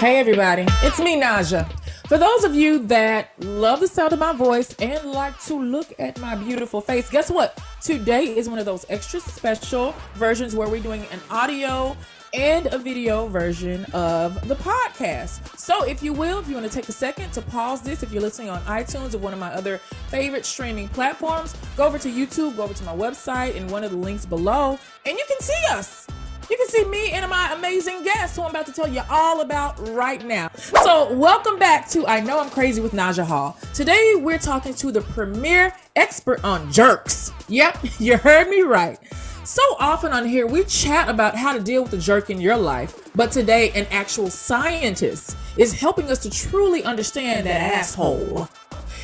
Hey, 0.00 0.18
everybody, 0.18 0.64
it's 0.80 0.98
me, 0.98 1.20
Naja. 1.20 1.70
For 2.08 2.16
those 2.16 2.44
of 2.44 2.54
you 2.54 2.78
that 2.86 3.38
love 3.44 3.80
the 3.80 3.86
sound 3.86 4.14
of 4.14 4.18
my 4.18 4.32
voice 4.32 4.74
and 4.78 5.10
like 5.10 5.38
to 5.42 5.54
look 5.54 5.92
at 5.98 6.18
my 6.18 6.34
beautiful 6.36 6.80
face, 6.80 7.10
guess 7.10 7.30
what? 7.30 7.62
Today 7.82 8.24
is 8.24 8.48
one 8.48 8.58
of 8.58 8.64
those 8.64 8.86
extra 8.88 9.20
special 9.20 9.94
versions 10.14 10.56
where 10.56 10.70
we're 10.70 10.82
doing 10.82 11.04
an 11.12 11.20
audio 11.30 11.94
and 12.32 12.64
a 12.72 12.78
video 12.78 13.28
version 13.28 13.84
of 13.92 14.48
the 14.48 14.54
podcast. 14.54 15.58
So, 15.58 15.84
if 15.84 16.02
you 16.02 16.14
will, 16.14 16.38
if 16.38 16.48
you 16.48 16.54
want 16.54 16.66
to 16.66 16.72
take 16.72 16.88
a 16.88 16.92
second 16.92 17.30
to 17.34 17.42
pause 17.42 17.82
this, 17.82 18.02
if 18.02 18.10
you're 18.10 18.22
listening 18.22 18.48
on 18.48 18.62
iTunes 18.62 19.14
or 19.14 19.18
one 19.18 19.34
of 19.34 19.38
my 19.38 19.52
other 19.52 19.76
favorite 20.08 20.46
streaming 20.46 20.88
platforms, 20.88 21.54
go 21.76 21.86
over 21.86 21.98
to 21.98 22.08
YouTube, 22.08 22.56
go 22.56 22.62
over 22.62 22.72
to 22.72 22.84
my 22.84 22.96
website, 22.96 23.54
and 23.54 23.70
one 23.70 23.84
of 23.84 23.90
the 23.90 23.98
links 23.98 24.24
below, 24.24 24.78
and 25.04 25.18
you 25.18 25.24
can 25.28 25.40
see 25.40 25.66
us 25.68 26.06
you 26.50 26.56
can 26.56 26.68
see 26.68 26.84
me 26.86 27.12
and 27.12 27.28
my 27.30 27.52
amazing 27.52 28.02
guest 28.02 28.34
who 28.34 28.42
I'm 28.42 28.50
about 28.50 28.66
to 28.66 28.72
tell 28.72 28.88
you 28.88 29.02
all 29.08 29.40
about 29.40 29.78
right 29.90 30.24
now. 30.24 30.50
So, 30.56 31.12
welcome 31.14 31.58
back 31.60 31.88
to 31.90 32.04
I 32.08 32.20
Know 32.20 32.40
I'm 32.40 32.50
Crazy 32.50 32.82
with 32.82 32.92
Naja 32.92 33.24
Hall. 33.24 33.56
Today, 33.72 34.14
we're 34.16 34.38
talking 34.38 34.74
to 34.74 34.90
the 34.90 35.00
premier 35.00 35.72
expert 35.94 36.42
on 36.42 36.70
jerks. 36.72 37.30
Yep, 37.48 37.78
you 38.00 38.16
heard 38.16 38.48
me 38.48 38.62
right. 38.62 38.98
So 39.44 39.62
often 39.78 40.12
on 40.12 40.26
here, 40.26 40.46
we 40.46 40.64
chat 40.64 41.08
about 41.08 41.36
how 41.36 41.52
to 41.56 41.60
deal 41.62 41.82
with 41.82 41.92
the 41.92 41.98
jerk 41.98 42.30
in 42.30 42.40
your 42.40 42.56
life, 42.56 43.10
but 43.14 43.30
today, 43.30 43.70
an 43.70 43.86
actual 43.90 44.28
scientist 44.28 45.36
is 45.56 45.72
helping 45.72 46.10
us 46.10 46.18
to 46.20 46.30
truly 46.30 46.82
understand 46.82 47.46
that 47.46 47.60
asshole. 47.60 48.48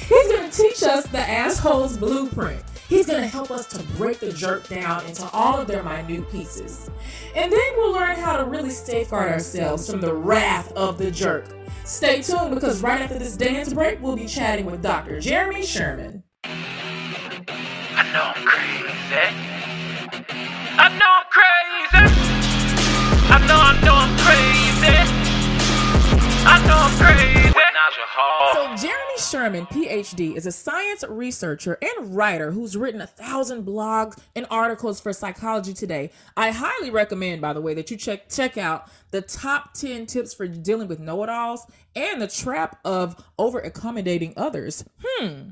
He's 0.01 0.29
going 0.29 0.51
to 0.51 0.57
teach 0.57 0.83
us 0.83 1.07
the 1.09 1.19
asshole's 1.19 1.97
blueprint. 1.97 2.63
He's 2.89 3.07
going 3.07 3.21
to 3.21 3.27
help 3.27 3.51
us 3.51 3.67
to 3.69 3.83
break 3.97 4.21
the 4.21 4.33
jerk 4.33 4.69
down 4.69 5.05
into 5.07 5.29
all 5.33 5.59
of 5.61 5.67
their 5.67 5.83
minute 5.83 6.31
pieces. 6.31 6.89
And 7.35 7.53
then 7.53 7.73
we'll 7.77 7.93
learn 7.93 8.17
how 8.17 8.37
to 8.37 8.45
really 8.45 8.71
safeguard 8.71 9.33
ourselves 9.33 9.91
from 9.91 10.01
the 10.01 10.15
wrath 10.15 10.73
of 10.75 10.97
the 10.97 11.11
jerk. 11.11 11.47
Stay 11.85 12.23
tuned 12.23 12.55
because 12.55 12.83
right 12.83 13.01
after 13.01 13.19
this 13.19 13.37
dance 13.37 13.73
break, 13.75 14.01
we'll 14.01 14.17
be 14.17 14.27
chatting 14.27 14.67
with 14.67 14.83
Dr. 14.83 15.21
Jeremy 15.21 15.65
Sherman. 15.65 16.23
I 16.45 18.13
know 18.13 18.33
I'm 18.35 18.47
crazy. 18.47 18.87
I 20.79 20.89
know 20.99 21.11
I'm 21.11 21.27
crazy. 21.31 22.27
I 23.29 23.47
know, 23.47 23.59
I 23.59 23.81
know 23.85 23.95
I'm 23.95 24.17
crazy. 24.19 24.97
I 26.47 26.67
know 26.69 26.77
I'm 26.79 26.97
crazy. 26.99 27.46
So, 28.53 28.75
Jeremy 28.77 29.19
Sherman, 29.19 29.67
PhD, 29.67 30.37
is 30.37 30.47
a 30.47 30.53
science 30.53 31.05
researcher 31.09 31.79
and 31.81 32.17
writer 32.17 32.51
who's 32.51 32.77
written 32.77 33.01
a 33.01 33.07
thousand 33.07 33.65
blogs 33.65 34.19
and 34.35 34.47
articles 34.51 35.01
for 35.01 35.13
Psychology 35.13 35.73
Today. 35.73 36.11
I 36.37 36.51
highly 36.51 36.91
recommend, 36.91 37.41
by 37.41 37.53
the 37.53 37.61
way, 37.61 37.75
that 37.75 37.91
you 37.91 37.97
check 37.97 38.29
check 38.29 38.59
out 38.59 38.89
the 39.13 39.23
top 39.23 39.75
10 39.75 40.07
tips 40.07 40.35
for 40.35 40.49
dealing 40.49 40.89
with 40.89 40.99
know-it-alls 40.99 41.67
and 41.95 42.21
the 42.21 42.29
trap 42.29 42.79
of 42.85 43.25
over 43.39 43.61
accommodating 43.61 44.35
others. 44.37 44.85
Hmm. 45.05 45.51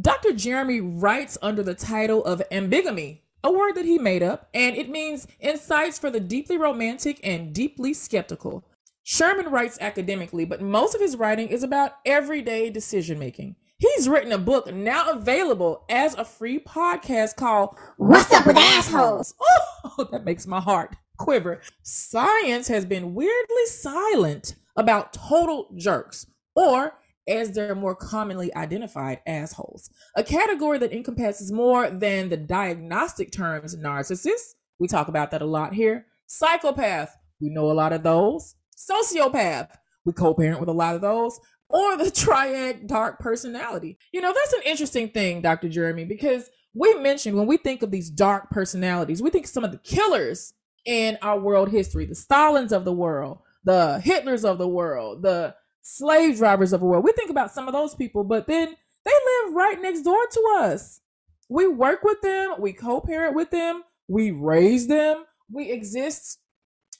Dr. 0.00 0.32
Jeremy 0.32 0.80
writes 0.80 1.38
under 1.42 1.62
the 1.62 1.74
title 1.74 2.24
of 2.24 2.42
ambigamy, 2.50 3.20
a 3.44 3.52
word 3.52 3.74
that 3.74 3.84
he 3.84 3.98
made 3.98 4.22
up, 4.22 4.48
and 4.54 4.74
it 4.76 4.88
means 4.88 5.26
insights 5.38 5.98
for 5.98 6.10
the 6.10 6.20
deeply 6.20 6.56
romantic 6.56 7.20
and 7.22 7.52
deeply 7.52 7.92
skeptical. 7.92 8.64
Sherman 9.06 9.50
writes 9.50 9.76
academically, 9.82 10.46
but 10.46 10.62
most 10.62 10.94
of 10.94 11.00
his 11.02 11.14
writing 11.14 11.48
is 11.48 11.62
about 11.62 11.96
everyday 12.06 12.70
decision 12.70 13.18
making. 13.18 13.54
He's 13.76 14.08
written 14.08 14.32
a 14.32 14.38
book 14.38 14.72
now 14.72 15.10
available 15.10 15.84
as 15.90 16.14
a 16.14 16.24
free 16.24 16.58
podcast 16.58 17.36
called 17.36 17.76
What's 17.98 18.32
Up 18.32 18.46
with 18.46 18.56
Assholes? 18.56 19.34
Oh, 19.42 20.08
that 20.10 20.24
makes 20.24 20.46
my 20.46 20.58
heart 20.58 20.96
quiver. 21.18 21.60
Science 21.82 22.66
has 22.68 22.86
been 22.86 23.12
weirdly 23.12 23.66
silent 23.66 24.54
about 24.74 25.12
total 25.12 25.68
jerks, 25.76 26.26
or 26.56 26.94
as 27.28 27.52
they're 27.52 27.74
more 27.74 27.94
commonly 27.94 28.54
identified, 28.56 29.20
assholes. 29.26 29.90
A 30.16 30.24
category 30.24 30.78
that 30.78 30.94
encompasses 30.94 31.52
more 31.52 31.90
than 31.90 32.30
the 32.30 32.38
diagnostic 32.38 33.32
terms 33.32 33.76
narcissist. 33.76 34.54
We 34.78 34.88
talk 34.88 35.08
about 35.08 35.30
that 35.32 35.42
a 35.42 35.46
lot 35.46 35.74
here. 35.74 36.06
Psychopath. 36.26 37.14
We 37.38 37.50
know 37.50 37.70
a 37.70 37.74
lot 37.74 37.92
of 37.92 38.02
those 38.02 38.54
sociopath. 38.90 39.68
We 40.04 40.12
co 40.12 40.34
parent 40.34 40.60
with 40.60 40.68
a 40.68 40.72
lot 40.72 40.94
of 40.94 41.00
those. 41.00 41.38
Or 41.68 41.96
the 41.96 42.10
triad 42.14 42.86
dark 42.86 43.18
personality. 43.18 43.98
You 44.12 44.20
know, 44.20 44.32
that's 44.32 44.52
an 44.52 44.62
interesting 44.64 45.10
thing, 45.10 45.40
Dr. 45.40 45.68
Jeremy, 45.68 46.04
because 46.04 46.50
we 46.74 46.94
mentioned 46.94 47.36
when 47.36 47.46
we 47.46 47.56
think 47.56 47.82
of 47.82 47.90
these 47.90 48.10
dark 48.10 48.50
personalities, 48.50 49.22
we 49.22 49.30
think 49.30 49.46
some 49.46 49.64
of 49.64 49.72
the 49.72 49.78
killers 49.78 50.52
in 50.84 51.16
our 51.22 51.38
world 51.38 51.70
history, 51.70 52.04
the 52.04 52.14
Stalins 52.14 52.72
of 52.72 52.84
the 52.84 52.92
world, 52.92 53.38
the 53.64 54.02
Hitlers 54.04 54.44
of 54.44 54.58
the 54.58 54.68
world, 54.68 55.22
the 55.22 55.54
slave 55.82 56.36
drivers 56.36 56.72
of 56.72 56.80
the 56.80 56.86
world. 56.86 57.04
We 57.04 57.12
think 57.12 57.30
about 57.30 57.52
some 57.52 57.68
of 57.68 57.72
those 57.72 57.94
people, 57.94 58.24
but 58.24 58.46
then 58.46 58.74
they 59.04 59.10
live 59.10 59.54
right 59.54 59.80
next 59.80 60.02
door 60.02 60.26
to 60.32 60.56
us. 60.58 61.00
We 61.48 61.68
work 61.68 62.02
with 62.02 62.20
them, 62.22 62.54
we 62.58 62.72
co 62.72 63.00
parent 63.00 63.34
with 63.34 63.50
them, 63.50 63.82
we 64.08 64.30
raise 64.30 64.88
them, 64.88 65.24
we 65.50 65.70
exist 65.70 66.38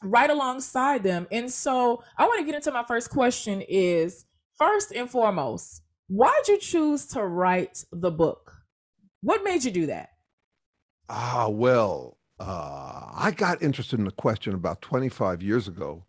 right 0.02 0.30
alongside 0.30 1.02
them. 1.02 1.26
And 1.30 1.50
so 1.50 2.02
I 2.16 2.26
want 2.26 2.40
to 2.40 2.46
get 2.46 2.54
into 2.54 2.72
my 2.72 2.84
first 2.84 3.10
question 3.10 3.62
is 3.68 4.24
first 4.58 4.92
and 4.92 5.10
foremost, 5.10 5.82
why'd 6.08 6.48
you 6.48 6.58
choose 6.58 7.06
to 7.06 7.24
write 7.24 7.84
the 7.92 8.10
book? 8.10 8.52
What 9.20 9.44
made 9.44 9.64
you 9.64 9.70
do 9.70 9.86
that? 9.86 10.10
Ah, 11.08 11.48
well, 11.48 12.18
uh, 12.40 13.10
I 13.14 13.32
got 13.36 13.62
interested 13.62 13.98
in 13.98 14.04
the 14.04 14.12
question 14.12 14.54
about 14.54 14.82
25 14.82 15.42
years 15.42 15.68
ago. 15.68 16.04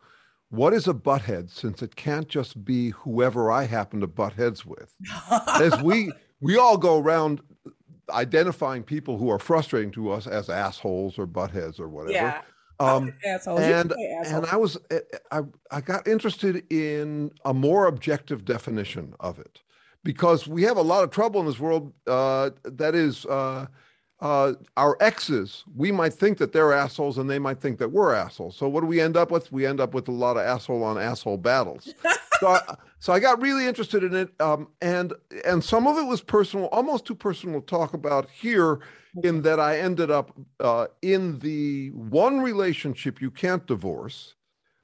What 0.50 0.74
is 0.74 0.88
a 0.88 0.94
butthead 0.94 1.50
since 1.50 1.82
it 1.82 1.96
can't 1.96 2.28
just 2.28 2.64
be 2.64 2.92
whoever 2.92 3.52
I 3.52 3.66
happen 3.66 4.00
to 4.02 4.08
butt 4.08 4.34
heads 4.34 4.66
with? 4.66 4.94
As 5.60 5.82
we 5.82 6.12
we 6.40 6.58
all 6.58 6.78
go 6.78 7.00
around 7.00 7.42
identifying 8.10 8.84
people 8.84 9.18
who 9.18 9.30
are 9.30 9.40
frustrating 9.40 9.92
to 9.92 10.12
us 10.12 10.28
as 10.28 10.50
assholes 10.50 11.18
or 11.18 11.26
buttheads 11.26 11.80
or 11.80 11.90
whatever. 11.90 12.14
Yeah. 12.14 12.42
Um, 12.80 13.14
assholes. 13.26 13.62
and 13.62 13.94
and 13.94 14.46
I 14.48 14.58
was 14.58 14.78
eh, 14.92 15.00
I 15.32 15.42
I 15.72 15.82
got 15.82 16.08
interested 16.08 16.64
in 16.72 17.32
a 17.46 17.54
more 17.54 17.88
objective 17.88 18.46
definition 18.46 19.14
of 19.20 19.40
it 19.40 19.62
because 20.06 20.48
we 20.48 20.64
have 20.64 20.78
a 20.78 20.82
lot 20.82 21.04
of 21.04 21.10
trouble 21.10 21.42
in 21.42 21.48
this 21.48 21.60
world. 21.60 21.92
Uh, 22.08 22.52
that 22.64 22.96
is, 22.96 23.26
uh, 23.26 23.66
uh, 24.22 24.54
our 24.78 24.96
exes. 25.02 25.66
We 25.76 25.92
might 25.92 26.14
think 26.14 26.38
that 26.38 26.54
they're 26.54 26.72
assholes, 26.72 27.18
and 27.18 27.30
they 27.30 27.40
might 27.40 27.60
think 27.60 27.80
that 27.80 27.90
we're 27.90 28.14
assholes. 28.14 28.56
So 28.56 28.70
what 28.70 28.82
do 28.82 28.88
we 28.88 29.02
end 29.02 29.18
up 29.18 29.32
with? 29.32 29.52
We 29.52 29.66
end 29.66 29.82
up 29.82 29.94
with 29.94 30.08
a 30.08 30.14
lot 30.14 30.38
of 30.38 30.44
asshole 30.44 30.84
on 30.84 30.98
asshole 30.98 31.38
battles. 31.38 31.94
so 32.40 32.48
I, 32.48 32.76
so 33.00 33.12
I 33.12 33.20
got 33.20 33.42
really 33.42 33.68
interested 33.68 34.04
in 34.04 34.16
it, 34.16 34.30
um, 34.40 34.70
and 34.82 35.14
and 35.44 35.62
some 35.64 35.88
of 35.88 35.98
it 35.98 36.06
was 36.06 36.22
personal, 36.22 36.68
almost 36.68 37.06
too 37.06 37.16
personal 37.16 37.60
to 37.60 37.66
talk 37.66 37.94
about 37.94 38.30
here 38.30 38.80
in 39.24 39.42
that 39.44 39.60
I 39.60 39.80
ended 39.80 40.12
up 40.12 40.32
uh, 40.60 40.88
in 41.02 41.40
the 41.40 41.90
one 41.92 42.40
relationship 42.42 43.22
you 43.22 43.32
can't 43.32 43.66
divorce 43.66 44.36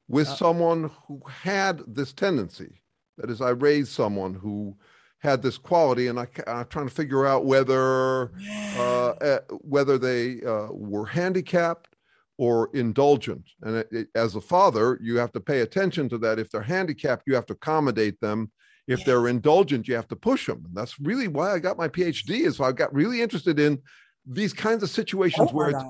with 0.07 0.27
Uh. 0.27 0.35
someone 0.35 0.91
who 1.07 1.21
had 1.27 1.81
this 1.87 2.13
tendency. 2.13 2.81
That 3.17 3.29
is, 3.29 3.41
I 3.41 3.49
raised 3.51 3.89
someone 3.91 4.33
who 4.33 4.77
had 5.19 5.41
this 5.43 5.57
quality, 5.57 6.07
and 6.07 6.19
I, 6.19 6.27
am 6.47 6.65
trying 6.67 6.87
to 6.87 6.93
figure 6.93 7.25
out 7.27 7.45
whether 7.45 8.31
uh, 8.77 9.09
uh, 9.09 9.39
whether 9.61 9.97
they 9.97 10.41
uh, 10.43 10.67
were 10.71 11.05
handicapped 11.05 11.95
or 12.37 12.69
indulgent. 12.73 13.47
And 13.61 13.75
it, 13.77 13.87
it- 13.91 14.07
as 14.15 14.35
a 14.35 14.41
father, 14.41 14.97
you 15.01 15.17
have 15.17 15.31
to 15.33 15.39
pay 15.39 15.61
attention 15.61 16.09
to 16.09 16.17
that. 16.19 16.39
If 16.39 16.49
they're 16.49 16.61
handicapped, 16.61 17.23
you 17.27 17.35
have 17.35 17.45
to 17.47 17.53
accommodate 17.53 18.19
them. 18.19 18.51
If 18.87 19.05
they're 19.05 19.27
indulgent, 19.27 19.87
you 19.87 19.95
have 19.95 20.07
to 20.07 20.15
push 20.15 20.47
them. 20.47 20.63
And 20.65 20.75
that's 20.75 20.99
really 20.99 21.27
why 21.27 21.53
I 21.53 21.59
got 21.59 21.77
my 21.77 21.87
PhD. 21.87 22.41
Is 22.47 22.57
so 22.57 22.63
I 22.63 22.71
got 22.71 22.93
really 22.93 23.21
interested 23.21 23.59
in 23.59 23.79
these 24.25 24.53
kinds 24.53 24.83
of 24.83 24.89
situations 24.89 25.49
Oh 25.51 25.55
where 25.55 25.69
it's, 25.71 25.83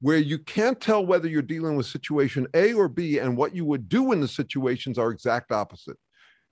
where 0.00 0.18
you 0.18 0.38
can't 0.38 0.80
tell 0.80 1.04
whether 1.06 1.28
you're 1.28 1.42
dealing 1.42 1.76
with 1.76 1.86
situation 1.86 2.46
A 2.54 2.72
or 2.72 2.88
B, 2.88 3.18
and 3.18 3.36
what 3.36 3.54
you 3.54 3.64
would 3.64 3.88
do 3.88 4.12
in 4.12 4.20
the 4.20 4.28
situations 4.28 4.98
are 4.98 5.10
exact 5.10 5.52
opposite. 5.52 5.96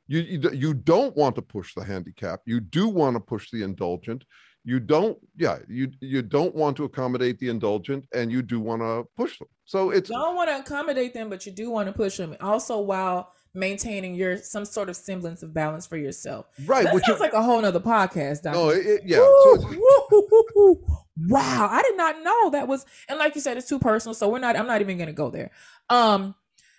You, 0.06 0.20
you 0.20 0.50
you 0.50 0.74
don't 0.74 1.16
want 1.16 1.36
to 1.36 1.42
push 1.42 1.74
the 1.74 1.84
handicap. 1.84 2.40
You 2.44 2.60
do 2.60 2.88
want 2.88 3.14
to 3.16 3.20
push 3.20 3.50
the 3.50 3.62
indulgent. 3.62 4.24
You 4.64 4.78
don't, 4.78 5.16
yeah, 5.36 5.58
you 5.68 5.90
you 6.00 6.22
don't 6.22 6.54
want 6.54 6.76
to 6.78 6.84
accommodate 6.84 7.38
the 7.38 7.48
indulgent, 7.48 8.06
and 8.14 8.30
you 8.30 8.42
do 8.42 8.60
want 8.60 8.82
to 8.82 9.04
push 9.16 9.38
them. 9.38 9.48
So 9.64 9.90
it's 9.90 10.10
you 10.10 10.16
don't 10.16 10.36
want 10.36 10.50
to 10.50 10.58
accommodate 10.58 11.14
them, 11.14 11.30
but 11.30 11.46
you 11.46 11.52
do 11.52 11.70
want 11.70 11.86
to 11.86 11.92
push 11.92 12.16
them. 12.16 12.36
Also, 12.40 12.80
while 12.80 13.32
maintaining 13.54 14.14
your 14.14 14.36
some 14.38 14.64
sort 14.64 14.88
of 14.88 14.96
semblance 14.96 15.42
of 15.42 15.52
balance 15.52 15.86
for 15.86 15.96
yourself. 15.96 16.46
right, 16.66 16.84
That 16.84 16.94
which 16.94 17.04
sounds 17.04 17.16
is 17.16 17.20
like 17.20 17.32
a 17.32 17.42
whole 17.42 17.60
nother 17.60 17.80
podcast, 17.80 18.42
Doctor. 18.42 18.58
no, 18.58 18.68
it, 18.70 18.86
it- 18.86 19.00
yeah. 19.04 19.18
Woo, 19.18 19.58
So 19.58 20.38
woo. 20.54 20.86
wow, 21.28 21.68
I 21.70 21.82
did 21.82 21.96
not 21.96 22.22
know 22.22 22.50
that 22.50 22.68
was 22.68 22.86
and 23.08 23.18
like 23.18 23.34
you 23.34 23.40
said, 23.40 23.56
it's 23.56 23.68
too 23.68 23.78
personal, 23.78 24.14
so 24.14 24.28
we're 24.28 24.38
not 24.38 24.56
I'm 24.56 24.66
not 24.66 24.80
even 24.80 24.98
gonna 24.98 25.12
go 25.12 25.30
there. 25.30 25.50
Um 25.88 26.34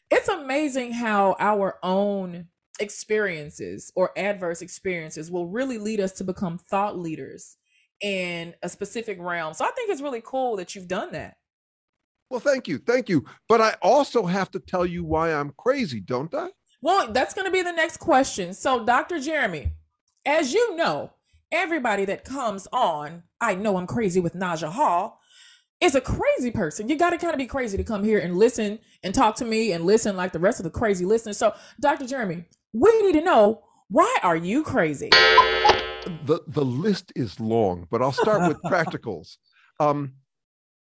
it's 0.09 0.27
amazing 0.27 0.91
how 0.93 1.35
our 1.39 1.77
own 1.83 2.47
experiences 2.79 3.91
or 3.95 4.11
adverse 4.17 4.61
experiences 4.61 5.29
will 5.31 5.47
really 5.47 5.77
lead 5.77 5.99
us 5.99 6.13
to 6.13 6.23
become 6.23 6.57
thought 6.57 6.97
leaders 6.97 7.57
in 8.01 8.53
a 8.63 8.69
specific 8.69 9.17
realm. 9.19 9.53
So 9.53 9.65
I 9.65 9.71
think 9.71 9.89
it's 9.89 10.01
really 10.01 10.21
cool 10.23 10.55
that 10.57 10.75
you've 10.75 10.87
done 10.87 11.11
that. 11.11 11.37
well, 12.29 12.39
thank 12.39 12.67
you, 12.67 12.77
thank 12.77 13.09
you. 13.09 13.25
But 13.49 13.61
I 13.61 13.75
also 13.81 14.25
have 14.25 14.49
to 14.51 14.59
tell 14.59 14.85
you 14.85 15.03
why 15.03 15.33
I'm 15.33 15.51
crazy, 15.57 15.99
don't 15.99 16.33
I? 16.33 16.49
Well, 16.81 17.11
that's 17.11 17.33
going 17.33 17.45
to 17.45 17.51
be 17.51 17.61
the 17.61 17.71
next 17.71 17.97
question. 17.97 18.53
So, 18.53 18.83
Dr. 18.83 19.19
Jeremy, 19.19 19.71
as 20.25 20.53
you 20.53 20.75
know, 20.75 21.11
everybody 21.51 22.05
that 22.05 22.23
comes 22.23 22.67
on, 22.73 23.23
I 23.39 23.55
know 23.55 23.77
I'm 23.77 23.87
crazy 23.87 24.19
with 24.19 24.33
Naja 24.33 24.71
Hall, 24.71 25.19
is 25.79 25.95
a 25.95 26.01
crazy 26.01 26.51
person. 26.51 26.89
You 26.89 26.95
got 26.95 27.11
to 27.11 27.17
kind 27.17 27.33
of 27.33 27.37
be 27.37 27.45
crazy 27.47 27.77
to 27.77 27.83
come 27.83 28.03
here 28.03 28.19
and 28.19 28.37
listen 28.37 28.79
and 29.03 29.13
talk 29.13 29.35
to 29.37 29.45
me 29.45 29.71
and 29.71 29.85
listen 29.85 30.15
like 30.15 30.31
the 30.31 30.39
rest 30.39 30.59
of 30.59 30.63
the 30.63 30.69
crazy 30.69 31.05
listeners. 31.05 31.37
So, 31.37 31.53
Dr. 31.79 32.07
Jeremy, 32.07 32.45
we 32.73 33.01
need 33.01 33.13
to 33.13 33.25
know 33.25 33.63
why 33.89 34.17
are 34.23 34.37
you 34.37 34.63
crazy? 34.63 35.09
The 36.25 36.39
the 36.47 36.63
list 36.63 37.11
is 37.15 37.39
long, 37.39 37.87
but 37.91 38.01
I'll 38.01 38.11
start 38.11 38.47
with 38.47 38.61
practicals. 38.65 39.37
Um, 39.79 40.13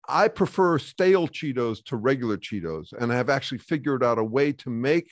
I 0.07 0.27
prefer 0.27 0.79
stale 0.79 1.27
Cheetos 1.27 1.83
to 1.85 1.95
regular 1.95 2.37
Cheetos, 2.37 2.93
and 2.99 3.11
I 3.11 3.15
have 3.15 3.29
actually 3.29 3.59
figured 3.59 4.03
out 4.03 4.17
a 4.17 4.23
way 4.23 4.51
to 4.53 4.69
make 4.69 5.11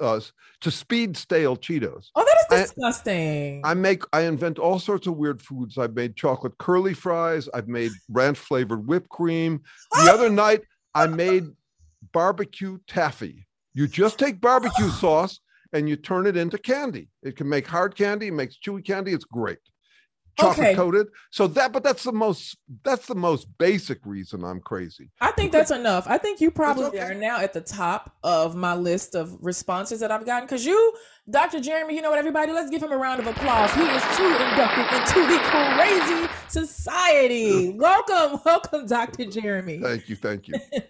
uh, 0.00 0.20
to 0.60 0.70
speed 0.70 1.16
stale 1.16 1.56
Cheetos. 1.56 2.08
Oh, 2.14 2.24
that 2.24 2.56
I- 2.56 2.62
disgusting. 2.62 3.62
I 3.64 3.74
make 3.74 4.02
I 4.12 4.22
invent 4.22 4.58
all 4.58 4.78
sorts 4.78 5.06
of 5.06 5.16
weird 5.16 5.40
foods. 5.40 5.78
I've 5.78 5.94
made 5.94 6.16
chocolate 6.16 6.58
curly 6.58 6.94
fries. 6.94 7.48
I've 7.54 7.68
made 7.68 7.92
ranch 8.10 8.38
flavored 8.38 8.86
whipped 8.86 9.08
cream. 9.08 9.62
The 9.92 10.12
other 10.12 10.28
night 10.44 10.62
I 10.94 11.06
made 11.06 11.44
barbecue 12.12 12.78
taffy. 12.86 13.46
You 13.72 13.86
just 13.88 14.18
take 14.18 14.40
barbecue 14.40 14.88
sauce 15.00 15.40
and 15.72 15.88
you 15.88 15.96
turn 15.96 16.26
it 16.26 16.36
into 16.36 16.58
candy. 16.58 17.08
It 17.22 17.36
can 17.36 17.48
make 17.48 17.66
hard 17.66 17.96
candy, 17.96 18.28
it 18.28 18.34
makes 18.34 18.56
chewy 18.58 18.84
candy. 18.84 19.12
It's 19.12 19.24
great. 19.24 19.58
Chocolate 20.38 20.58
Okay. 20.68 20.74
coated. 20.74 21.06
So 21.30 21.46
that, 21.48 21.72
but 21.72 21.82
that's 21.82 22.02
the 22.02 22.12
most 22.12 22.56
that's 22.82 23.06
the 23.06 23.14
most 23.14 23.46
basic 23.58 23.98
reason 24.04 24.44
I'm 24.44 24.60
crazy. 24.60 25.10
I 25.20 25.30
think 25.32 25.52
that's 25.52 25.70
enough. 25.70 26.06
I 26.08 26.18
think 26.18 26.40
you 26.40 26.50
probably 26.50 26.86
okay. 26.86 27.00
are 27.00 27.14
now 27.14 27.38
at 27.38 27.52
the 27.52 27.60
top 27.60 28.16
of 28.22 28.56
my 28.56 28.74
list 28.74 29.14
of 29.14 29.36
responses 29.40 30.00
that 30.00 30.10
I've 30.10 30.26
gotten. 30.26 30.46
Because 30.46 30.66
you, 30.66 30.94
Dr. 31.30 31.60
Jeremy, 31.60 31.94
you 31.94 32.02
know 32.02 32.10
what, 32.10 32.18
everybody? 32.18 32.52
Let's 32.52 32.70
give 32.70 32.82
him 32.82 32.92
a 32.92 32.96
round 32.96 33.20
of 33.20 33.26
applause. 33.26 33.72
He 33.74 33.82
is 33.82 34.02
too 34.16 34.26
inducted 34.26 34.86
into 34.98 35.26
the 35.28 35.38
crazy 35.44 36.28
society. 36.48 37.70
Welcome, 37.78 38.40
welcome, 38.44 38.86
Dr. 38.86 39.26
Jeremy. 39.26 39.78
Thank 39.78 40.08
you, 40.08 40.16
thank 40.16 40.48
you. 40.48 40.54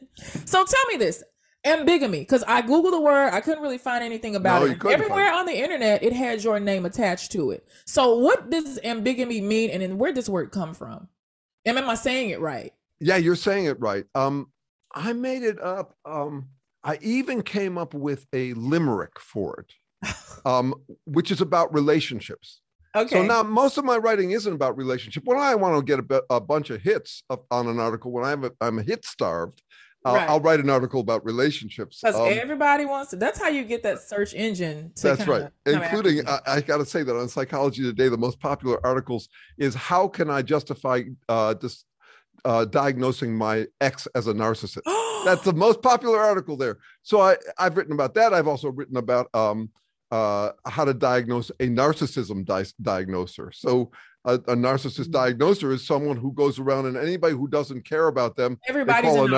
So 0.46 0.64
tell 0.64 0.86
me 0.86 0.96
this 0.96 1.24
ambigamy, 1.64 2.20
because 2.20 2.44
I 2.46 2.62
Googled 2.62 2.92
the 2.92 3.00
word, 3.00 3.30
I 3.32 3.40
couldn't 3.40 3.62
really 3.62 3.78
find 3.78 4.04
anything 4.04 4.36
about 4.36 4.62
No, 4.62 4.66
it. 4.66 4.84
Everywhere 4.84 5.32
on 5.32 5.46
the 5.46 5.52
internet, 5.54 6.02
it 6.02 6.12
had 6.12 6.42
your 6.42 6.60
name 6.60 6.84
attached 6.84 7.32
to 7.32 7.50
it. 7.50 7.66
So 7.86 8.16
what 8.16 8.50
does 8.50 8.78
ambigamy 8.84 9.42
mean, 9.42 9.70
and 9.70 9.82
then 9.82 9.98
where 9.98 10.12
does 10.12 10.24
this 10.24 10.28
word 10.28 10.50
come 10.52 10.74
from? 10.74 11.08
Am, 11.66 11.78
am 11.78 11.88
I 11.88 11.94
saying 11.94 12.30
it 12.30 12.40
right? 12.40 12.72
Yeah, 13.00 13.16
you're 13.16 13.36
saying 13.36 13.66
it 13.66 13.80
right. 13.80 14.04
Um, 14.14 14.48
I 14.94 15.12
made 15.12 15.42
it 15.42 15.60
up. 15.60 15.94
Um, 16.04 16.48
I 16.84 16.98
even 17.00 17.42
came 17.42 17.78
up 17.78 17.94
with 17.94 18.26
a 18.32 18.52
limerick 18.54 19.18
for 19.18 19.64
it, 19.64 20.12
um, 20.44 20.74
which 21.06 21.30
is 21.30 21.40
about 21.40 21.72
relationships. 21.72 22.60
Okay. 22.96 23.16
So 23.16 23.24
now 23.24 23.42
most 23.42 23.76
of 23.76 23.84
my 23.84 23.96
writing 23.96 24.30
isn't 24.30 24.52
about 24.52 24.76
relationship. 24.76 25.24
When 25.24 25.38
I 25.38 25.54
want 25.56 25.76
to 25.76 25.84
get 25.84 26.04
a, 26.10 26.22
a 26.30 26.40
bunch 26.40 26.70
of 26.70 26.80
hits 26.80 27.24
of, 27.28 27.40
on 27.50 27.66
an 27.66 27.80
article, 27.80 28.12
when 28.12 28.24
I'm 28.24 28.44
a, 28.44 28.50
I'm 28.60 28.78
hit 28.78 29.04
starved, 29.04 29.62
I'll, 30.04 30.14
Right. 30.14 30.28
I'll 30.28 30.40
write 30.40 30.60
an 30.60 30.68
article 30.68 31.00
about 31.00 31.24
relationships. 31.24 32.00
Because 32.02 32.16
Um, 32.20 32.28
everybody 32.38 32.84
wants 32.84 33.10
to. 33.10 33.16
That's 33.16 33.38
how 33.40 33.48
you 33.48 33.64
get 33.64 33.82
that 33.84 34.02
search 34.02 34.34
engine. 34.34 34.92
To 34.96 35.02
that's 35.02 35.26
right. 35.26 35.48
Including. 35.66 36.26
I, 36.28 36.40
I 36.46 36.60
got 36.60 36.78
to 36.78 36.86
say 36.86 37.02
that 37.02 37.16
on 37.16 37.28
Psychology 37.28 37.82
Today, 37.82 38.08
the 38.08 38.18
most 38.18 38.38
popular 38.38 38.84
articles 38.84 39.28
is 39.56 39.74
how 39.74 40.08
can 40.08 40.28
I 40.28 40.42
justify 40.42 41.02
uh, 41.28 41.54
dis, 41.54 41.84
uh, 42.44 42.66
diagnosing 42.66 43.34
my 43.34 43.66
ex 43.80 44.06
as 44.14 44.26
a 44.26 44.34
narcissist? 44.34 44.82
That's 45.24 45.42
the 45.42 45.54
most 45.54 45.80
popular 45.80 46.18
article 46.18 46.56
there. 46.58 46.78
So 47.02 47.20
I, 47.22 47.36
I've 47.58 47.76
written 47.78 47.94
about 47.94 48.12
that. 48.14 48.34
I've 48.34 48.46
also 48.48 48.68
written 48.70 48.98
about 48.98 49.34
um, 49.34 49.70
uh, 50.10 50.50
how 50.66 50.84
to 50.84 50.92
diagnose 50.92 51.50
a 51.60 51.68
narcissism 51.68 52.44
di- 52.44 52.64
diagnoser. 52.82 53.50
So 53.52 53.90
a, 54.26 54.34
a 54.34 54.54
narcissist 54.54 55.08
Mm. 55.08 55.12
diagnoser 55.12 55.72
is 55.72 55.86
someone 55.86 56.16
who 56.18 56.32
goes 56.32 56.58
around 56.58 56.86
and 56.86 56.96
anybody 56.98 57.34
who 57.34 57.48
doesn't 57.48 57.86
care 57.86 58.08
about 58.08 58.36
them, 58.36 58.58
they 58.66 58.70
everybody's 58.70 59.10
call 59.10 59.20
a 59.22 59.24
a 59.24 59.28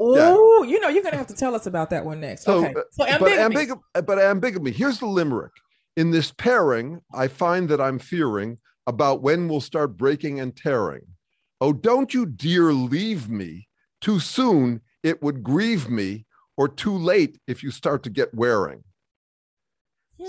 narcissist. 0.00 0.36
Ooh, 0.36 0.66
you 0.66 0.80
know, 0.80 0.88
you're 0.88 1.02
gonna 1.02 1.16
have 1.16 1.26
to 1.28 1.34
tell 1.34 1.54
us 1.54 1.66
about 1.66 1.90
that 1.90 2.04
one 2.04 2.20
next. 2.20 2.44
So, 2.44 2.58
okay. 2.64 2.74
uh, 2.74 2.82
So 2.92 3.04
but 3.18 3.28
ambigamy. 3.30 3.54
ambig- 3.54 4.04
but 4.06 4.18
ambigamy. 4.18 4.72
Here's 4.72 4.98
the 4.98 5.06
limerick. 5.06 5.52
In 5.96 6.10
this 6.10 6.30
pairing, 6.30 7.00
I 7.12 7.26
find 7.28 7.68
that 7.70 7.80
I'm 7.80 7.98
fearing 7.98 8.58
about 8.86 9.20
when 9.22 9.48
we'll 9.48 9.60
start 9.60 9.96
breaking 9.96 10.40
and 10.40 10.56
tearing. 10.56 11.02
Oh, 11.60 11.72
don't 11.72 12.14
you, 12.14 12.24
dear, 12.26 12.72
leave 12.72 13.28
me. 13.28 13.68
Too 14.00 14.20
soon, 14.20 14.80
it 15.02 15.20
would 15.22 15.42
grieve 15.42 15.88
me, 15.90 16.24
or 16.56 16.68
too 16.68 16.96
late 16.96 17.38
if 17.48 17.62
you 17.64 17.70
start 17.72 18.04
to 18.04 18.10
get 18.10 18.32
wearing. 18.32 18.84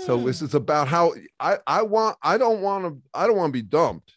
So 0.06 0.18
Hmm. 0.18 0.26
this 0.26 0.42
is 0.42 0.54
about 0.54 0.86
how 0.88 1.14
I, 1.40 1.58
I 1.66 1.82
want 1.82 2.16
I 2.22 2.38
don't 2.38 2.60
want 2.62 2.84
to 2.84 3.00
I 3.14 3.26
don't 3.26 3.36
want 3.36 3.50
to 3.52 3.62
be 3.62 3.66
dumped, 3.68 4.16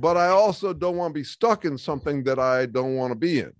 but 0.00 0.16
I 0.16 0.28
also 0.28 0.72
don't 0.72 0.96
want 0.96 1.12
to 1.14 1.18
be 1.20 1.24
stuck 1.24 1.64
in 1.64 1.76
something 1.76 2.22
that 2.24 2.38
I 2.38 2.66
don't 2.66 2.94
want 2.96 3.10
to 3.10 3.14
be 3.18 3.40
in. 3.40 3.52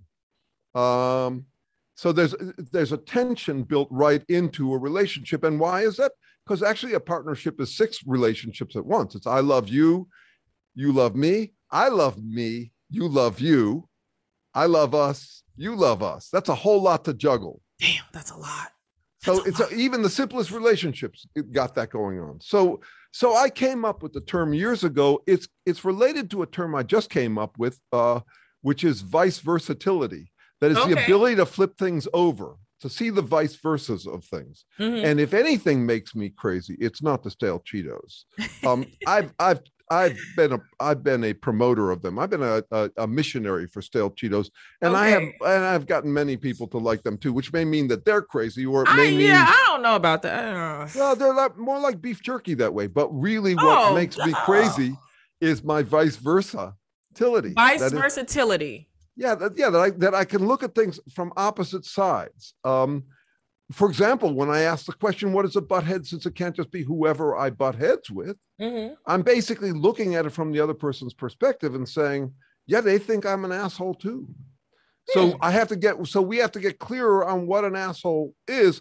Um, 0.75 1.47
so 1.95 2.13
there's 2.13 2.35
there's 2.73 2.93
a 2.93 2.97
tension 2.99 3.65
built 3.65 3.89
right 3.91 4.23
into 4.29 4.73
a 4.73 4.79
relationship, 4.79 5.45
and 5.45 5.59
why 5.59 5.83
is 5.83 5.97
that? 5.97 6.13
Because 6.45 6.63
actually, 6.63 6.95
a 6.95 7.01
partnership 7.01 7.61
is 7.61 7.77
six 7.77 8.01
relationships 8.07 8.77
at 8.77 8.87
once. 8.87 9.15
It's 9.15 9.27
I 9.27 9.41
love 9.41 9.69
you, 9.69 10.09
you 10.75 10.93
love 10.93 11.17
me, 11.17 11.53
I 11.71 11.89
love 11.89 12.23
me, 12.23 12.73
you 12.89 13.09
love 13.09 13.41
you, 13.41 13.89
I 14.55 14.67
love 14.67 14.95
us, 14.95 15.43
you 15.57 15.75
love 15.75 16.03
us. 16.03 16.29
That's 16.33 16.49
a 16.49 16.55
whole 16.55 16.81
lot 16.81 17.05
to 17.07 17.15
juggle. 17.15 17.61
Damn, 17.81 18.05
that's 18.13 18.31
a 18.31 18.37
lot. 18.37 18.73
So 19.23 19.41
a 19.41 19.49
it's 19.49 19.61
a, 19.61 19.69
even 19.75 20.03
the 20.03 20.11
simplest 20.11 20.53
relationships 20.53 21.27
it 21.35 21.53
got 21.53 21.75
that 21.75 21.91
going 21.91 22.21
on. 22.21 22.41
So 22.41 22.81
so 23.13 23.35
I 23.37 23.51
came 23.51 23.85
up 23.85 24.03
with 24.03 24.13
the 24.13 24.21
term 24.21 24.55
years 24.55 24.85
ago. 24.85 25.23
It's 25.27 25.49
it's 25.67 25.85
related 25.85 26.31
to 26.31 26.43
a 26.43 26.47
term 26.47 26.75
I 26.75 26.83
just 26.83 27.11
came 27.11 27.39
up 27.39 27.59
with, 27.59 27.79
uh, 27.93 28.21
which 28.63 28.85
is 28.85 29.01
vice 29.01 29.39
versatility. 29.39 30.31
That 30.61 30.71
is 30.73 30.77
the 30.87 31.03
ability 31.05 31.37
to 31.37 31.47
flip 31.47 31.77
things 31.79 32.09
over, 32.13 32.55
to 32.81 32.89
see 32.89 33.11
the 33.11 33.23
vice 33.23 33.57
versas 33.57 34.07
of 34.13 34.25
things. 34.25 34.65
Mhm. 34.79 35.05
And 35.05 35.21
if 35.21 35.33
anything 35.35 35.85
makes 35.87 36.15
me 36.15 36.31
crazy, 36.31 36.77
it's 36.81 37.03
not 37.03 37.23
the 37.23 37.31
stale 37.31 37.61
Cheetos. 37.61 38.25
Um, 38.67 38.85
I've 39.07 39.33
I've 39.39 39.61
I've 39.91 40.19
been 40.37 40.53
a 40.53 40.59
I've 40.81 41.03
been 41.03 41.25
a 41.25 41.33
promoter 41.33 41.91
of 41.91 42.03
them. 42.03 42.19
I've 42.19 42.29
been 42.29 42.43
a, 42.43 42.63
a, 42.73 42.91
a 42.99 43.07
missionary 43.07 43.67
for 43.67 43.81
stale 43.81 44.11
Cheetos, 44.11 44.51
and 44.83 44.95
I 44.97 45.09
have 45.09 45.23
and 45.23 45.65
I've 45.65 45.87
gotten 45.87 46.13
many 46.13 46.37
people 46.37 46.67
to 46.69 46.79
like 46.79 47.03
them 47.05 47.17
too, 47.17 47.33
which 47.33 47.53
may 47.55 47.65
mean 47.65 47.89
that 47.89 48.05
they're 48.05 48.21
crazy, 48.21 48.67
or 48.67 48.83
it 48.83 48.89
I, 48.91 48.97
may 48.97 49.11
mean 49.13 49.29
yeah, 49.29 49.47
I 49.49 49.65
don't 49.69 49.83
know 49.83 49.97
about 49.97 50.21
that. 50.23 50.95
Well, 50.95 51.17
they're 51.17 51.33
like, 51.33 51.57
more 51.57 51.79
like 51.81 52.03
beef 52.03 52.23
jerky 52.23 52.53
that 52.55 52.75
way. 52.75 52.87
But 52.87 53.09
really, 53.13 53.55
what 53.55 53.65
Oh, 53.91 53.95
makes 53.95 54.19
me 54.19 54.35
oh. 54.37 54.43
crazy 54.45 54.95
is 55.41 55.63
my 55.65 55.83
vice 55.83 56.17
versatility. 56.17 57.55
Vice 57.55 57.91
versatility. 57.93 58.88
Yeah, 59.19 59.35
that, 59.35 59.59
yeah, 59.59 59.69
that 59.69 59.81
I 59.81 59.91
that 59.91 60.15
I 60.15 60.25
can 60.25 60.47
look 60.47 60.63
at 60.63 60.75
things 60.75 61.01
from 61.13 61.33
opposite 61.37 61.85
sides. 61.85 62.55
Um, 62.63 63.05
for 63.73 63.89
example, 63.89 64.33
when 64.33 64.49
I 64.49 64.61
ask 64.61 64.87
the 64.87 64.93
question, 64.93 65.33
"What 65.33 65.45
is 65.45 65.57
a 65.57 65.61
butt 65.61 65.83
head?" 65.83 66.07
Since 66.07 66.25
it 66.25 66.37
can't 66.37 66.55
just 66.55 66.71
be 66.71 66.85
whoever 66.85 67.37
I 67.37 67.51
butt 67.51 67.75
heads 67.75 68.11
with, 68.11 68.37
hmm 68.61 68.95
I'm 69.07 69.23
basically 69.23 69.73
looking 69.73 70.15
at 70.15 70.25
it 70.25 70.31
from 70.31 70.53
the 70.53 70.61
other 70.61 70.73
person's 70.73 71.15
perspective 71.15 71.75
and 71.75 71.87
saying, 71.87 72.33
"Yeah, 72.67 72.81
they 72.81 72.99
think 72.99 73.27
I'm 73.27 73.45
an 73.45 73.53
asshole 73.53 73.95
too." 73.95 74.29
So 75.11 75.31
Hmm. 75.31 75.37
I 75.41 75.51
have 75.51 75.69
to 75.69 75.77
get 75.77 76.07
so 76.07 76.23
we 76.23 76.37
have 76.39 76.53
to 76.53 76.61
get 76.61 76.79
clearer 76.79 77.27
on 77.27 77.49
what 77.49 77.65
an 77.65 77.75
asshole 77.75 78.35
is, 78.47 78.81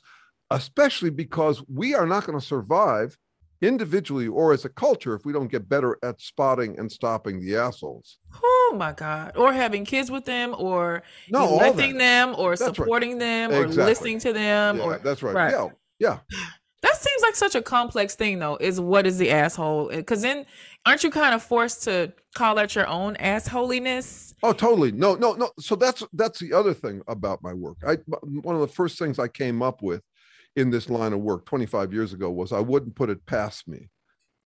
especially 0.52 1.10
because 1.10 1.64
we 1.68 1.96
are 1.96 2.06
not 2.06 2.26
going 2.26 2.40
to 2.40 2.46
survive 2.46 3.18
individually 3.62 4.28
or 4.28 4.54
as 4.54 4.66
a 4.66 4.70
culture 4.70 5.16
if 5.16 5.26
we 5.26 5.34
don't 5.34 5.52
get 5.52 5.68
better 5.68 5.98
at 6.04 6.22
spotting 6.22 6.78
and 6.78 6.92
stopping 6.92 7.40
the 7.40 7.56
assholes. 7.56 8.20
Oh 8.70 8.76
my 8.76 8.92
God. 8.92 9.38
Or 9.38 9.54
having 9.54 9.86
kids 9.86 10.12
with 10.12 10.26
them, 10.26 10.54
or 10.58 11.04
No, 11.30 11.48
electing 11.48 11.98
them, 11.98 12.36
or 12.38 12.52
That's 12.52 12.62
right. 12.62 12.76
supporting 12.76 13.18
them, 13.18 13.52
or 13.52 13.64
Exactly. 13.64 13.86
listening 13.86 14.20
to 14.20 14.34
them, 14.34 14.78
Yeah, 14.78 14.84
or 14.84 14.98
that's 15.00 15.24
right. 15.24 15.34
right. 15.34 15.52
Yeah, 15.52 15.70
yeah. 16.00 16.20
that 16.82 16.96
seems 16.98 17.22
like 17.22 17.36
such 17.36 17.56
a 17.56 17.62
complex 17.62 18.16
thing, 18.16 18.40
though. 18.40 18.58
Is 18.58 18.80
what 18.80 19.08
is 19.08 19.18
the 19.18 19.32
asshole? 19.32 19.90
Because 19.90 20.22
then, 20.22 20.46
aren't 20.86 21.04
you 21.04 21.12
kind 21.12 21.34
of 21.34 21.42
forced 21.42 21.84
to 21.84 22.12
call 22.36 22.60
out 22.60 22.76
your 22.76 22.88
own 22.88 23.16
assholiness? 23.16 24.34
Oh, 24.44 24.54
totally. 24.54 24.92
No, 24.92 25.16
no, 25.16 25.34
no. 25.34 25.50
So 25.60 25.76
that's 25.76 26.04
that's 26.14 26.40
the 26.40 26.54
other 26.54 26.74
thing 26.74 27.02
about 27.08 27.42
my 27.42 27.54
work. 27.54 27.78
I 27.88 27.98
one 28.22 28.56
of 28.56 28.62
the 28.62 28.68
first 28.68 29.00
things 29.00 29.18
I 29.18 29.28
came 29.30 29.62
up 29.62 29.82
with 29.82 30.02
in 30.56 30.70
this 30.70 30.90
line 30.90 31.14
of 31.14 31.20
work 31.22 31.46
25 31.46 31.94
years 31.94 32.14
ago 32.14 32.30
was 32.32 32.52
I 32.52 32.60
wouldn't 32.60 32.96
put 32.96 33.10
it 33.10 33.26
past 33.26 33.68
me. 33.68 33.90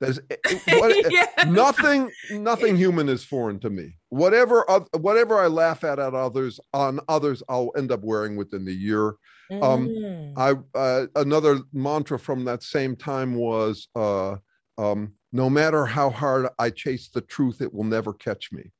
There's 0.00 0.18
what, 0.68 1.12
Yeah. 1.12 1.26
nothing 1.48 2.10
nothing 2.30 2.76
human 2.76 3.08
is 3.08 3.22
foreign 3.24 3.60
to 3.60 3.70
me. 3.70 3.96
Whatever 4.08 4.64
whatever 4.98 5.38
I 5.38 5.46
laugh 5.46 5.84
at 5.84 5.98
at 5.98 6.14
others 6.14 6.58
on 6.72 7.00
others 7.08 7.42
I'll 7.48 7.70
end 7.76 7.92
up 7.92 8.00
wearing 8.02 8.36
within 8.36 8.64
the 8.64 8.74
year. 8.74 9.14
Um, 9.50 9.88
Mm. 9.88 10.32
I 10.36 10.78
uh, 10.78 11.06
another 11.16 11.60
mantra 11.72 12.18
from 12.18 12.44
that 12.44 12.62
same 12.62 12.94
time 12.96 13.34
was 13.34 13.88
uh, 13.96 14.36
um, 14.78 15.12
no 15.32 15.50
matter 15.50 15.84
how 15.84 16.08
hard 16.10 16.48
I 16.58 16.70
chase 16.70 17.08
the 17.08 17.20
truth, 17.20 17.60
it 17.60 17.72
will 17.74 17.84
never 17.84 18.12
catch 18.12 18.52
me. 18.52 18.70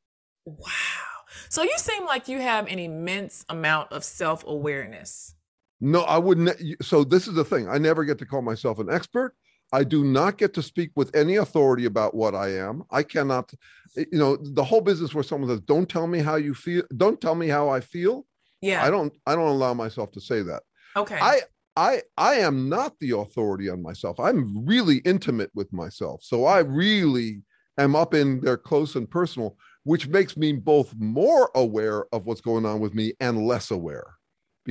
Wow. 0.47 0.69
So 1.49 1.63
you 1.63 1.77
seem 1.77 2.07
like 2.07 2.29
you 2.29 2.41
have 2.41 2.67
an 2.69 2.79
immense 2.79 3.45
amount 3.49 3.93
of 3.93 4.05
self 4.05 4.45
awareness. 4.47 5.35
No, 5.81 6.03
I 6.03 6.19
wouldn't. 6.19 6.57
So 6.83 7.05
this 7.05 7.27
is 7.27 7.35
the 7.35 7.45
thing. 7.45 7.69
I 7.69 7.79
never 7.79 8.05
get 8.05 8.19
to 8.19 8.27
call 8.27 8.43
myself 8.43 8.79
an 8.79 8.91
expert. 8.91 9.35
I 9.73 9.85
do 9.85 10.05
not 10.05 10.39
get 10.39 10.53
to 10.55 10.63
speak 10.63 10.91
with 10.97 11.15
any 11.15 11.37
authority 11.37 11.85
about 11.85 12.15
what 12.15 12.35
I 12.35 12.49
am. 12.57 12.83
I 12.91 13.03
cannot, 13.03 13.53
eh, 13.97 14.05
you 14.13 14.19
know, 14.19 14.37
the 14.37 14.65
whole 14.65 14.81
business 14.81 15.15
where 15.15 15.25
someone 15.25 15.49
says, 15.51 15.61
"Don't 15.61 15.89
tell 15.89 16.07
me 16.07 16.19
how 16.21 16.37
you 16.37 16.55
feel. 16.55 16.83
Don't 16.97 17.21
tell 17.21 17.35
me 17.35 17.49
how 17.49 17.69
I 17.69 17.81
feel." 17.81 18.27
Yeah. 18.61 18.85
I 18.85 18.91
don't. 18.91 19.17
I 19.27 19.35
don't 19.35 19.49
allow 19.49 19.75
myself 19.75 20.11
to 20.13 20.21
say 20.21 20.43
that. 20.43 20.63
okay. 20.97 21.19
I 21.21 21.43
I 21.77 22.03
I 22.17 22.35
am 22.35 22.69
not 22.69 22.99
the 23.01 23.13
authority 23.17 23.69
on 23.69 23.83
myself. 23.83 24.19
I'm 24.21 24.67
really 24.67 24.99
intimate 24.99 25.51
with 25.55 25.73
myself. 25.73 26.23
So 26.25 26.45
I 26.45 26.59
really 26.61 27.43
am 27.79 27.95
up 27.97 28.13
in 28.15 28.41
there 28.41 28.57
close 28.59 28.97
and 28.97 29.09
personal, 29.09 29.57
which 29.85 30.09
makes 30.09 30.37
me 30.37 30.53
both 30.53 30.95
more 30.97 31.51
aware 31.55 32.07
of 32.13 32.27
what's 32.27 32.41
going 32.41 32.67
on 32.67 32.81
with 32.81 32.95
me 32.95 33.15
and 33.21 33.47
less 33.47 33.71
aware. 33.71 34.17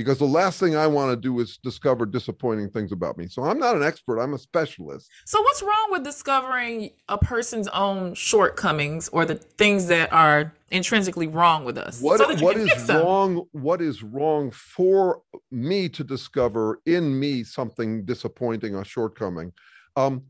Because 0.02 0.18
the 0.18 0.24
last 0.26 0.58
thing 0.60 0.76
I 0.76 0.86
want 0.86 1.10
to 1.10 1.16
do 1.16 1.38
is 1.40 1.58
discover 1.58 2.06
disappointing 2.06 2.70
things 2.70 2.92
about 2.92 3.18
me. 3.18 3.26
So 3.28 3.42
I'm 3.42 3.58
not 3.58 3.76
an 3.76 3.82
expert, 3.82 4.18
I'm 4.20 4.34
a 4.34 4.38
specialist. 4.38 5.08
so 5.24 5.40
what's 5.42 5.62
wrong 5.62 5.88
with 5.90 6.04
discovering 6.04 6.90
a 7.08 7.18
person's 7.18 7.68
own 7.68 8.14
shortcomings 8.14 9.08
or 9.08 9.24
the 9.24 9.34
things 9.34 9.86
that 9.86 10.12
are 10.12 10.52
intrinsically 10.70 11.26
wrong 11.26 11.64
with 11.64 11.76
us? 11.78 12.00
What 12.00 12.18
so 12.18 12.26
that 12.26 12.38
you 12.38 12.44
what 12.44 12.56
can 12.56 12.62
is 12.62 12.70
fix 12.70 12.84
them? 12.84 13.02
wrong 13.04 13.46
what 13.52 13.80
is 13.80 14.02
wrong 14.02 14.50
for 14.50 15.22
me 15.50 15.88
to 15.90 16.04
discover 16.04 16.80
in 16.86 17.18
me 17.18 17.44
something 17.44 18.04
disappointing 18.04 18.74
or 18.74 18.84
shortcoming? 18.84 19.52
Um 19.96 20.22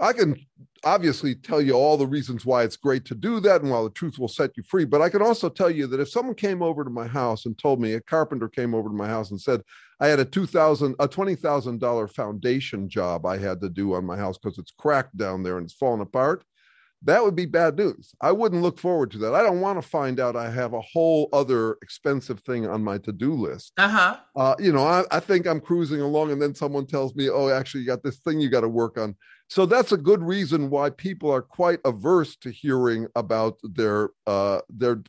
I 0.00 0.12
can 0.12 0.36
obviously 0.84 1.34
tell 1.34 1.62
you 1.62 1.74
all 1.74 1.96
the 1.96 2.06
reasons 2.06 2.44
why 2.44 2.64
it's 2.64 2.76
great 2.76 3.04
to 3.04 3.14
do 3.14 3.38
that 3.40 3.60
and 3.60 3.70
why 3.70 3.82
the 3.82 3.90
truth 3.90 4.18
will 4.18 4.28
set 4.28 4.56
you 4.56 4.62
free. 4.64 4.84
But 4.84 5.00
I 5.00 5.08
can 5.08 5.22
also 5.22 5.48
tell 5.48 5.70
you 5.70 5.86
that 5.86 6.00
if 6.00 6.08
someone 6.08 6.34
came 6.34 6.62
over 6.62 6.82
to 6.82 6.90
my 6.90 7.06
house 7.06 7.46
and 7.46 7.56
told 7.56 7.80
me 7.80 7.92
a 7.92 8.00
carpenter 8.00 8.48
came 8.48 8.74
over 8.74 8.88
to 8.88 8.94
my 8.94 9.06
house 9.06 9.30
and 9.30 9.40
said 9.40 9.62
I 10.00 10.08
had 10.08 10.18
a 10.18 10.24
two 10.24 10.46
thousand 10.46 10.96
a 10.98 11.06
twenty 11.06 11.36
thousand 11.36 11.80
dollar 11.80 12.08
foundation 12.08 12.88
job 12.88 13.26
I 13.26 13.38
had 13.38 13.60
to 13.60 13.68
do 13.68 13.94
on 13.94 14.04
my 14.04 14.16
house 14.16 14.38
because 14.38 14.58
it's 14.58 14.72
cracked 14.76 15.16
down 15.16 15.42
there 15.42 15.58
and 15.58 15.66
it's 15.66 15.74
falling 15.74 16.00
apart, 16.00 16.42
that 17.04 17.22
would 17.22 17.34
be 17.34 17.46
bad 17.46 17.76
news. 17.76 18.12
I 18.20 18.32
wouldn't 18.32 18.62
look 18.62 18.78
forward 18.78 19.10
to 19.12 19.18
that. 19.18 19.34
I 19.34 19.42
don't 19.42 19.60
want 19.60 19.80
to 19.80 19.88
find 19.88 20.20
out 20.20 20.36
I 20.36 20.50
have 20.50 20.72
a 20.72 20.80
whole 20.80 21.28
other 21.32 21.76
expensive 21.82 22.40
thing 22.40 22.66
on 22.66 22.82
my 22.82 22.98
to-do 22.98 23.34
list. 23.34 23.72
Uh-huh. 23.76 24.16
Uh, 24.36 24.54
you 24.58 24.72
know, 24.72 24.84
I, 24.84 25.04
I 25.10 25.20
think 25.20 25.46
I'm 25.46 25.60
cruising 25.60 26.00
along, 26.00 26.30
and 26.30 26.40
then 26.40 26.54
someone 26.54 26.86
tells 26.86 27.14
me, 27.14 27.28
"Oh, 27.28 27.48
actually, 27.48 27.80
you 27.80 27.86
got 27.86 28.02
this 28.02 28.18
thing 28.18 28.40
you 28.40 28.48
got 28.48 28.60
to 28.60 28.68
work 28.68 28.98
on." 28.98 29.16
So 29.52 29.66
that's 29.66 29.92
a 29.92 29.98
good 29.98 30.22
reason 30.22 30.70
why 30.70 30.88
people 30.88 31.30
are 31.30 31.42
quite 31.42 31.78
averse 31.84 32.36
to 32.36 32.50
hearing 32.50 33.06
about 33.14 33.58
their 33.62 34.08
uh, 34.26 34.62
their 34.70 35.02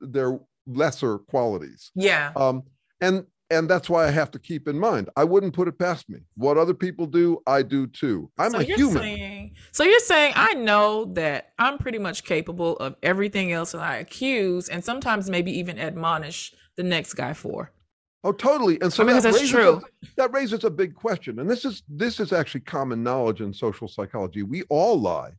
their 0.00 0.40
lesser 0.66 1.18
qualities. 1.18 1.90
Yeah. 1.94 2.32
Um, 2.34 2.62
and 3.02 3.26
and 3.50 3.68
that's 3.68 3.90
why 3.90 4.06
I 4.06 4.10
have 4.10 4.30
to 4.30 4.38
keep 4.38 4.68
in 4.68 4.78
mind. 4.78 5.10
I 5.16 5.24
wouldn't 5.24 5.52
put 5.52 5.68
it 5.68 5.78
past 5.78 6.08
me. 6.08 6.20
What 6.36 6.56
other 6.56 6.72
people 6.72 7.04
do, 7.04 7.42
I 7.46 7.60
do 7.60 7.86
too. 7.88 8.30
I'm 8.38 8.52
so 8.52 8.60
a 8.60 8.62
human. 8.62 9.02
Saying, 9.02 9.54
so 9.70 9.84
you're 9.84 10.00
saying 10.00 10.32
I 10.34 10.54
know 10.54 11.04
that 11.16 11.52
I'm 11.58 11.76
pretty 11.76 11.98
much 11.98 12.24
capable 12.24 12.78
of 12.78 12.96
everything 13.02 13.52
else 13.52 13.72
that 13.72 13.82
I 13.82 13.96
accuse 13.96 14.70
and 14.70 14.82
sometimes 14.82 15.28
maybe 15.28 15.52
even 15.58 15.78
admonish 15.78 16.54
the 16.76 16.84
next 16.84 17.12
guy 17.12 17.34
for. 17.34 17.70
Oh, 18.22 18.32
totally. 18.32 18.80
And 18.82 18.92
so 18.92 19.02
I 19.02 19.06
mean, 19.06 19.16
that 19.16 19.22
that's 19.22 19.36
raises 19.36 19.50
true. 19.50 19.82
A, 20.02 20.06
that 20.16 20.32
raises 20.32 20.64
a 20.64 20.70
big 20.70 20.94
question. 20.94 21.38
And 21.38 21.48
this 21.48 21.64
is 21.64 21.82
this 21.88 22.20
is 22.20 22.32
actually 22.32 22.60
common 22.62 23.02
knowledge 23.02 23.40
in 23.40 23.52
social 23.52 23.88
psychology. 23.88 24.42
We 24.42 24.62
all 24.64 25.00
lie. 25.00 25.32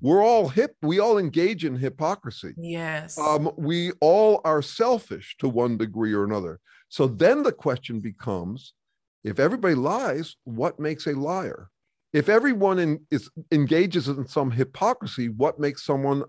We're 0.00 0.22
all 0.22 0.48
hip. 0.48 0.76
We 0.82 0.98
all 0.98 1.18
engage 1.18 1.64
in 1.64 1.76
hypocrisy. 1.76 2.54
Yes. 2.56 3.16
Um, 3.18 3.52
we 3.56 3.92
all 4.00 4.40
are 4.44 4.62
selfish 4.62 5.36
to 5.38 5.48
one 5.48 5.76
degree 5.76 6.12
or 6.12 6.24
another. 6.24 6.60
So 6.88 7.06
then 7.06 7.42
the 7.44 7.52
question 7.52 8.00
becomes: 8.00 8.74
If 9.22 9.38
everybody 9.38 9.76
lies, 9.76 10.34
what 10.42 10.80
makes 10.80 11.06
a 11.06 11.12
liar? 11.12 11.70
If 12.12 12.28
everyone 12.28 12.78
in, 12.80 13.00
is 13.10 13.30
engages 13.52 14.08
in 14.08 14.26
some 14.26 14.50
hypocrisy, 14.50 15.28
what 15.28 15.60
makes 15.60 15.84
someone 15.84 16.24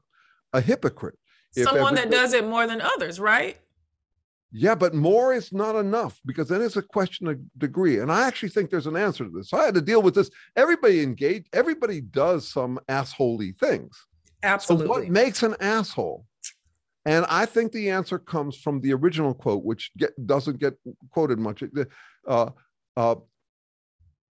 a 0.54 0.62
hypocrite? 0.62 1.18
If 1.56 1.68
Someone 1.68 1.96
that 1.96 2.12
does 2.12 2.34
it 2.34 2.46
more 2.46 2.68
than 2.68 2.82
others, 2.82 3.20
right? 3.20 3.58
Yeah, 4.52 4.76
but 4.76 4.94
more 4.94 5.34
is 5.34 5.52
not 5.52 5.76
enough 5.76 6.20
because 6.26 6.48
then 6.48 6.62
it's 6.62 6.78
a 6.78 6.82
question 6.82 7.28
of 7.28 7.40
degree. 7.58 8.00
And 8.00 8.12
I 8.12 8.26
actually 8.26 8.50
think 8.50 8.70
there's 8.70 8.88
an 8.88 8.96
answer 8.96 9.26
to 9.26 9.30
this. 9.30 9.50
So 9.50 9.58
I 9.58 9.66
had 9.66 9.76
to 9.76 9.82
deal 9.82 10.02
with 10.02 10.16
this. 10.16 10.30
Everybody 10.56 11.02
engaged, 11.02 11.50
everybody 11.52 12.00
does 12.00 12.48
some 12.48 12.80
assholey 12.88 13.58
things. 13.60 13.98
Absolutely. 14.44 14.88
So 14.88 14.92
what 14.92 15.10
makes 15.10 15.44
an 15.44 15.56
asshole? 15.60 16.26
And 17.06 17.26
I 17.30 17.46
think 17.46 17.72
the 17.72 17.90
answer 17.92 18.18
comes 18.18 18.58
from 18.58 18.82
the 18.82 18.94
original 18.94 19.34
quote, 19.34 19.64
which 19.64 19.92
get, 19.98 20.12
doesn't 20.26 20.60
get 20.60 20.76
quoted 21.12 21.38
much. 21.38 21.64
Uh, 22.28 22.50
uh, 22.98 23.16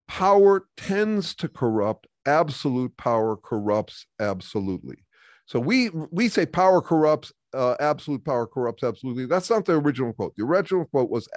power 0.08 0.68
tends 0.78 1.36
to 1.36 1.48
corrupt. 1.48 2.08
Absolute 2.26 2.96
power 2.98 3.36
corrupts 3.36 4.06
absolutely. 4.20 5.04
So 5.46 5.60
we 5.60 5.90
we 5.90 6.30
say 6.30 6.46
power 6.46 6.82
corrupts. 6.82 7.34
Uh, 7.54 7.76
absolute 7.80 8.24
power 8.26 8.48
corrupts 8.48 8.84
absolutely. 8.84 9.26
That's 9.26 9.50
not 9.50 9.66
the 9.66 9.74
original 9.74 10.14
quote. 10.14 10.36
The 10.36 10.44
original 10.44 10.86
quote 10.86 11.10
was 11.10 11.28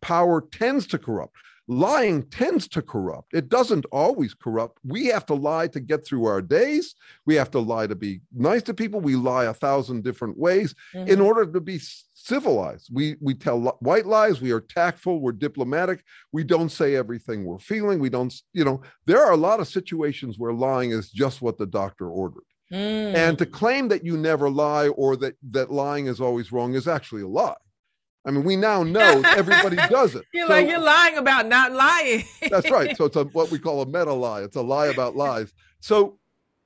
power 0.00 0.40
tends 0.52 0.86
to 0.88 0.98
corrupt. 0.98 1.34
Lying 1.68 2.24
tends 2.30 2.66
to 2.68 2.82
corrupt. 2.82 3.32
It 3.32 3.48
doesn't 3.48 3.84
always 3.92 4.34
corrupt. 4.34 4.78
We 4.84 5.06
have 5.06 5.24
to 5.26 5.34
lie 5.34 5.68
to 5.68 5.78
get 5.78 6.04
through 6.04 6.24
our 6.24 6.42
days. 6.42 6.96
We 7.26 7.36
have 7.36 7.50
to 7.52 7.60
lie 7.60 7.86
to 7.86 7.94
be 7.94 8.22
nice 8.34 8.62
to 8.64 8.74
people. 8.74 8.98
We 9.00 9.14
lie 9.14 9.44
a 9.44 9.54
thousand 9.54 10.02
different 10.02 10.36
ways 10.36 10.74
in 10.94 11.06
Mhm. 11.18 11.24
order 11.24 11.46
to 11.46 11.60
be 11.60 11.78
civilized. 12.14 12.90
We 12.92 13.16
we 13.20 13.34
tell 13.34 13.62
li- 13.62 13.70
white 13.80 14.06
lies. 14.06 14.40
We 14.40 14.50
are 14.50 14.60
tactful. 14.60 15.20
We're 15.20 15.30
diplomatic. 15.32 16.02
We 16.32 16.42
don't 16.42 16.70
say 16.70 16.96
everything 16.96 17.44
we're 17.44 17.58
feeling. 17.60 18.00
We 18.00 18.10
don't. 18.10 18.34
You 18.52 18.64
know, 18.64 18.80
there 19.06 19.22
are 19.24 19.32
a 19.32 19.36
lot 19.36 19.60
of 19.60 19.68
situations 19.68 20.38
where 20.38 20.52
lying 20.52 20.90
is 20.90 21.10
just 21.10 21.40
what 21.40 21.56
the 21.56 21.66
doctor 21.66 22.08
ordered. 22.10 22.42
Mm. 22.72 23.14
And 23.14 23.38
to 23.38 23.46
claim 23.46 23.88
that 23.88 24.04
you 24.04 24.16
never 24.16 24.48
lie 24.48 24.88
or 24.88 25.16
that 25.16 25.36
that 25.50 25.70
lying 25.72 26.06
is 26.06 26.20
always 26.20 26.52
wrong 26.52 26.74
is 26.74 26.86
actually 26.86 27.22
a 27.22 27.28
lie. 27.28 27.54
I 28.26 28.30
mean, 28.30 28.44
we 28.44 28.54
now 28.54 28.82
know 28.96 29.22
everybody 29.24 29.76
does 29.88 30.14
it. 30.14 30.24
you're 30.32 30.46
So- 30.46 30.52
like 30.52 30.68
you're 30.68 30.78
lying 30.78 31.16
about 31.16 31.46
not 31.46 31.72
lying. 31.72 32.22
that's 32.50 32.70
right. 32.70 32.96
So 32.96 33.06
it's 33.06 33.16
a, 33.16 33.24
what 33.32 33.50
we 33.50 33.58
call 33.58 33.82
a 33.82 33.86
meta 33.86 34.12
lie. 34.12 34.42
It's 34.42 34.56
a 34.56 34.62
lie 34.62 34.86
about 34.88 35.16
lies. 35.16 35.52
So, 35.80 36.18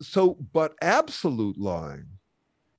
so, 0.03 0.37
but 0.53 0.75
absolute 0.83 1.57
lying, 1.57 2.05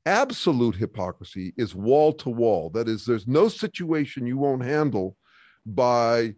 absolute 0.05 0.75
hypocrisy 0.75 1.53
is 1.58 1.74
wall 1.74 2.13
to 2.13 2.29
wall. 2.29 2.70
That 2.70 2.88
is, 2.88 3.05
there's 3.05 3.27
no 3.27 3.48
situation 3.48 4.27
you 4.27 4.38
won't 4.38 4.63
handle 4.63 5.15
by 5.65 6.36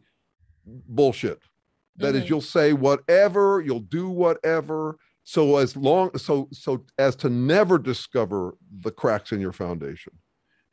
bullshit. 0.65 1.39
That 1.97 2.15
is, 2.15 2.23
Mhm. 2.25 2.29
you'll 2.29 2.41
say 2.41 2.73
whatever, 2.73 3.61
you'll 3.65 3.79
do 3.81 4.09
whatever. 4.09 4.97
So 5.29 5.57
as 5.57 5.75
long, 5.75 6.17
so 6.17 6.47
so 6.53 6.85
as 6.97 7.13
to 7.17 7.29
never 7.29 7.77
discover 7.77 8.55
the 8.79 8.91
cracks 8.91 9.33
in 9.33 9.41
your 9.41 9.51
foundation. 9.51 10.13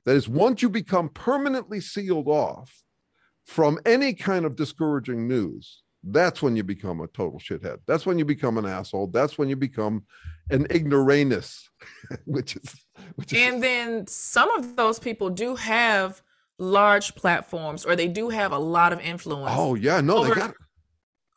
That 0.07 0.15
is, 0.15 0.29
once 0.29 0.63
you 0.63 0.71
become 0.71 1.09
permanently 1.09 1.81
sealed 1.81 2.29
off 2.29 2.73
from 3.47 3.81
any 3.85 4.15
kind 4.15 4.45
of 4.45 4.55
discouraging 4.55 5.27
news, 5.27 5.83
that's 6.05 6.41
when 6.41 6.55
you 6.55 6.63
become 6.63 7.01
a 7.01 7.09
total 7.09 7.41
shithead. 7.41 7.79
That's 7.89 8.07
when 8.07 8.17
you 8.17 8.25
become 8.25 8.57
an 8.57 8.65
asshole. 8.65 9.09
That's 9.09 9.37
when 9.39 9.49
you 9.49 9.57
become 9.57 10.05
an 10.51 10.69
ignoramus, 10.71 11.69
which 12.25 12.55
is 12.55 12.77
which 13.17 13.33
is 13.33 13.41
and 13.41 13.61
then 13.61 14.07
some 14.07 14.53
of 14.53 14.77
those 14.77 15.01
people 15.01 15.31
do 15.31 15.57
have 15.57 16.23
large 16.61 17.17
platforms 17.17 17.85
or 17.85 17.97
they 17.97 18.07
do 18.07 18.29
have 18.29 18.53
a 18.53 18.59
lot 18.59 18.93
of 18.93 19.01
influence 19.01 19.53
oh 19.59 19.75
yeah, 19.75 20.01
no, 20.01 20.19
Over- 20.19 20.29
they 20.29 20.41
got 20.43 20.51
it. 20.51 20.57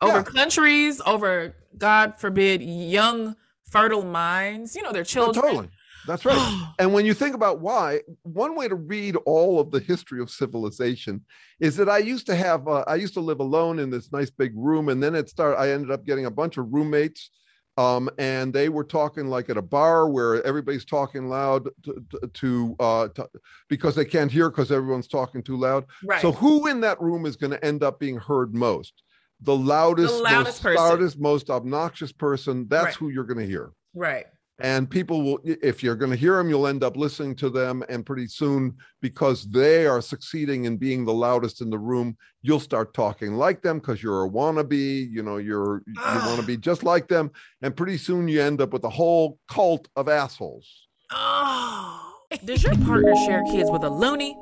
Over 0.00 0.18
yeah. 0.18 0.22
countries, 0.22 1.00
over 1.06 1.54
God 1.76 2.14
forbid, 2.18 2.62
young 2.62 3.36
fertile 3.70 4.04
minds. 4.04 4.74
You 4.76 4.82
know, 4.82 4.92
their 4.92 5.02
Oh, 5.02 5.04
children. 5.04 5.44
totally. 5.44 5.68
That's 6.06 6.24
right. 6.24 6.64
And 6.78 6.92
when 6.94 7.04
you 7.04 7.12
think 7.12 7.34
about 7.34 7.60
why, 7.60 8.00
one 8.22 8.54
way 8.54 8.68
to 8.68 8.76
read 8.76 9.16
all 9.26 9.58
of 9.60 9.70
the 9.72 9.80
history 9.80 10.20
of 10.22 10.30
civilization 10.30 11.24
is 11.60 11.76
that 11.76 11.88
I 11.88 11.98
used 11.98 12.24
to 12.26 12.36
have, 12.36 12.68
uh, 12.68 12.84
I 12.86 12.94
used 12.94 13.14
to 13.14 13.20
live 13.20 13.40
alone 13.40 13.78
in 13.80 13.90
this 13.90 14.12
nice 14.12 14.30
big 14.30 14.52
room, 14.54 14.88
and 14.88 15.02
then 15.02 15.14
it 15.14 15.28
started. 15.28 15.58
I 15.58 15.70
ended 15.70 15.90
up 15.90 16.04
getting 16.06 16.26
a 16.26 16.30
bunch 16.30 16.56
of 16.56 16.72
roommates, 16.72 17.30
um, 17.76 18.08
and 18.16 18.52
they 18.54 18.68
were 18.68 18.84
talking 18.84 19.26
like 19.26 19.50
at 19.50 19.56
a 19.56 19.62
bar 19.62 20.08
where 20.08 20.42
everybody's 20.46 20.84
talking 20.84 21.28
loud 21.28 21.68
to, 21.84 22.04
to, 22.10 22.28
to, 22.32 22.76
uh, 22.80 23.08
to 23.08 23.28
because 23.68 23.94
they 23.96 24.04
can't 24.04 24.30
hear 24.30 24.50
because 24.50 24.70
everyone's 24.72 25.08
talking 25.08 25.42
too 25.42 25.56
loud. 25.56 25.84
right. 26.04 26.22
So 26.22 26.30
who 26.32 26.68
in 26.68 26.80
that 26.82 27.00
room 27.00 27.26
is 27.26 27.34
going 27.36 27.50
to 27.50 27.64
end 27.64 27.82
up 27.82 27.98
being 27.98 28.16
heard 28.16 28.54
most? 28.54 29.02
The 29.42 29.56
loudest, 29.56 30.16
The 30.16 30.22
loudest 30.22 30.46
most, 30.46 30.62
person. 30.62 30.82
loudest, 30.84 31.20
most 31.20 31.50
obnoxious 31.50 32.12
person. 32.12 32.66
That's 32.68 32.86
Right. 32.86 32.94
who 32.96 33.08
you're 33.10 33.24
going 33.24 33.38
to 33.38 33.46
hear 33.46 33.70
right. 33.94 34.26
and 34.60 34.90
people 34.90 35.22
will 35.22 35.38
if 35.44 35.82
you're 35.84 35.94
going 35.94 36.10
to 36.10 36.16
hear 36.16 36.36
them 36.36 36.48
you'll 36.50 36.66
end 36.66 36.82
up 36.82 36.96
listening 36.96 37.36
to 37.36 37.48
them 37.48 37.84
and 37.88 38.04
pretty 38.04 38.26
soon 38.26 38.74
because 39.00 39.48
they 39.50 39.86
are 39.86 40.00
succeeding 40.00 40.64
in 40.64 40.76
being 40.76 41.04
the 41.04 41.12
loudest 41.14 41.60
in 41.60 41.70
the 41.70 41.78
room 41.78 42.16
you'll 42.42 42.58
start 42.58 42.92
talking 42.92 43.34
like 43.34 43.62
them 43.62 43.78
because 43.78 44.02
you're 44.02 44.24
a 44.24 44.28
wannabe 44.28 45.08
you 45.10 45.22
know 45.22 45.36
you're 45.36 45.82
you 45.86 45.94
want 46.02 46.40
to 46.40 46.46
be 46.46 46.56
just 46.56 46.82
like 46.82 47.06
them 47.06 47.30
and 47.62 47.76
pretty 47.76 47.96
soon 47.96 48.26
you 48.26 48.42
end 48.42 48.60
up 48.60 48.72
with 48.72 48.82
a 48.82 48.90
whole 48.90 49.38
cult 49.48 49.86
of 49.94 50.08
assholes 50.08 50.88
Oh. 51.12 52.14
Does 52.44 52.62
your 52.64 52.76
partner 52.78 53.14
share 53.26 53.42
kids 53.44 53.70
with 53.70 53.82
a 53.84 53.88
loony? 53.90 54.36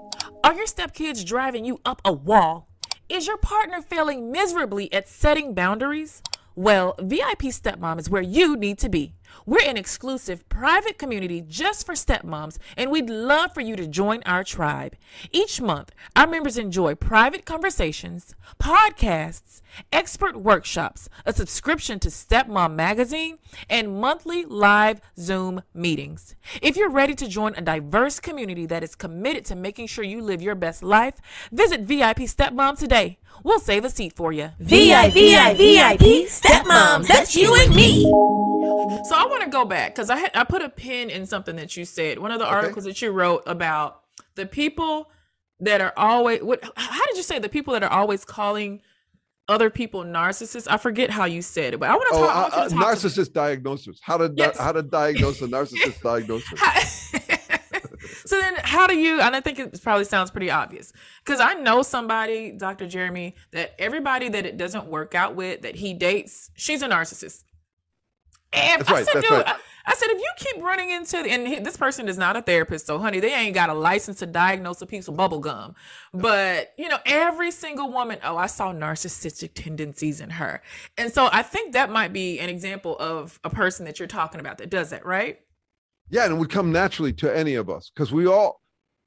Are 0.45 0.55
your 0.55 0.67
stepkids 0.67 1.25
driving 1.25 1.65
you 1.65 1.79
up 1.85 2.00
a 2.05 2.12
wall? 2.12 2.69
Is 3.08 3.28
your 3.28 3.36
partner 3.36 3.80
failing 3.82 4.32
miserably 4.32 4.92
at 4.92 5.08
setting 5.08 5.54
boundaries? 5.54 6.22
Well, 6.56 6.96
VIP 6.98 7.42
Stepmom 7.42 8.00
is 8.00 8.10
where 8.10 8.22
you 8.22 8.56
need 8.56 8.78
to 8.78 8.88
be. 8.88 9.12
We're 9.45 9.68
an 9.68 9.76
exclusive 9.76 10.49
private 10.49 10.99
community 10.99 11.40
just 11.40 11.87
for 11.87 11.95
stepmoms, 11.95 12.59
and 12.76 12.90
we'd 12.90 13.11
love 13.11 13.54
for 13.54 13.61
you 13.61 13.76
to 13.76 13.87
join 13.87 14.23
our 14.25 14.45
tribe. 14.45 14.97
Each 15.33 15.61
month, 15.61 15.92
our 16.14 16.26
members 16.26 16.59
enjoy 16.59 16.95
private 16.95 17.45
conversations, 17.45 18.35
podcasts, 18.61 19.62
expert 19.92 20.37
workshops, 20.37 21.09
a 21.25 21.33
subscription 21.33 21.99
to 22.00 22.09
Stepmom 22.09 22.75
Magazine, 22.75 23.38
and 23.68 24.00
monthly 24.00 24.45
live 24.45 25.00
Zoom 25.18 25.62
meetings. 25.75 26.35
If 26.62 26.76
you're 26.76 26.90
ready 26.90 27.14
to 27.14 27.28
join 27.28 27.54
a 27.56 27.61
diverse 27.61 28.21
community 28.21 28.66
that 28.66 28.83
is 28.83 28.95
committed 28.95 29.45
to 29.47 29.54
making 29.54 29.87
sure 29.88 30.04
you 30.04 30.21
live 30.23 30.42
your 30.42 30.54
best 30.54 30.83
life, 30.83 31.14
visit 31.52 31.83
VIP 31.83 32.21
Stepmom 32.21 32.78
today. 32.78 33.18
We'll 33.42 33.61
save 33.61 33.85
a 33.85 33.90
seat 33.90 34.14
for 34.14 34.33
you. 34.33 34.50
VIP, 34.59 35.14
VIP, 35.56 36.26
stepmoms, 36.28 37.06
that's 37.06 37.37
you 37.37 37.54
and 37.54 37.75
me. 37.75 38.02
So 39.04 39.15
I 39.16 39.26
want 39.26 39.42
to 39.44 39.50
go 39.50 39.64
back 39.64 39.94
because 39.94 40.11
I 40.11 40.16
had, 40.16 40.30
I 40.35 40.44
put 40.44 40.62
a 40.62 40.68
pin 40.68 41.11
in 41.11 41.26
something 41.26 41.56
that 41.56 41.76
you 41.76 41.85
said. 41.85 42.18
One 42.18 42.30
of 42.30 42.38
the 42.38 42.46
articles 42.46 42.85
that 42.85 43.00
you 43.02 43.11
wrote 43.11 43.42
about 43.46 44.02
the 44.35 44.46
people 44.46 45.11
that 45.61 45.80
are 45.80 45.92
always 45.96 46.42
what? 46.42 46.62
How 46.76 47.06
did 47.06 47.16
you 47.16 47.23
say 47.23 47.38
the 47.38 47.49
people 47.49 47.73
that 47.75 47.82
are 47.82 47.90
always 47.90 48.25
calling 48.25 48.82
other 49.49 49.70
people 49.70 50.04
narcissists? 50.04 50.66
I 50.70 50.76
forget 50.76 51.11
how 51.11 51.25
you 51.25 51.40
said 51.42 51.75
it, 51.75 51.80
but 51.80 51.88
I 51.88 51.94
want 51.94 52.08
to 52.11 52.16
Oh, 52.16 52.26
talk. 52.26 52.37
Uh, 52.37 52.56
uh, 52.56 52.68
to 52.68 52.75
talk 52.75 52.99
to 52.99 53.06
narcissist 53.08 53.32
diagnosis. 53.32 53.99
How 54.02 54.16
to 54.18 54.32
Yes. 54.37 54.58
how 54.58 54.73
to 54.73 54.82
diagnose 54.82 55.40
a 55.42 55.46
narcissist 55.46 56.00
diagnosis. 56.02 56.61
so 58.26 58.38
then 58.40 58.54
how 58.62 58.87
do 58.87 58.96
you 58.96 59.20
and 59.20 59.35
i 59.35 59.40
think 59.40 59.58
it 59.58 59.80
probably 59.82 60.04
sounds 60.04 60.30
pretty 60.30 60.50
obvious 60.50 60.92
because 61.25 61.40
i 61.40 61.54
know 61.54 61.82
somebody 61.82 62.52
dr 62.52 62.87
jeremy 62.88 63.35
that 63.52 63.75
everybody 63.78 64.28
that 64.28 64.44
it 64.46 64.56
doesn't 64.56 64.87
work 64.87 65.14
out 65.14 65.35
with 65.35 65.62
that 65.62 65.75
he 65.76 65.94
dates 65.94 66.50
she's 66.54 66.82
a 66.82 66.88
narcissist 66.88 67.42
and 68.56 68.80
That's 68.80 68.90
I 68.90 69.02
said, 69.02 69.14
that's 69.14 69.28
dude, 69.28 69.38
right. 69.38 69.48
I, 69.48 69.56
I 69.88 69.94
said, 69.94 70.08
if 70.10 70.18
you 70.18 70.30
keep 70.36 70.62
running 70.62 70.90
into, 70.90 71.16
and 71.18 71.46
he, 71.46 71.58
this 71.60 71.76
person 71.76 72.08
is 72.08 72.18
not 72.18 72.36
a 72.36 72.42
therapist, 72.42 72.86
so 72.86 72.98
honey, 72.98 73.20
they 73.20 73.32
ain't 73.32 73.54
got 73.54 73.70
a 73.70 73.75
license 73.75 74.18
to 74.18 74.26
diagnose 74.26 74.82
a 74.82 74.86
piece 74.86 75.06
of 75.06 75.16
bubble 75.16 75.38
gum. 75.38 75.76
But, 76.12 76.72
you 76.76 76.88
know, 76.88 76.98
every 77.06 77.52
single 77.52 77.92
woman, 77.92 78.18
oh, 78.25 78.36
I 78.36 78.46
saw 78.46 78.72
narcissistic 78.72 79.52
tendencies 79.54 80.20
in 80.20 80.30
her. 80.30 80.60
And 80.98 81.12
so 81.12 81.28
I 81.32 81.42
think 81.42 81.75
that 81.75 81.90
might 81.90 82.12
be 82.12 82.40
an 82.40 82.48
example 82.48 82.96
of 82.98 83.38
a 83.44 83.50
person 83.50 83.84
that 83.84 84.00
you're 84.00 84.08
talking 84.08 84.40
about 84.40 84.58
that 84.58 84.70
does 84.70 84.90
that, 84.90 85.06
right? 85.06 85.38
Yeah, 86.10 86.25
and 86.25 86.34
it 86.34 86.36
would 86.36 86.50
come 86.50 86.72
naturally 86.72 87.12
to 87.14 87.36
any 87.36 87.54
of 87.54 87.70
us 87.70 87.90
because 87.94 88.12
we 88.12 88.26
all 88.26 88.60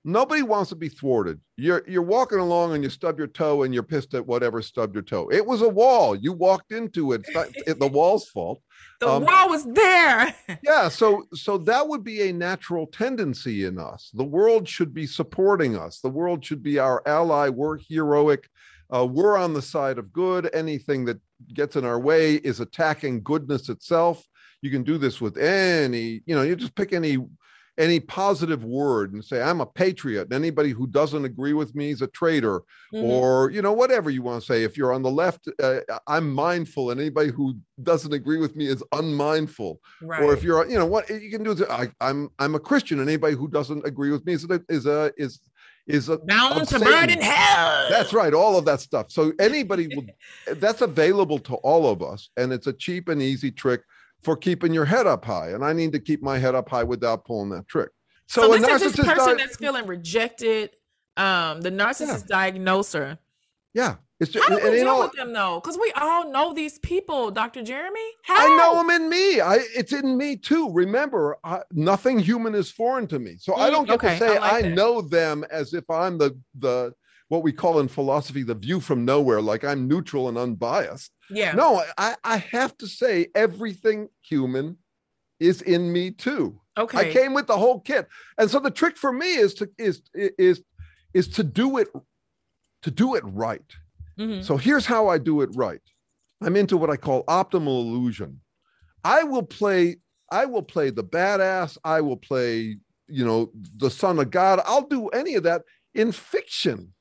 nobody 0.05 0.41
wants 0.41 0.69
to 0.69 0.75
be 0.75 0.89
thwarted. 0.89 1.39
You're 1.57 1.83
you're 1.87 2.01
walking 2.01 2.39
along 2.39 2.73
and 2.73 2.83
you 2.83 2.89
stub 2.89 3.17
your 3.17 3.27
toe 3.27 3.63
and 3.63 3.73
you're 3.73 3.83
pissed 3.83 4.13
at 4.13 4.25
whatever 4.25 4.61
stubbed 4.61 4.95
your 4.95 5.03
toe. 5.03 5.29
It 5.31 5.45
was 5.45 5.61
a 5.61 5.69
wall. 5.69 6.15
You 6.15 6.33
walked 6.33 6.71
into 6.71 7.13
it. 7.13 7.25
It's 7.27 7.63
it, 7.67 7.79
the 7.79 7.87
wall's 7.87 8.27
fault. 8.29 8.61
The 9.01 9.09
Um, 9.09 9.23
wall 9.25 9.49
was 9.49 9.65
there. 9.65 10.33
Yeah, 10.63 10.89
so 10.89 11.23
so 11.33 11.57
that 11.59 11.87
would 11.87 12.03
be 12.03 12.29
a 12.29 12.33
natural 12.33 12.87
tendency 12.87 13.65
in 13.65 13.77
us. 13.77 14.09
The 14.13 14.23
world 14.23 14.67
should 14.67 14.93
be 14.93 15.05
supporting 15.07 15.75
us. 15.77 15.99
The 15.99 16.09
world 16.09 16.43
should 16.45 16.63
be 16.63 16.79
our 16.79 17.01
ally. 17.05 17.49
We're 17.49 17.77
heroic. 17.77 18.47
Uh, 18.91 19.05
we're 19.05 19.37
on 19.37 19.53
the 19.53 19.61
side 19.61 19.97
of 19.99 20.11
good. 20.11 20.49
Anything 20.53 21.05
that 21.05 21.19
gets 21.53 21.75
in 21.75 21.85
our 21.85 21.99
way 21.99 22.35
is 22.35 22.59
attacking 22.59 23.21
goodness 23.23 23.69
itself. 23.69 24.25
You 24.61 24.71
can 24.71 24.83
do 24.83 24.97
this 24.97 25.21
with 25.21 25.37
any, 25.37 26.21
you 26.25 26.35
know, 26.35 26.41
you 26.41 26.55
just 26.55 26.75
pick 26.75 26.91
any 26.91 27.17
any 27.79 27.99
positive 27.99 28.63
word 28.63 29.13
and 29.13 29.23
say 29.23 29.41
i'm 29.41 29.61
a 29.61 29.65
patriot 29.65 30.23
and 30.23 30.33
anybody 30.33 30.71
who 30.71 30.85
doesn't 30.85 31.23
agree 31.25 31.53
with 31.53 31.73
me 31.73 31.89
is 31.91 32.01
a 32.01 32.07
traitor 32.07 32.61
Mhm. 32.93 33.03
or 33.03 33.49
you 33.51 33.61
know 33.61 33.71
whatever 33.71 34.09
you 34.09 34.21
want 34.21 34.41
to 34.41 34.45
say 34.45 34.63
if 34.63 34.77
you're 34.77 34.91
on 34.93 35.01
the 35.01 35.09
left 35.09 35.47
uh, 35.63 35.79
i'm 36.07 36.29
mindful 36.31 36.91
and 36.91 36.99
anybody 36.99 37.29
who 37.29 37.55
doesn't 37.81 38.13
agree 38.13 38.37
with 38.37 38.55
me 38.55 38.67
is 38.67 38.83
unmindful 38.91 39.79
right. 40.01 40.21
or 40.21 40.33
if 40.33 40.43
you're 40.43 40.67
you 40.67 40.77
know 40.77 40.85
what 40.85 41.09
you 41.09 41.31
can 41.31 41.41
do 41.43 41.51
is 41.51 41.63
I, 41.63 41.89
i'm 42.01 42.29
i'm 42.39 42.55
a 42.55 42.59
christian 42.59 42.99
and 42.99 43.07
anybody 43.09 43.35
who 43.35 43.47
doesn't 43.47 43.85
agree 43.85 44.11
with 44.11 44.25
me 44.25 44.33
is 44.33 44.43
a 44.49 44.61
is 44.69 44.85
a 44.85 45.11
is 45.17 45.39
is 45.87 46.09
a 46.09 46.13
of 46.13 46.67
to 46.67 46.79
burn 46.79 47.09
in 47.09 47.21
hell. 47.21 47.87
that's 47.89 48.13
right 48.13 48.33
all 48.33 48.57
of 48.57 48.65
that 48.65 48.81
stuff 48.81 49.09
so 49.09 49.31
anybody 49.39 49.87
will 49.95 50.05
that's 50.57 50.81
available 50.81 51.39
to 51.39 51.55
all 51.55 51.89
of 51.89 52.03
us 52.03 52.29
and 52.37 52.51
it's 52.51 52.67
a 52.67 52.73
cheap 52.73 53.07
and 53.07 53.21
easy 53.21 53.51
trick 53.51 53.81
for 54.23 54.35
keeping 54.35 54.73
your 54.73 54.85
head 54.85 55.07
up 55.07 55.23
high 55.25 55.49
and 55.49 55.63
i 55.63 55.73
need 55.73 55.91
to 55.91 55.99
keep 55.99 56.21
my 56.21 56.37
head 56.37 56.55
up 56.55 56.69
high 56.69 56.83
without 56.83 57.25
pulling 57.25 57.49
that 57.49 57.67
trick 57.67 57.89
So, 58.27 58.41
so, 58.41 58.53
a 58.53 58.57
narcissist 58.59 59.03
person 59.03 59.37
di- 59.37 59.43
that's 59.43 59.57
feeling 59.57 59.85
rejected. 59.87 60.71
Um, 61.17 61.61
the 61.61 61.71
narcissist 61.71 62.27
diagnoser. 62.27 63.17
yeah 63.73 63.95
it's 64.19 64.31
just 64.31 64.47
How 64.49 64.57
do 64.57 64.63
we 64.63 64.77
deal 64.77 64.85
know 64.85 64.99
with 64.99 65.13
them 65.13 65.31
though? 65.31 65.61
Because 65.61 65.77
we 65.77 65.93
all 65.95 66.29
know 66.29 66.53
these 66.53 66.77
people, 66.79 67.31
Dr. 67.31 67.63
Jeremy. 67.63 68.01
How? 68.23 68.35
I 68.35 68.57
know 68.57 68.75
them 68.75 68.89
in 68.89 69.09
me. 69.09 69.39
I 69.39 69.59
it's 69.73 69.93
in 69.93 70.17
me 70.17 70.35
too. 70.35 70.69
Remember, 70.73 71.37
I, 71.45 71.61
nothing 71.71 72.19
human 72.19 72.53
is 72.53 72.69
foreign 72.69 73.07
to 73.07 73.19
me. 73.19 73.37
So 73.39 73.55
I 73.55 73.69
don't 73.69 73.85
get 73.85 73.95
okay, 73.95 74.19
to 74.19 74.19
say 74.19 74.37
I 74.37 74.39
like 74.55 74.65
I, 74.65 74.69
know 74.69 75.01
them 75.01 75.45
as 75.49 75.73
if 75.73 75.89
I'm 75.89 76.17
the 76.17 76.37
the 76.59 76.93
what 77.29 77.43
we 77.43 77.53
call 77.53 77.79
in 77.79 77.87
philosophy 77.87 78.43
the 78.43 78.55
view 78.55 78.79
from 78.79 79.05
nowhere, 79.05 79.41
like 79.41 79.63
I'm 79.63 79.87
neutral 79.87 80.27
and 80.27 80.37
unbiased. 80.37 81.11
Yeah. 81.29 81.53
No, 81.53 81.81
I 81.97 82.15
I 82.23 82.37
have 82.37 82.77
to 82.79 82.87
say 82.87 83.27
everything 83.35 84.09
human 84.21 84.77
is 85.39 85.61
in 85.61 85.93
me 85.93 86.11
too. 86.11 86.59
Okay. 86.77 86.97
I 86.97 87.13
came 87.13 87.33
with 87.33 87.47
the 87.47 87.57
whole 87.57 87.79
kit. 87.79 88.07
And 88.37 88.49
so 88.49 88.59
the 88.59 88.71
trick 88.71 88.97
for 88.97 89.13
me 89.13 89.35
is 89.35 89.53
to 89.55 89.69
is 89.77 90.01
is 90.13 90.61
is 91.13 91.27
to 91.29 91.43
do 91.43 91.77
it 91.77 91.87
to 92.81 92.91
do 92.91 93.15
it 93.15 93.23
right. 93.25 93.75
Mhm. 94.17 94.43
So 94.43 94.57
here's 94.57 94.85
how 94.85 95.07
I 95.07 95.17
do 95.17 95.41
it 95.41 95.49
right. 95.53 95.81
I'm 96.41 96.55
into 96.55 96.77
what 96.77 96.89
I 96.89 96.97
call 96.97 97.23
optimal 97.25 97.67
illusion. 97.85 98.41
I 99.03 99.23
will 99.23 99.43
play 99.43 99.97
I 100.31 100.45
will 100.45 100.63
play 100.63 100.89
the 100.89 101.03
badass, 101.03 101.77
I 101.83 102.01
will 102.01 102.17
play, 102.17 102.77
you 103.07 103.25
know, 103.25 103.51
the 103.77 103.89
son 103.89 104.19
of 104.19 104.29
God. 104.31 104.61
I'll 104.65 104.87
do 104.87 105.07
any 105.09 105.35
of 105.35 105.43
that 105.43 105.63
in 105.93 106.11
fiction. 106.11 106.93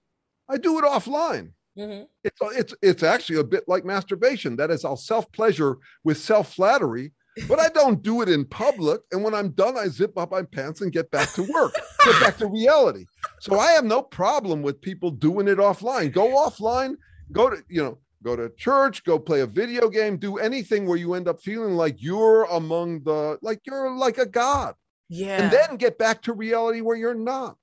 I 0.49 0.57
do 0.57 0.79
it 0.79 0.85
offline. 0.85 1.53
Mhm. 1.79 2.07
It's 2.25 2.39
it's 2.43 2.75
it's 2.83 3.03
actually 3.03 3.39
a 3.39 3.45
bit 3.45 3.65
like 3.69 3.85
masturbation. 3.85 4.57
That 4.57 4.71
is, 4.71 4.85
I'll 4.85 4.97
self-pleasure 4.97 5.77
with 6.05 6.19
self-flattery, 6.19 7.13
but 7.47 7.61
I 7.61 7.69
don't 7.69 8.03
do 8.03 8.21
it 8.23 8.29
in 8.29 8.45
public. 8.45 9.01
And 9.13 9.23
when 9.23 9.35
I'm 9.35 9.51
done, 9.51 9.77
I 9.79 9.87
zip 9.89 10.17
up 10.19 10.31
my 10.33 10.43
pants 10.43 10.81
and 10.81 10.91
get 10.93 11.11
back 11.13 11.33
to 11.35 11.43
work, 11.53 11.75
get 12.05 12.21
back 12.21 12.37
to 12.39 12.47
reality. 12.49 13.05
So 13.41 13.59
I 13.61 13.71
have 13.73 13.85
no 13.85 14.03
problem 14.03 14.63
with 14.63 14.81
people 14.81 15.11
doing 15.11 15.47
it 15.47 15.59
offline. 15.59 16.13
Go 16.13 16.29
offline, 16.37 16.97
go 17.31 17.49
to, 17.51 17.63
you 17.69 17.83
know, 17.83 17.99
go 18.25 18.35
to 18.35 18.49
church, 18.57 19.05
go 19.05 19.17
play 19.17 19.41
a 19.43 19.47
video 19.47 19.89
game, 19.89 20.17
do 20.17 20.39
anything 20.39 20.85
where 20.87 20.99
you 20.99 21.15
end 21.15 21.29
up 21.29 21.41
feeling 21.41 21.75
like 21.75 22.03
you're 22.03 22.43
among 22.45 23.05
the 23.05 23.39
like 23.43 23.61
you're 23.65 23.95
like 23.95 24.19
a 24.19 24.27
god 24.27 24.75
Yeah. 25.09 25.41
and 25.43 25.53
then 25.53 25.77
get 25.77 25.97
back 25.99 26.23
to 26.23 26.33
reality 26.33 26.81
where 26.81 26.97
you're 26.97 27.15
not 27.15 27.57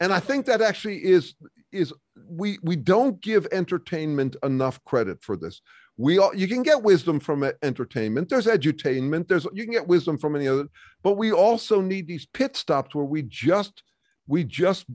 and 0.00 0.12
i 0.12 0.20
think 0.20 0.46
that 0.46 0.62
actually 0.62 0.98
is 1.04 1.34
is 1.72 1.92
we 2.28 2.58
we 2.62 2.76
don't 2.76 3.20
give 3.20 3.46
entertainment 3.52 4.36
enough 4.42 4.82
credit 4.84 5.22
for 5.22 5.36
this. 5.36 5.60
We 5.96 6.18
all 6.18 6.34
you 6.34 6.48
can 6.48 6.62
get 6.62 6.82
wisdom 6.82 7.20
from 7.20 7.50
entertainment. 7.62 8.28
There's 8.28 8.46
edutainment. 8.46 9.28
There's 9.28 9.46
you 9.52 9.64
can 9.64 9.72
get 9.72 9.88
wisdom 9.88 10.18
from 10.18 10.36
any 10.36 10.48
other 10.48 10.68
but 11.02 11.16
we 11.16 11.32
also 11.32 11.80
need 11.80 12.06
these 12.06 12.26
pit 12.26 12.56
stops 12.56 12.94
where 12.94 13.04
we 13.04 13.22
just 13.22 13.82
we 14.26 14.44
just 14.44 14.86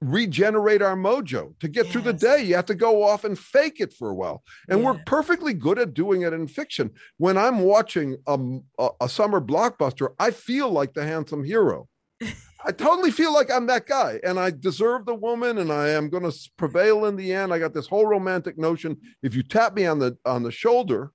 regenerate 0.00 0.80
our 0.80 0.96
mojo. 0.96 1.58
To 1.60 1.68
get 1.68 1.86
through 1.86 2.02
the 2.02 2.12
day 2.12 2.42
you 2.42 2.54
have 2.56 2.66
to 2.66 2.74
go 2.74 3.02
off 3.02 3.24
and 3.24 3.38
fake 3.38 3.80
it 3.80 3.92
for 3.92 4.10
a 4.10 4.14
while. 4.14 4.42
And 4.68 4.84
we're 4.84 4.98
perfectly 5.06 5.54
good 5.54 5.78
at 5.78 5.94
doing 5.94 6.22
it 6.22 6.32
in 6.32 6.48
fiction. 6.48 6.90
When 7.18 7.36
i'm 7.36 7.60
watching 7.60 8.16
a, 8.26 8.38
a, 8.78 8.88
a 9.02 9.08
summer 9.08 9.40
blockbuster 9.40 10.14
i 10.18 10.30
feel 10.30 10.70
like 10.70 10.94
the 10.94 11.04
handsome 11.04 11.44
hero 11.44 11.88
i 12.66 12.72
totally 12.72 13.10
feel 13.10 13.32
like 13.32 13.50
i'm 13.50 13.66
that 13.66 13.86
guy 13.86 14.20
and 14.24 14.38
i 14.38 14.50
deserve 14.50 15.04
the 15.06 15.14
woman 15.14 15.58
and 15.58 15.72
i 15.72 15.88
am 15.88 16.08
going 16.08 16.22
to 16.28 16.50
prevail 16.56 17.06
in 17.06 17.16
the 17.16 17.32
end 17.32 17.52
i 17.52 17.58
got 17.58 17.72
this 17.74 17.86
whole 17.86 18.06
romantic 18.06 18.58
notion 18.58 18.96
if 19.22 19.34
you 19.34 19.42
tap 19.42 19.74
me 19.74 19.86
on 19.86 19.98
the 19.98 20.16
on 20.24 20.42
the 20.42 20.50
shoulder 20.50 21.12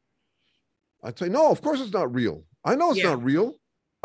i'd 1.03 1.17
say 1.17 1.29
no 1.29 1.51
of 1.51 1.61
course 1.61 1.79
it's 1.81 1.93
not 1.93 2.13
real 2.13 2.43
i 2.63 2.75
know 2.75 2.91
it's 2.91 2.99
Yeah. 2.99 3.11
not 3.11 3.23
real 3.23 3.55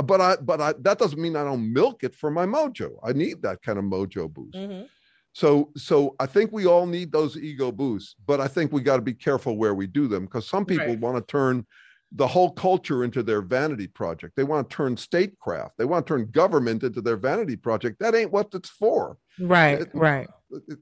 but 0.05 0.21
i 0.21 0.37
but 0.37 0.61
i 0.61 0.73
that 0.81 0.99
doesn't 0.99 1.21
mean 1.21 1.37
i 1.37 1.45
don't 1.45 1.73
milk 1.73 2.05
it 2.05 2.15
for 2.15 2.31
my 2.31 2.47
mojo 2.47 2.99
i 3.03 3.13
need 3.13 3.43
that 3.43 3.63
kind 3.63 3.79
of 3.79 3.85
mojo 3.85 4.33
boost 4.33 4.57
Mhm. 4.57 4.89
so 5.33 5.71
so 5.77 6.17
I 6.19 6.27
think 6.27 6.51
we 6.53 6.67
all 6.67 6.87
need 6.87 7.13
those 7.13 7.37
ego 7.37 7.71
boosts, 7.71 8.17
but 8.27 8.41
I 8.41 8.49
think 8.49 8.73
we 8.73 8.81
got 8.83 8.97
to 8.97 9.03
be 9.03 9.15
careful 9.15 9.57
where 9.57 9.75
we 9.75 9.87
do 9.87 10.09
them 10.09 10.25
because 10.25 10.47
some 10.49 10.65
people 10.67 10.89
Right. 10.89 10.99
want 11.01 11.17
to 11.19 11.23
turn 11.39 11.65
the 12.13 12.27
whole 12.27 12.51
culture 12.51 13.05
into 13.05 13.23
their 13.23 13.41
vanity 13.41 13.87
project. 13.87 14.35
They 14.37 14.43
want 14.45 14.69
to 14.69 14.77
turn 14.77 14.97
statecraft. 14.97 15.79
They 15.79 15.85
want 15.85 16.07
to 16.07 16.15
turn 16.15 16.31
government 16.33 16.83
into 16.83 17.01
their 17.01 17.17
vanity 17.17 17.55
project. 17.57 18.01
That 18.01 18.15
ain't 18.17 18.33
what 18.33 18.49
it's 18.53 18.69
for. 18.69 19.17
Right. 19.39 19.83
It- 19.83 19.91
Right. 19.95 20.29
It- 20.51 20.63
it- 20.69 20.79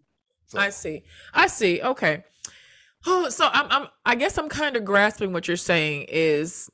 so- 0.46 0.58
I 0.58 0.70
see. 0.70 1.04
I 1.34 1.46
see. 1.46 1.82
Okay. 1.82 2.24
Oh, 3.06 3.28
so 3.28 3.48
I'm, 3.52 3.66
I'm 3.70 3.88
I 4.06 4.14
guess 4.14 4.38
I'm 4.38 4.48
kind 4.48 4.74
of 4.76 4.84
grasping 4.84 5.32
what 5.32 5.46
you're 5.46 5.56
saying 5.58 6.06
is 6.08 6.68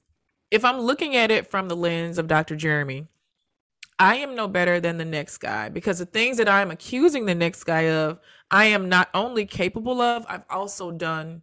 if 0.50 0.64
I'm 0.64 0.78
looking 0.78 1.16
at 1.16 1.30
it 1.32 1.50
from 1.50 1.68
the 1.68 1.76
lens 1.76 2.16
of 2.16 2.28
Dr. 2.28 2.54
Jeremy, 2.56 3.08
I 3.98 4.16
am 4.16 4.34
no 4.36 4.46
better 4.48 4.80
than 4.80 4.96
the 4.98 5.04
next 5.04 5.38
guy 5.38 5.68
because 5.68 5.98
the 5.98 6.06
things 6.06 6.36
that 6.38 6.48
I'm 6.48 6.70
accusing 6.70 7.26
the 7.26 7.34
next 7.34 7.64
guy 7.64 7.90
of, 7.90 8.20
I 8.50 8.66
am 8.66 8.88
not 8.88 9.08
only 9.14 9.46
capable 9.46 10.00
of, 10.00 10.24
I've 10.28 10.44
also 10.48 10.90
done 10.92 11.42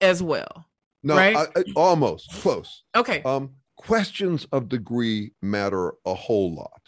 as 0.00 0.22
well. 0.22 0.66
No, 1.02 1.16
Right? 1.16 1.36
I, 1.36 1.46
I- 1.56 1.64
almost 1.76 2.30
close. 2.32 2.84
Okay. 2.96 3.22
Um, 3.22 3.54
questions 3.76 4.46
of 4.52 4.68
degree 4.68 5.32
matter 5.42 5.94
a 6.04 6.14
whole 6.14 6.54
lot. 6.54 6.82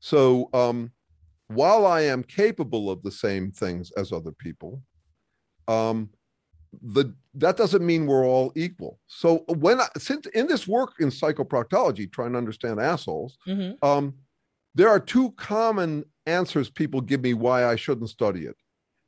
So 0.00 0.48
um, 0.54 0.92
while 1.48 1.86
I 1.86 2.02
am 2.02 2.22
capable 2.22 2.90
of 2.90 3.02
the 3.02 3.10
same 3.10 3.50
things 3.50 3.90
as 3.92 4.12
other 4.12 4.32
people, 4.32 4.82
um, 5.68 6.10
the 6.82 7.14
that 7.34 7.56
doesn't 7.56 7.84
mean 7.84 8.06
we're 8.06 8.26
all 8.26 8.52
equal. 8.56 9.00
So 9.06 9.44
when 9.48 9.80
I, 9.80 9.88
since 9.98 10.26
in 10.26 10.46
this 10.46 10.66
work 10.66 10.94
in 11.00 11.08
psychoproctology, 11.08 12.10
trying 12.12 12.32
to 12.32 12.38
understand 12.38 12.80
assholes, 12.80 13.38
hmm 13.44 13.72
um, 13.82 14.14
there 14.74 14.88
are 14.88 14.98
two 15.00 15.30
common 15.32 16.04
answers 16.26 16.68
people 16.70 17.00
give 17.00 17.20
me 17.20 17.32
why 17.34 17.64
I 17.66 17.76
shouldn't 17.76 18.10
study 18.10 18.46
it. 18.46 18.56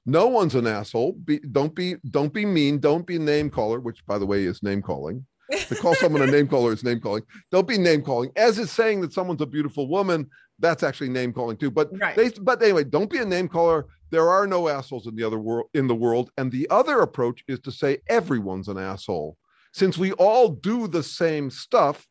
No 0.07 0.29
one's 0.29 0.55
an 0.55 0.67
asshole. 0.67 1.13
Be, 1.25 1.41
don't 1.41 1.75
be 1.75 1.97
don't 2.11 2.33
be 2.33 2.47
mean. 2.47 2.79
Don't 2.79 3.07
be 3.07 3.19
name 3.19 3.51
caller, 3.51 3.81
which 3.81 4.05
by 4.07 4.19
the 4.19 4.27
way 4.27 4.45
is 4.45 4.63
name 4.63 4.81
calling. 4.83 5.27
To 5.69 5.75
call 5.77 5.95
someone 5.97 6.23
a 6.23 6.27
name 6.27 6.47
caller 6.49 6.73
is 6.73 6.85
name 6.85 7.01
calling. 7.01 7.25
Don't 7.51 7.67
be 7.67 7.77
name 7.77 8.03
calling. 8.03 8.31
As 8.37 8.59
is 8.59 8.71
saying 8.71 9.01
that 9.01 9.13
someone's 9.13 9.43
a 9.43 9.47
beautiful 9.47 9.89
woman, 9.89 10.29
that's 10.61 10.83
actually 10.83 11.09
name 11.11 11.33
calling 11.33 11.57
too. 11.57 11.71
But 11.71 11.89
Right. 11.99 12.17
they, 12.17 12.31
but 12.41 12.63
anyway, 12.63 12.85
don't 12.85 13.11
be 13.11 13.19
a 13.19 13.25
name 13.25 13.49
caller. 13.49 13.87
There 14.11 14.29
are 14.29 14.47
no 14.47 14.69
assholes 14.69 15.07
in 15.09 15.17
the 15.17 15.25
other 15.25 15.39
world 15.39 15.67
in 15.75 15.89
the 15.89 15.95
world. 15.95 16.31
And 16.39 16.51
the 16.53 16.69
other 16.71 17.01
approach 17.01 17.43
is 17.49 17.59
to 17.61 17.73
say 17.73 17.99
everyone's 18.09 18.69
an 18.69 18.79
asshole. 18.79 19.37
Since 19.73 19.99
we 19.99 20.13
all 20.13 20.49
do 20.49 20.87
the 20.87 21.03
same 21.03 21.51
stuff, 21.51 22.07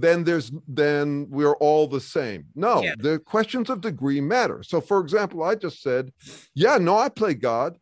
then 0.00 0.24
there's 0.24 0.50
then 0.68 1.26
we're 1.30 1.54
all 1.56 1.86
the 1.86 2.00
same. 2.00 2.46
No, 2.54 2.82
Yeah. 2.82 2.94
the 2.98 3.18
questions 3.18 3.70
of 3.70 3.80
degree 3.80 4.20
matter. 4.20 4.62
So 4.62 4.80
for 4.80 5.00
example, 5.00 5.42
I 5.42 5.54
just 5.54 5.80
said, 5.82 6.12
yeah, 6.54 6.78
no, 6.78 6.96
I 6.98 7.08
play 7.08 7.34
God, 7.34 7.78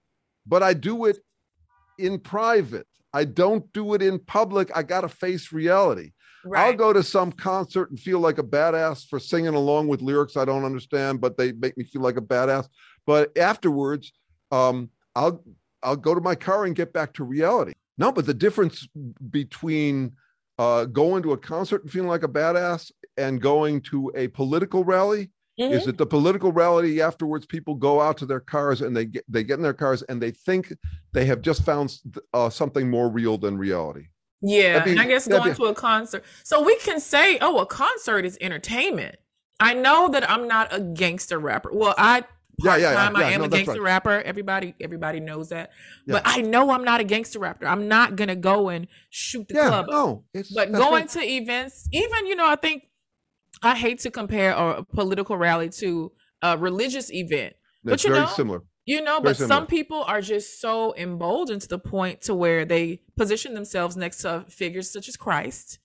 but 0.47 0.63
I 0.63 0.75
do 0.75 1.07
it 1.07 1.19
in 1.99 2.19
private. 2.21 2.87
I 3.13 3.25
don't 3.25 3.73
do 3.73 3.95
it 3.95 4.03
in 4.03 4.19
public. 4.19 4.71
I 4.75 4.83
got 4.83 5.03
to 5.03 5.09
face 5.09 5.53
reality. 5.53 6.13
I'll 6.55 6.75
go 6.75 6.93
to 6.93 7.03
some 7.03 7.33
concert 7.33 7.89
and 7.91 7.99
feel 7.99 8.19
like 8.19 8.37
a 8.39 8.43
badass 8.43 9.09
for 9.09 9.19
singing 9.19 9.55
along 9.55 9.89
with 9.89 10.03
lyrics 10.03 10.37
I 10.37 10.45
don't 10.45 10.65
understand, 10.65 11.21
but 11.21 11.39
they 11.39 11.53
make 11.53 11.77
me 11.79 11.85
feel 11.85 12.03
like 12.03 12.19
a 12.19 12.21
badass. 12.21 12.69
But 13.07 13.37
afterwards, 13.39 14.13
um, 14.51 14.91
I'll 15.17 15.43
I'll 15.83 15.97
go 15.97 16.15
to 16.15 16.21
my 16.21 16.35
car 16.35 16.65
and 16.67 16.75
get 16.77 16.93
back 16.93 17.13
to 17.15 17.25
reality. 17.25 17.73
No, 17.97 18.13
but 18.13 18.27
the 18.27 18.35
difference 18.35 18.87
between 19.31 20.13
uh, 20.59 20.85
going 20.87 21.23
to 21.23 21.33
a 21.33 21.37
concert 21.39 21.83
and 21.83 21.91
feeling 21.91 22.09
like 22.09 22.23
a 22.23 22.29
badass 22.29 22.91
and 23.17 23.41
going 23.41 23.81
to 23.81 24.13
a 24.15 24.29
political 24.29 24.85
rally 24.85 25.31
Mhm. 25.59 25.71
is 25.71 25.85
that 25.85 25.99
the 25.99 26.07
political 26.07 26.51
rally 26.53 27.01
afterwards 27.01 27.47
people 27.47 27.75
go 27.77 28.01
out 28.01 28.17
to 28.19 28.27
their 28.27 28.41
cars 28.41 28.81
and 28.81 28.97
they 28.97 29.05
get 29.05 29.25
they 29.29 29.45
get 29.45 29.55
in 29.55 29.63
their 29.63 29.73
cars 29.73 30.03
and 30.03 30.21
they 30.21 30.33
think 30.33 30.73
they 31.13 31.25
have 31.27 31.43
just 31.43 31.63
found 31.65 31.97
uh, 32.33 32.51
something 32.51 32.91
more 32.91 33.09
real 33.09 33.39
than 33.39 33.57
reality. 33.57 34.07
Yeah, 34.43 34.81
That'd 34.81 34.93
and 34.93 35.01
I 35.01 35.07
guess 35.07 35.29
going 35.29 35.51
be- 35.51 35.57
to 35.57 35.65
a 35.67 35.75
concert. 35.75 36.25
So 36.43 36.63
we 36.63 36.77
can 36.79 36.99
say, 37.01 37.39
oh, 37.41 37.61
a 37.61 37.67
concert 37.67 38.25
is 38.27 38.37
entertainment. 38.41 39.17
I 39.61 39.75
know 39.75 40.09
that 40.09 40.29
I'm 40.29 40.49
not 40.49 40.75
a 40.75 40.81
gangster 40.81 41.39
rapper. 41.39 41.71
Well, 41.73 41.95
I 41.97 42.25
Yeah, 42.63 42.77
yeah, 42.77 42.91
yeah, 42.91 42.95
part-time, 42.95 43.17
I 43.17 43.31
am 43.33 43.41
no, 43.41 43.45
a 43.47 43.49
gangster 43.49 43.73
right. 43.73 43.83
rapper. 43.83 44.23
Everybody, 44.23 44.75
everybody 44.81 45.21
knows 45.21 45.49
that. 45.49 45.71
Yeah. 46.07 46.15
But 46.15 46.23
I 46.25 46.41
know 46.43 46.71
I'm 46.71 46.85
not 46.85 47.01
a 47.01 47.05
gangster 47.05 47.39
rapper. 47.39 47.67
I'm 47.67 47.89
not 47.89 48.17
gonna 48.17 48.37
go 48.37 48.69
and 48.69 48.87
shoot 49.11 49.49
the 49.49 49.55
Yeah, 49.55 49.69
club. 49.69 49.87
no, 49.91 50.25
it's 50.33 50.53
But 50.53 50.73
going 50.73 50.93
right. 50.93 51.09
to 51.11 51.21
events, 51.21 51.89
even 51.93 52.27
you 52.27 52.37
know, 52.37 52.47
I 52.47 52.57
think 52.57 52.85
I 53.63 53.75
hate 53.75 54.01
to 54.01 54.11
compare 54.11 54.53
a 54.53 54.85
political 54.85 55.37
rally 55.37 55.69
to 55.71 56.13
a 56.43 56.57
religious 56.59 57.11
event. 57.13 57.55
But 57.83 58.05
you 58.05 58.11
very 58.11 58.23
know, 58.23 58.29
similar. 58.29 58.63
You 58.87 59.01
know, 59.01 59.15
Very 59.15 59.23
but 59.33 59.37
similar. 59.39 59.55
some 59.55 59.67
people 59.67 60.03
are 60.05 60.21
just 60.21 60.61
so 60.61 60.95
emboldened 60.97 61.63
to 61.63 61.69
the 61.69 61.79
point 61.79 62.21
to 62.23 62.35
where 62.35 62.65
they 62.67 63.01
position 63.17 63.55
themselves 63.55 63.97
next 63.97 64.19
to 64.23 64.45
figures 64.49 64.91
such 64.93 65.09
as 65.09 65.17
Christ, 65.17 65.79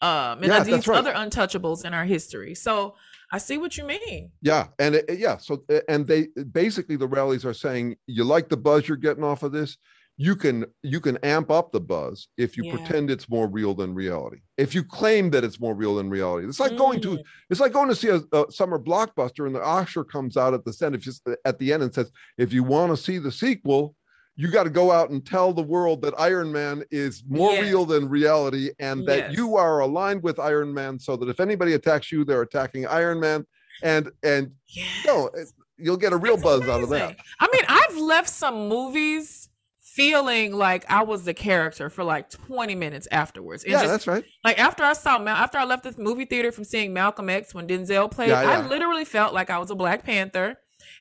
um, 0.00 0.38
and 0.42 0.46
Yeah, 0.46 0.62
these 0.62 0.86
right. 0.86 0.98
other 0.98 1.12
untouchables 1.12 1.84
in 1.84 1.92
our 1.94 2.04
history. 2.04 2.54
So 2.54 2.94
I 3.34 3.38
see 3.38 3.58
what 3.58 3.76
you 3.76 3.84
mean. 3.84 4.30
Yeah, 4.42 4.68
and 4.78 4.94
it, 4.94 5.18
yeah, 5.18 5.38
so 5.38 5.64
and 5.88 6.06
they 6.06 6.28
basically 6.52 6.94
the 6.94 7.08
rallies 7.08 7.44
are 7.44 7.52
saying 7.66 7.96
you 8.06 8.22
like 8.22 8.48
the 8.48 8.56
buzz 8.56 8.86
you're 8.86 8.96
getting 8.96 9.24
off 9.24 9.42
of 9.42 9.50
this, 9.50 9.76
you 10.16 10.36
can 10.36 10.66
you 10.84 11.00
can 11.00 11.16
amp 11.24 11.50
up 11.50 11.72
the 11.72 11.80
buzz 11.80 12.28
if 12.38 12.56
you 12.56 12.62
Yeah. 12.64 12.74
pretend 12.76 13.10
it's 13.10 13.28
more 13.28 13.48
real 13.48 13.74
than 13.74 13.92
reality. 13.92 14.38
If 14.56 14.72
you 14.72 14.84
claim 14.84 15.30
that 15.30 15.42
it's 15.42 15.58
more 15.58 15.74
real 15.74 15.96
than 15.96 16.08
reality, 16.10 16.46
it's 16.46 16.60
like 16.60 16.76
going 16.76 17.00
to 17.00 17.16
Mm. 17.16 17.22
it's 17.50 17.58
like 17.58 17.72
going 17.72 17.88
to 17.88 17.96
see 17.96 18.10
a, 18.10 18.20
a 18.32 18.52
summer 18.52 18.78
blockbuster 18.78 19.46
and 19.48 19.54
the 19.56 19.64
usher 19.80 20.04
comes 20.04 20.36
out 20.36 20.54
at 20.54 20.64
the 20.64 20.76
end, 20.84 20.94
if 20.94 21.00
just 21.00 21.26
at 21.44 21.58
the 21.58 21.72
end 21.72 21.82
and 21.82 21.92
says, 21.92 22.12
if 22.38 22.52
you 22.52 22.62
want 22.62 22.92
to 22.92 22.96
see 22.96 23.18
the 23.18 23.32
sequel. 23.32 23.96
You 24.36 24.50
got 24.50 24.64
to 24.64 24.70
go 24.70 24.90
out 24.90 25.10
and 25.10 25.24
tell 25.24 25.52
the 25.52 25.62
world 25.62 26.02
that 26.02 26.12
Iron 26.18 26.50
Man 26.50 26.82
is 26.90 27.22
more 27.28 27.52
Yes. 27.52 27.62
real 27.62 27.84
than 27.84 28.08
reality 28.08 28.70
and 28.80 29.06
that 29.06 29.18
Yes. 29.30 29.36
you 29.36 29.56
are 29.56 29.78
aligned 29.80 30.22
with 30.24 30.40
Iron 30.40 30.74
Man 30.74 30.98
so 30.98 31.16
that 31.16 31.28
if 31.28 31.38
anybody 31.38 31.74
attacks 31.74 32.10
you, 32.10 32.24
they're 32.24 32.42
attacking 32.42 32.86
Iron 32.86 33.20
Man. 33.20 33.46
And 33.82 34.10
and 34.24 34.52
Yeah. 34.68 34.84
no, 35.06 35.30
you'll 35.76 35.96
get 35.96 36.12
a 36.12 36.16
real 36.16 36.34
It's 36.34 36.42
buzz 36.42 36.62
out 36.68 36.82
of 36.82 36.88
that. 36.90 37.16
I 37.40 37.48
mean, 37.52 37.62
I've 37.68 37.96
left 37.96 38.28
some 38.28 38.68
movies 38.68 39.48
feeling 39.80 40.52
like 40.52 40.84
I 40.90 41.02
was 41.04 41.24
the 41.24 41.34
character 41.34 41.88
for 41.88 42.02
like 42.02 42.28
20 42.28 42.74
minutes 42.74 43.06
afterwards. 43.12 43.62
And 43.62 43.72
Yeah, 43.72 43.80
just 43.82 43.90
that's 43.92 44.06
right. 44.08 44.24
Like 44.42 44.58
after 44.58 44.82
I 44.82 44.92
saw 44.94 45.18
Mal- 45.20 45.36
after 45.36 45.58
I 45.58 45.64
left 45.64 45.84
this 45.84 45.96
movie 45.96 46.24
theater 46.24 46.50
from 46.50 46.64
seeing 46.64 46.92
Malcolm 46.92 47.28
X 47.30 47.54
when 47.54 47.68
Denzel 47.68 48.10
played, 48.10 48.30
Yeah, 48.30 48.40
I 48.40 48.66
literally 48.66 49.04
felt 49.04 49.32
like 49.32 49.50
I 49.50 49.58
was 49.58 49.70
a 49.70 49.76
Black 49.76 50.02
Panther, 50.04 50.56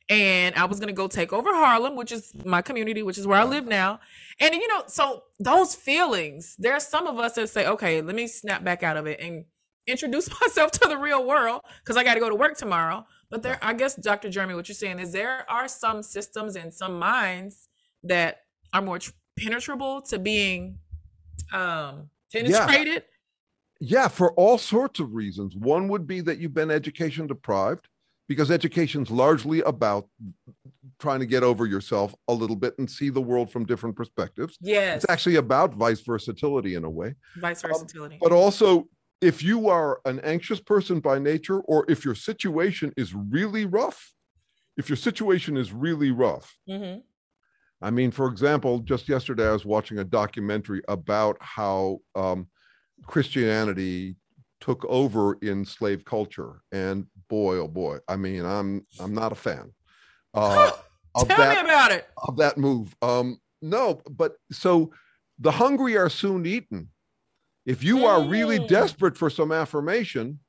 and 0.09 0.55
I 0.55 0.65
was 0.65 0.79
gonna 0.79 0.93
go 0.93 1.07
take 1.07 1.31
over 1.31 1.53
Harlem, 1.53 1.95
which 1.95 2.11
is 2.11 2.33
my 2.43 2.61
community, 2.61 3.03
which 3.03 3.17
is 3.17 3.25
where 3.25 3.39
I 3.39 3.43
live 3.43 3.65
now. 3.65 3.99
And 4.39 4.53
you 4.53 4.67
know, 4.67 4.83
so 4.87 5.23
those 5.39 5.75
feelings, 5.75 6.55
there 6.59 6.73
are 6.73 6.79
some 6.79 7.07
of 7.07 7.17
us 7.19 7.33
that 7.33 7.49
say, 7.49 7.67
okay, 7.67 8.01
let 8.01 8.15
me 8.15 8.27
snap 8.27 8.63
back 8.63 8.83
out 8.83 8.97
of 8.97 9.07
it 9.07 9.19
and 9.19 9.45
introduce 9.87 10.29
myself 10.41 10.71
to 10.71 10.87
the 10.87 10.97
real 10.97 11.25
world 11.25 11.61
because 11.79 11.97
I 11.97 12.03
got 12.03 12.15
to 12.15 12.19
go 12.19 12.29
to 12.29 12.35
work 12.35 12.57
tomorrow. 12.57 13.05
But 13.29 13.43
there, 13.43 13.57
I 13.61 13.73
guess, 13.73 13.95
Dr. 13.95 14.29
Jeremy, 14.29 14.53
what 14.53 14.67
you're 14.67 14.75
saying 14.75 14.99
is 14.99 15.11
there 15.11 15.49
are 15.49 15.67
some 15.67 16.03
systems 16.03 16.55
and 16.55 16.73
some 16.73 16.99
minds 16.99 17.67
that 18.03 18.41
are 18.73 18.81
more 18.81 18.99
tr- 18.99 19.11
penetrable 19.37 20.01
to 20.03 20.19
being 20.19 20.77
um 21.51 22.09
penetrated. 22.31 23.03
Yeah, 23.79 24.07
for 24.07 24.33
all 24.33 24.57
sorts 24.57 24.99
of 24.99 25.13
reasons. 25.13 25.55
One 25.55 25.87
would 25.89 26.07
be 26.07 26.21
that 26.21 26.37
you've 26.37 26.53
been 26.53 26.71
education 26.71 27.27
deprived 27.27 27.87
because 28.27 28.51
education's 28.51 29.11
largely 29.11 29.61
about 29.61 30.07
trying 30.99 31.19
to 31.19 31.25
get 31.25 31.43
over 31.43 31.65
yourself 31.65 32.15
a 32.27 32.33
little 32.33 32.55
bit 32.55 32.73
and 32.77 32.89
see 32.89 33.09
the 33.09 33.21
world 33.21 33.51
from 33.51 33.65
different 33.65 33.95
perspectives. 33.95 34.57
Yes. 34.61 35.03
It's 35.03 35.11
actually 35.11 35.35
about 35.35 35.73
vice 35.73 36.01
versatility 36.01 36.75
in 36.75 36.83
a 36.83 36.89
way. 36.89 37.15
vice 37.37 37.61
versatility. 37.61 38.17
But 38.21 38.31
also, 38.31 38.87
if 39.21 39.43
you 39.43 39.69
are 39.69 39.99
an 40.05 40.19
anxious 40.21 40.59
person 40.59 40.99
by 40.99 41.19
nature, 41.19 41.59
or 41.61 41.85
if 41.89 42.03
your 42.05 42.15
situation 42.15 42.93
is 42.97 43.13
really 43.13 43.65
rough, 43.65 44.13
if 44.77 44.89
your 44.89 44.97
situation 44.97 45.57
is 45.57 45.71
really 45.71 46.11
rough, 46.11 46.55
hmm 46.67 46.95
I 47.81 47.91
mean, 47.91 48.11
for 48.11 48.27
example, 48.27 48.79
just 48.79 49.09
yesterday 49.09 49.45
I 49.45 49.51
was 49.51 49.65
watching 49.65 49.99
a 49.99 50.05
documentary 50.05 50.81
about 50.87 51.35
how 51.41 51.99
um, 52.15 52.47
Christianity 53.05 54.15
took 54.61 54.85
over 54.85 55.37
in 55.41 55.65
slave 55.65 56.05
culture, 56.05 56.61
and 56.71 57.05
boy, 57.33 57.57
oh 57.57 57.67
boy, 57.67 57.97
I 58.07 58.15
mean, 58.15 58.45
I'm 58.45 58.85
I'm 58.99 59.13
not 59.13 59.31
a 59.31 59.35
fan 59.47 59.71
uh, 60.35 60.71
of 61.15 61.27
Tell 61.27 61.37
that 61.37 61.55
me 61.55 61.69
about 61.69 61.91
it. 61.91 62.07
of 62.27 62.37
that 62.37 62.57
move. 62.57 62.95
Um, 63.01 63.39
no, 63.61 64.01
but 64.09 64.35
so 64.51 64.91
the 65.39 65.51
hungry 65.51 65.97
are 65.97 66.09
soon 66.09 66.45
eaten. 66.45 66.89
If 67.65 67.83
you 67.83 68.05
are 68.05 68.21
really 68.21 68.59
Mm. 68.59 68.67
desperate 68.67 69.17
for 69.17 69.29
some 69.31 69.51
affirmation, 69.51 70.39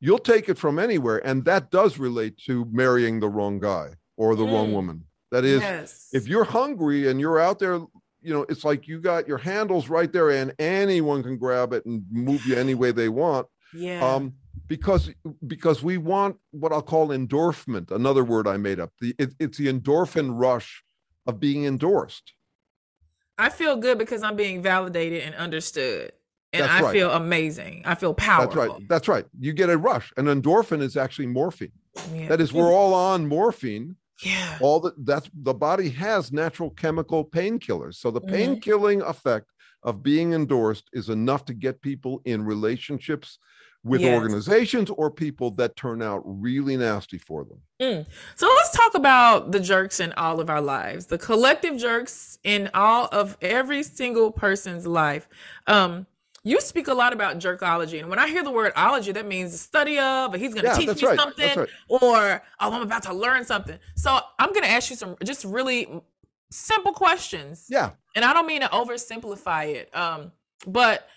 you'll 0.00 0.18
take 0.34 0.48
it 0.48 0.58
from 0.58 0.78
anywhere, 0.78 1.18
and 1.28 1.44
that 1.44 1.70
does 1.70 1.96
relate 1.98 2.34
to 2.46 2.66
marrying 2.72 3.20
the 3.20 3.28
wrong 3.28 3.60
guy 3.60 3.88
or 4.16 4.34
the 4.34 4.44
wrong 4.44 4.70
Mm. 4.70 4.72
woman. 4.78 5.04
That 5.30 5.44
is, 5.44 5.60
yes. 5.60 6.08
if 6.12 6.26
you're 6.26 6.44
hungry 6.60 7.08
and 7.08 7.20
you're 7.20 7.38
out 7.38 7.58
there, 7.60 7.74
you 8.22 8.32
know, 8.34 8.44
it's 8.48 8.64
like 8.64 8.88
you 8.88 9.00
got 9.00 9.28
your 9.28 9.38
handles 9.38 9.88
right 9.88 10.10
there 10.12 10.30
and 10.30 10.52
anyone 10.58 11.22
can 11.22 11.36
grab 11.36 11.72
it 11.72 11.84
and 11.86 12.04
move 12.10 12.42
you 12.46 12.56
any 12.56 12.74
way 12.74 12.90
they 12.90 13.08
want. 13.08 13.46
yeah. 13.72 14.00
Um, 14.14 14.32
because 14.68 15.10
because 15.46 15.82
we 15.82 15.96
want 15.98 16.36
what 16.50 16.72
I'll 16.72 16.82
call 16.82 17.08
endorphment, 17.08 17.90
another 17.90 18.24
word 18.24 18.46
I 18.48 18.56
made 18.56 18.80
up. 18.80 18.92
The 19.00 19.14
it, 19.18 19.34
it's 19.38 19.58
the 19.58 19.72
endorphin 19.72 20.30
rush 20.34 20.82
of 21.26 21.40
being 21.40 21.64
endorsed. 21.64 22.32
I 23.38 23.48
feel 23.50 23.76
good 23.76 23.98
because 23.98 24.22
I'm 24.22 24.36
being 24.36 24.62
validated 24.62 25.22
and 25.22 25.34
understood. 25.34 26.12
And 26.52 26.62
That's 26.64 26.72
I 26.72 26.82
right. 26.82 26.92
feel 26.92 27.10
amazing. 27.10 27.82
I 27.84 27.94
feel 27.96 28.14
powerful. 28.14 28.54
That's 28.54 28.70
right. 28.70 28.88
That's 28.88 29.08
right. 29.08 29.24
You 29.38 29.52
get 29.52 29.68
a 29.68 29.76
rush. 29.76 30.12
An 30.16 30.26
endorphin 30.26 30.80
is 30.80 30.96
actually 30.96 31.26
morphine. 31.26 31.72
Yeah. 32.14 32.28
That 32.28 32.40
is, 32.40 32.52
we're 32.52 32.72
all 32.72 32.94
on 32.94 33.26
morphine. 33.26 33.96
yeah. 34.22 34.56
All 34.62 34.80
that 34.80 34.94
that's 35.04 35.28
the 35.42 35.52
body 35.52 35.90
has 35.90 36.32
natural 36.32 36.70
chemical 36.70 37.24
painkillers. 37.26 37.96
So 37.96 38.10
the 38.10 38.22
Mhm. 38.22 38.30
pain 38.30 38.60
killing 38.60 39.02
effect 39.02 39.50
of 39.82 40.02
being 40.02 40.32
endorsed 40.32 40.88
is 40.94 41.10
enough 41.10 41.44
to 41.46 41.52
get 41.54 41.82
people 41.82 42.22
in 42.24 42.42
relationships 42.42 43.38
with 43.86 44.00
Yes. 44.00 44.14
organizations 44.20 44.90
or 44.90 45.10
people 45.10 45.50
that 45.52 45.76
turn 45.76 46.02
out 46.02 46.22
really 46.24 46.76
nasty 46.76 47.18
for 47.18 47.44
them. 47.44 47.60
Mm. 47.80 48.06
So 48.34 48.46
let's 48.48 48.72
talk 48.72 48.94
about 48.94 49.52
the 49.52 49.60
jerks 49.60 50.00
in 50.00 50.12
all 50.14 50.40
of 50.40 50.50
our 50.50 50.60
lives, 50.60 51.06
the 51.06 51.18
collective 51.18 51.76
jerks 51.78 52.38
in 52.42 52.68
all 52.74 53.08
of 53.12 53.36
every 53.40 53.82
single 53.82 54.32
person's 54.32 54.86
life. 54.86 55.28
Um, 55.66 56.06
you 56.42 56.60
speak 56.60 56.88
a 56.88 56.94
lot 56.94 57.12
about 57.12 57.38
jerkology, 57.38 57.98
and 58.00 58.08
when 58.08 58.18
I 58.18 58.28
hear 58.28 58.42
the 58.44 58.50
word 58.52 58.72
ology, 58.76 59.12
that 59.12 59.26
means 59.26 59.52
the 59.52 59.58
study 59.58 59.98
of, 59.98 60.32
or 60.34 60.38
he's 60.38 60.54
going 60.54 60.64
to 60.64 60.70
Yeah, 60.70 60.92
teach 60.92 61.02
me 61.02 61.08
right. 61.08 61.18
something, 61.18 61.58
right. 61.58 61.68
or 61.88 62.42
oh, 62.60 62.72
I'm 62.72 62.82
about 62.82 63.02
to 63.04 63.12
learn 63.14 63.44
something. 63.44 63.78
So 63.96 64.18
I'm 64.38 64.50
going 64.50 64.62
to 64.62 64.70
ask 64.70 64.90
you 64.90 64.96
some 64.96 65.16
just 65.24 65.44
really 65.44 65.88
simple 66.50 66.92
questions 66.92 67.66
Yeah. 67.68 67.90
and 68.14 68.24
I 68.24 68.32
don't 68.32 68.46
mean 68.46 68.60
to 68.60 68.68
oversimplify 68.68 69.74
it. 69.74 69.94
Um, 69.96 70.30
but 70.66 71.08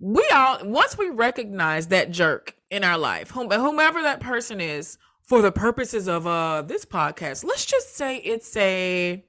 we 0.00 0.28
all 0.32 0.58
once 0.64 0.96
we 0.96 1.10
recognize 1.10 1.88
that 1.88 2.10
jerk 2.10 2.54
in 2.70 2.84
our 2.84 2.98
life, 2.98 3.30
whom, 3.30 3.50
whomever 3.50 4.02
that 4.02 4.20
person 4.20 4.60
is, 4.60 4.98
for 5.22 5.42
the 5.42 5.52
purposes 5.52 6.08
of 6.08 6.26
uh 6.26 6.62
this 6.62 6.84
podcast, 6.84 7.44
let's 7.44 7.66
just 7.66 7.96
say 7.96 8.16
it's 8.18 8.56
a 8.56 9.24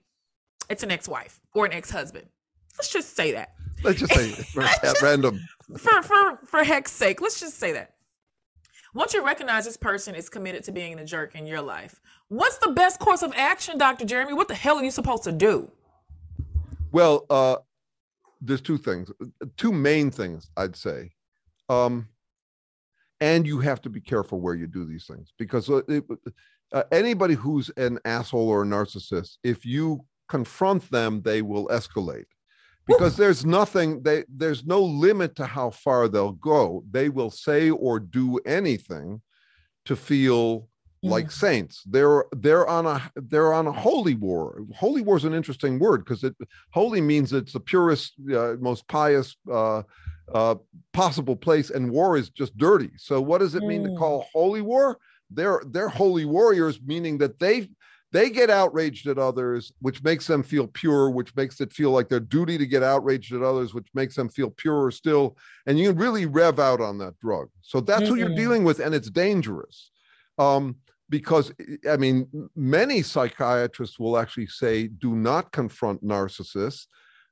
it's 0.70 0.84
an 0.84 0.92
ex-wife 0.92 1.42
or 1.54 1.66
an 1.66 1.74
ex-husband. 1.74 2.28
Let's 2.78 2.92
just 2.92 3.16
say 3.16 3.32
that. 3.34 3.54
Let's 3.84 4.00
just 4.00 4.14
say 4.14 4.94
random. 5.02 5.40
For 5.78 6.02
for 6.02 6.40
for 6.46 6.64
heck's 6.64 6.92
sake, 6.92 7.22
let's 7.22 7.40
just 7.40 7.58
say 7.58 7.72
that. 7.74 7.96
Once 8.94 9.14
you 9.14 9.24
recognize 9.24 9.66
this 9.66 9.78
person 9.78 10.16
is 10.16 10.30
committed 10.30 10.64
to 10.64 10.72
being 10.72 10.98
a 11.00 11.06
jerk 11.06 11.36
in 11.36 11.46
your 11.46 11.62
life, 11.62 12.02
what's 12.28 12.58
the 12.58 12.72
best 12.72 13.00
course 13.00 13.22
of 13.22 13.32
action, 13.36 13.78
Dr. 13.78 14.06
Jeremy? 14.06 14.34
What 14.34 14.48
the 14.48 14.56
hell 14.56 14.78
are 14.78 14.84
you 14.84 14.90
supposed 14.90 15.24
to 15.26 15.32
do? 15.32 15.72
Well, 16.92 17.26
uh, 17.30 17.58
there's 18.42 18.62
two 18.62 18.78
things, 18.78 19.12
two 19.58 19.72
main 19.72 20.12
things 20.12 20.50
I'd 20.58 20.76
say. 20.76 21.12
Um, 21.68 22.08
and 23.22 23.46
you 23.46 23.60
have 23.60 23.82
to 23.82 23.90
be 23.90 24.00
careful 24.00 24.40
where 24.40 24.56
you 24.56 24.66
do 24.66 24.86
these 24.86 25.06
things 25.06 25.34
because 25.38 25.70
uh, 25.70 25.82
it, 25.88 26.06
uh, 26.72 26.84
anybody 26.92 27.34
who's 27.34 27.70
an 27.76 28.00
asshole 28.06 28.48
or 28.48 28.64
a 28.64 28.66
narcissist, 28.66 29.38
if 29.44 29.66
you 29.66 30.06
confront 30.30 30.90
them, 30.90 31.22
they 31.22 31.42
will 31.42 31.68
escalate 31.68 32.26
because 32.88 33.16
there's 33.18 33.46
nothing 33.46 34.02
they 34.02 34.24
there's 34.28 34.66
no 34.66 34.82
limit 34.82 35.36
to 35.36 35.46
how 35.46 35.70
far 35.70 36.08
they'll 36.08 36.32
go. 36.32 36.84
They 36.90 37.10
will 37.10 37.30
say 37.30 37.70
or 37.70 38.00
do 38.00 38.40
anything 38.46 39.22
to 39.86 39.96
feel 39.96 40.69
like 41.02 41.32
saints. 41.32 41.84
They're 41.86 42.26
they're 42.34 42.68
on 42.68 42.86
a 42.86 43.12
they're 43.16 43.54
on 43.54 43.68
a 43.68 43.72
holy 43.72 44.16
war. 44.16 44.64
Holy 44.76 45.02
war 45.02 45.18
is 45.18 45.24
an 45.26 45.34
interesting 45.34 45.80
word 45.80 46.04
because 46.04 46.24
it 46.24 46.36
holy 46.72 47.02
means 47.02 47.32
it's 47.32 47.54
the 47.54 47.60
purest, 47.60 48.14
uh, 48.34 48.56
most 48.60 48.88
pious 48.88 49.36
uh, 49.50 49.84
uh, 50.34 50.56
possible 50.94 51.36
place, 51.36 51.70
and 51.70 51.90
war 51.92 52.18
is 52.18 52.30
just 52.30 52.58
dirty. 52.58 52.92
So 52.98 53.22
what 53.22 53.40
does 53.40 53.56
it 53.56 53.64
mean 53.64 53.84
to 53.84 53.90
Mm. 53.90 53.98
call 53.98 54.28
holy 54.34 54.62
war? 54.62 54.98
They're 55.32 55.62
they're 55.68 55.90
holy 55.90 56.26
warriors, 56.26 56.82
meaning 56.82 57.18
that 57.20 57.40
they 57.40 57.70
they 58.12 58.32
get 58.32 58.50
outraged 58.50 59.08
at 59.08 59.20
others, 59.20 59.72
which 59.82 60.02
makes 60.04 60.26
them 60.26 60.42
feel 60.42 60.66
pure, 60.66 61.12
which 61.12 61.36
makes 61.36 61.62
it 61.62 61.72
feel 61.72 61.92
like 61.92 62.10
their 62.10 62.20
duty 62.20 62.58
to 62.58 62.66
get 62.66 62.82
outraged 62.82 63.34
at 63.34 63.44
others, 63.44 63.74
which 63.76 63.88
makes 63.94 64.16
them 64.16 64.28
feel 64.28 64.50
purer 64.50 64.90
still. 64.90 65.38
And 65.68 65.78
you 65.78 65.92
really 65.92 66.26
rev 66.26 66.60
out 66.60 66.82
on 66.82 66.98
that 66.98 67.20
drug. 67.20 67.50
So 67.62 67.80
that's 67.80 68.08
who 68.10 68.16
you're 68.16 68.34
dealing 68.36 68.64
with, 68.64 68.80
and 68.80 68.96
it's 68.96 69.12
dangerous. 69.12 69.92
Um, 70.40 70.78
because 71.10 71.52
I 71.90 71.98
mean, 71.98 72.28
many 72.56 73.02
psychiatrists 73.02 74.00
will 74.00 74.18
actually 74.18 74.48
say, 74.48 74.88
do 74.88 75.16
not 75.16 75.52
confront 75.52 76.04
narcissists 76.04 76.86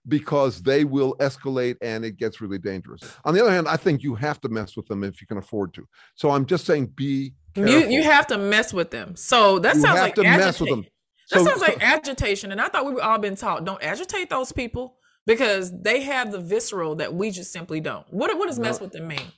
because 0.08 0.62
they 0.62 0.86
will 0.86 1.16
escalate 1.18 1.76
and 1.82 2.06
it 2.06 2.18
gets 2.18 2.40
really 2.40 2.58
dangerous. 2.58 3.02
On 3.26 3.34
the 3.34 3.42
other 3.42 3.52
hand, 3.52 3.68
I 3.68 3.76
think 3.78 4.04
you 4.04 4.16
have 4.16 4.40
to 4.42 4.50
mess 4.50 4.78
with 4.78 4.88
them 4.88 5.04
if 5.04 5.20
you 5.22 5.28
can 5.28 5.38
afford 5.38 5.74
to. 5.74 5.86
So 6.16 6.30
I'm 6.30 6.46
just 6.46 6.66
saying, 6.66 6.88
be 6.96 7.34
You 7.56 7.66
careful. 7.66 7.92
you 7.92 8.04
have 8.04 8.28
to 8.28 8.38
mess 8.38 8.74
with 8.74 8.90
them. 8.92 9.16
So 9.18 9.60
that 9.60 9.76
You 9.76 9.82
sounds 9.82 9.98
have 9.98 10.06
like 10.06 10.16
to 10.16 10.24
mess 10.24 10.60
with 10.62 10.70
them. 10.70 10.80
agitation. 10.80 10.92
That 11.32 11.40
So- 11.40 11.46
sounds 11.46 11.62
like 11.62 11.84
agitation, 11.84 12.52
and 12.54 12.62
I 12.62 12.70
thought 12.70 12.86
we 12.86 12.94
were 12.94 13.04
all 13.04 13.18
been 13.20 13.36
taught 13.36 13.66
don't 13.66 13.84
agitate 13.84 14.30
those 14.30 14.54
people 14.54 14.96
because 15.26 15.74
they 15.82 16.02
have 16.04 16.32
the 16.32 16.40
visceral 16.40 16.96
that 16.96 17.14
we 17.14 17.30
just 17.32 17.52
simply 17.52 17.82
don't. 17.82 18.06
What 18.14 18.36
what 18.38 18.48
does 18.48 18.60
mess 18.60 18.80
No. 18.80 18.86
with 18.86 18.94
them 18.94 19.10
mean? 19.10 19.34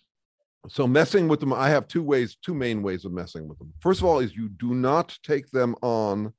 So 0.69 0.87
messing 0.87 1.27
with 1.27 1.39
them, 1.39 1.51
I 1.51 1.69
have 1.69 1.87
two 1.87 2.03
ways, 2.03 2.37
two 2.41 2.53
main 2.53 2.81
ways 2.83 3.03
of 3.05 3.11
messing 3.11 3.47
with 3.47 3.57
them. 3.57 3.73
First 3.79 4.01
of 4.01 4.05
all, 4.05 4.19
is 4.19 4.35
you 4.35 4.49
do 4.49 4.73
not 4.73 5.17
take 5.23 5.49
them 5.51 5.75
on 5.81 6.33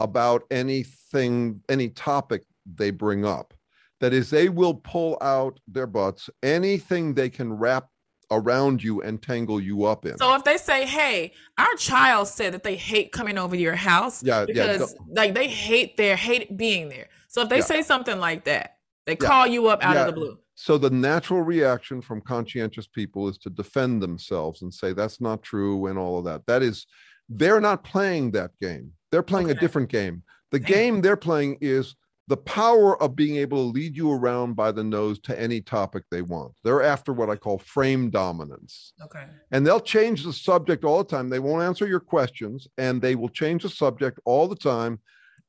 about 0.00 0.42
anything, 0.50 1.62
any 1.68 1.88
topic 1.90 2.42
they 2.74 2.90
bring 2.90 3.24
up. 3.24 3.54
That 4.00 4.12
is, 4.12 4.30
they 4.30 4.48
will 4.48 4.74
pull 4.74 5.18
out 5.20 5.60
their 5.68 5.86
butts 5.86 6.30
anything 6.42 7.14
they 7.14 7.28
can 7.28 7.52
wrap 7.52 7.88
around 8.30 8.82
you 8.82 9.02
and 9.02 9.20
tangle 9.20 9.60
you 9.60 9.84
up 9.84 10.06
in. 10.06 10.16
So 10.16 10.34
if 10.34 10.44
they 10.44 10.56
say, 10.56 10.86
"Hey, 10.86 11.32
our 11.58 11.74
child 11.76 12.28
said 12.28 12.54
that 12.54 12.62
they 12.62 12.76
hate 12.76 13.12
coming 13.12 13.36
over 13.36 13.56
to 13.56 13.60
your 13.60 13.74
house 13.74 14.22
Yeah, 14.22 14.46
yeah, 14.48 14.72
because 14.72 14.94
like 15.08 15.34
they 15.34 15.48
hate 15.48 15.96
their 15.96 16.16
hate 16.16 16.56
being 16.56 16.88
there," 16.88 17.08
so 17.28 17.42
if 17.42 17.48
they 17.48 17.58
Yeah. 17.58 17.64
say 17.64 17.82
something 17.82 18.18
like 18.18 18.44
that, 18.44 18.78
they 19.04 19.16
Yeah. 19.20 19.28
call 19.28 19.46
you 19.46 19.66
up 19.66 19.84
out 19.84 19.94
Yeah. 19.94 20.00
of 20.02 20.06
the 20.06 20.12
blue. 20.12 20.38
So 20.62 20.76
the 20.76 20.90
natural 20.90 21.40
reaction 21.40 22.02
from 22.02 22.20
conscientious 22.20 22.86
people 22.86 23.28
is 23.28 23.38
to 23.38 23.48
defend 23.48 24.02
themselves 24.02 24.60
and 24.60 24.72
say 24.72 24.92
that's 24.92 25.18
not 25.18 25.42
true 25.42 25.86
and 25.86 25.98
all 25.98 26.18
of 26.18 26.26
that. 26.26 26.44
That 26.44 26.62
is, 26.62 26.86
they're 27.30 27.62
not 27.62 27.82
playing 27.82 28.32
that 28.32 28.50
game. 28.60 28.92
They're 29.10 29.22
playing 29.22 29.50
a 29.50 29.54
different 29.54 29.88
game. 29.88 30.22
The 30.50 30.58
Damn. 30.58 30.68
game 30.68 31.00
they're 31.00 31.16
playing 31.16 31.56
is 31.62 31.96
the 32.28 32.36
power 32.36 33.02
of 33.02 33.16
being 33.16 33.36
able 33.36 33.56
to 33.56 33.72
lead 33.72 33.96
you 33.96 34.12
around 34.12 34.52
by 34.52 34.70
the 34.70 34.84
nose 34.84 35.18
to 35.20 35.40
any 35.40 35.62
topic 35.62 36.04
they 36.10 36.20
want. 36.20 36.52
They're 36.62 36.82
after 36.82 37.14
what 37.14 37.30
I 37.30 37.36
call 37.36 37.56
frame 37.56 38.10
dominance. 38.10 38.92
Okay. 39.02 39.24
And 39.52 39.66
they'll 39.66 39.80
change 39.80 40.24
the 40.24 40.32
subject 40.34 40.84
all 40.84 40.98
the 40.98 41.08
time. 41.08 41.30
They 41.30 41.38
won't 41.38 41.62
answer 41.62 41.86
your 41.86 42.00
questions 42.00 42.68
and 42.76 43.00
they 43.00 43.14
will 43.14 43.30
change 43.30 43.62
the 43.62 43.70
subject 43.70 44.20
all 44.26 44.46
the 44.46 44.56
time. 44.56 45.00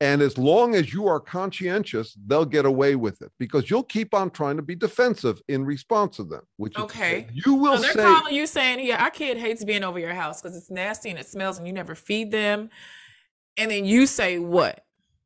And 0.01 0.23
as 0.23 0.35
long 0.35 0.73
as 0.73 0.91
you 0.91 1.05
are 1.07 1.19
conscientious, 1.19 2.17
they'll 2.25 2.43
get 2.43 2.65
away 2.65 2.95
with 2.95 3.21
it 3.21 3.31
because 3.37 3.69
you'll 3.69 3.83
keep 3.83 4.15
on 4.15 4.31
trying 4.31 4.57
to 4.57 4.63
be 4.63 4.73
defensive 4.73 5.39
in 5.47 5.63
response 5.63 6.15
to 6.15 6.23
them, 6.23 6.41
which 6.57 6.75
is 6.75 6.83
Okay. 6.85 7.27
you 7.31 7.53
will 7.53 7.77
say. 7.77 7.77
So 7.77 7.81
they're 7.83 8.07
say, 8.07 8.15
calling 8.15 8.35
you 8.35 8.47
saying, 8.47 8.85
"Yeah, 8.85 9.03
our 9.03 9.11
kid 9.11 9.37
hates 9.37 9.63
being 9.63 9.83
over 9.83 9.99
your 9.99 10.15
house 10.15 10.41
because 10.41 10.57
it's 10.57 10.71
nasty 10.71 11.11
and 11.11 11.19
it 11.19 11.27
smells, 11.27 11.59
and 11.59 11.67
you 11.67 11.73
never 11.73 11.93
feed 11.93 12.31
them." 12.31 12.71
And 13.57 13.69
then 13.69 13.85
you 13.85 14.07
say, 14.07 14.39
"What?" 14.39 14.83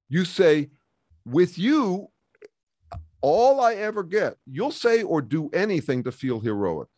you 0.10 0.26
say, 0.26 0.70
with 1.26 1.58
you, 1.58 2.10
all 3.22 3.62
I 3.62 3.76
ever 3.76 4.04
get, 4.04 4.36
you'll 4.46 4.72
say 4.72 5.04
or 5.04 5.22
do 5.22 5.50
anything 5.54 6.04
to 6.04 6.12
feel 6.12 6.42
heroic. 6.42 6.90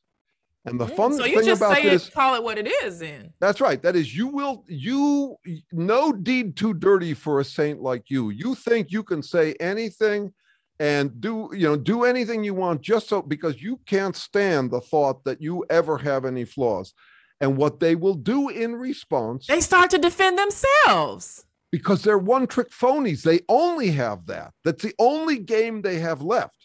And 0.68 0.80
the 0.80 0.86
Mm, 0.86 0.96
fun 0.98 1.14
so 1.14 1.26
you 1.26 1.38
thing 1.38 1.46
just 1.46 1.62
about 1.62 1.78
say 1.78 1.84
this, 1.84 2.08
it, 2.08 2.14
call 2.14 2.36
it 2.36 2.44
what 2.44 2.58
it 2.58 2.68
is. 2.84 3.00
Then 3.00 3.32
That's 3.40 3.62
right. 3.62 3.82
That 3.82 3.96
is, 3.96 4.16
you 4.16 4.28
will, 4.28 4.64
you, 4.68 5.38
no 5.72 6.12
deed 6.12 6.56
too 6.58 6.74
dirty 6.74 7.14
for 7.14 7.40
a 7.40 7.46
saint 7.46 7.82
like 7.82 8.04
you. 8.10 8.30
You 8.32 8.54
think 8.54 8.92
you 8.92 9.02
can 9.04 9.24
say 9.24 9.54
anything 9.60 10.34
and 10.80 11.20
do, 11.22 11.50
you 11.54 11.68
know, 11.68 11.76
do 11.78 12.04
anything 12.04 12.44
you 12.44 12.54
want 12.54 12.82
just 12.82 13.08
so 13.08 13.22
because 13.22 13.62
you 13.62 13.80
can't 13.86 14.16
stand 14.16 14.70
the 14.72 14.82
thought 14.82 15.24
that 15.24 15.42
you 15.42 15.66
ever 15.70 15.98
have 15.98 16.26
any 16.26 16.46
flaws. 16.46 16.94
And 17.40 17.56
what 17.56 17.80
they 17.80 17.96
will 17.96 18.16
do 18.16 18.50
in 18.50 18.76
response, 18.76 19.48
they 19.48 19.62
start 19.62 19.90
to 19.92 19.98
defend 20.00 20.38
themselves. 20.38 21.46
because 21.72 22.02
they're 22.04 22.18
one 22.18 22.48
trick 22.48 22.72
phonies, 22.72 23.22
they 23.22 23.40
only 23.48 23.90
have 23.92 24.26
that. 24.28 24.52
That's 24.64 24.84
the 24.84 24.94
only 25.00 25.38
game 25.40 25.82
they 25.82 26.00
have 26.00 26.22
left. 26.22 26.57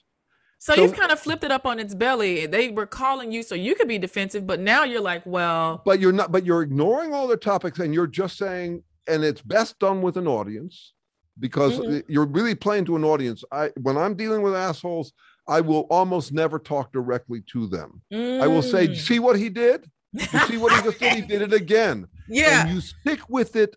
So, 0.63 0.77
So- 0.77 0.83
you've 0.83 0.95
kind 0.95 1.11
of 1.11 1.19
flipped 1.19 1.43
it 1.43 1.51
up 1.51 1.67
on 1.67 1.81
its 1.81 1.93
belly. 1.93 2.47
They 2.47 2.69
were 2.71 2.87
calling 2.87 3.33
you 3.33 3.43
so 3.43 3.57
you 3.57 3.75
could 3.75 3.89
be 3.89 3.99
defensive, 3.99 4.47
but 4.47 4.61
now 4.61 4.85
you're 4.85 5.01
like, 5.01 5.27
well, 5.27 5.83
but 5.85 5.99
you're 5.99 6.13
not 6.13 6.31
but 6.31 6.47
you're 6.47 6.63
ignoring 6.63 7.13
all 7.13 7.27
the 7.27 7.37
topics 7.37 7.81
and 7.81 7.93
you're 7.93 8.07
just 8.07 8.39
saying 8.39 8.85
and 9.09 9.25
it's 9.25 9.43
best 9.43 9.77
done 9.81 10.03
with 10.03 10.17
an 10.17 10.29
audience 10.29 10.93
because 11.41 11.81
Mhm. 11.81 12.05
you're 12.07 12.27
really 12.27 12.55
playing 12.55 12.85
to 12.85 12.95
an 12.95 13.03
audience 13.05 13.43
i 13.51 13.71
when 13.81 13.97
i'm 13.97 14.15
dealing 14.15 14.43
with 14.43 14.55
assholes 14.55 15.13
i 15.49 15.61
will 15.61 15.87
almost 15.91 16.31
never 16.33 16.59
talk 16.59 16.93
directly 16.93 17.43
to 17.51 17.67
them 17.67 18.01
i 18.13 18.47
will 18.47 18.63
say 18.63 18.87
mm. 18.87 18.97
see 18.97 19.19
what 19.19 19.37
he 19.37 19.49
did 19.49 19.91
you 20.13 20.21
see 20.47 20.59
what 20.59 20.71
he 20.77 20.83
just 20.83 21.01
did 21.01 21.15
he 21.15 21.23
did 21.33 21.43
it 21.43 21.53
again 21.55 22.07
yeah, 22.29 22.67
and 22.67 22.75
you 22.75 22.81
stick 22.83 23.21
with 23.29 23.57
it 23.57 23.75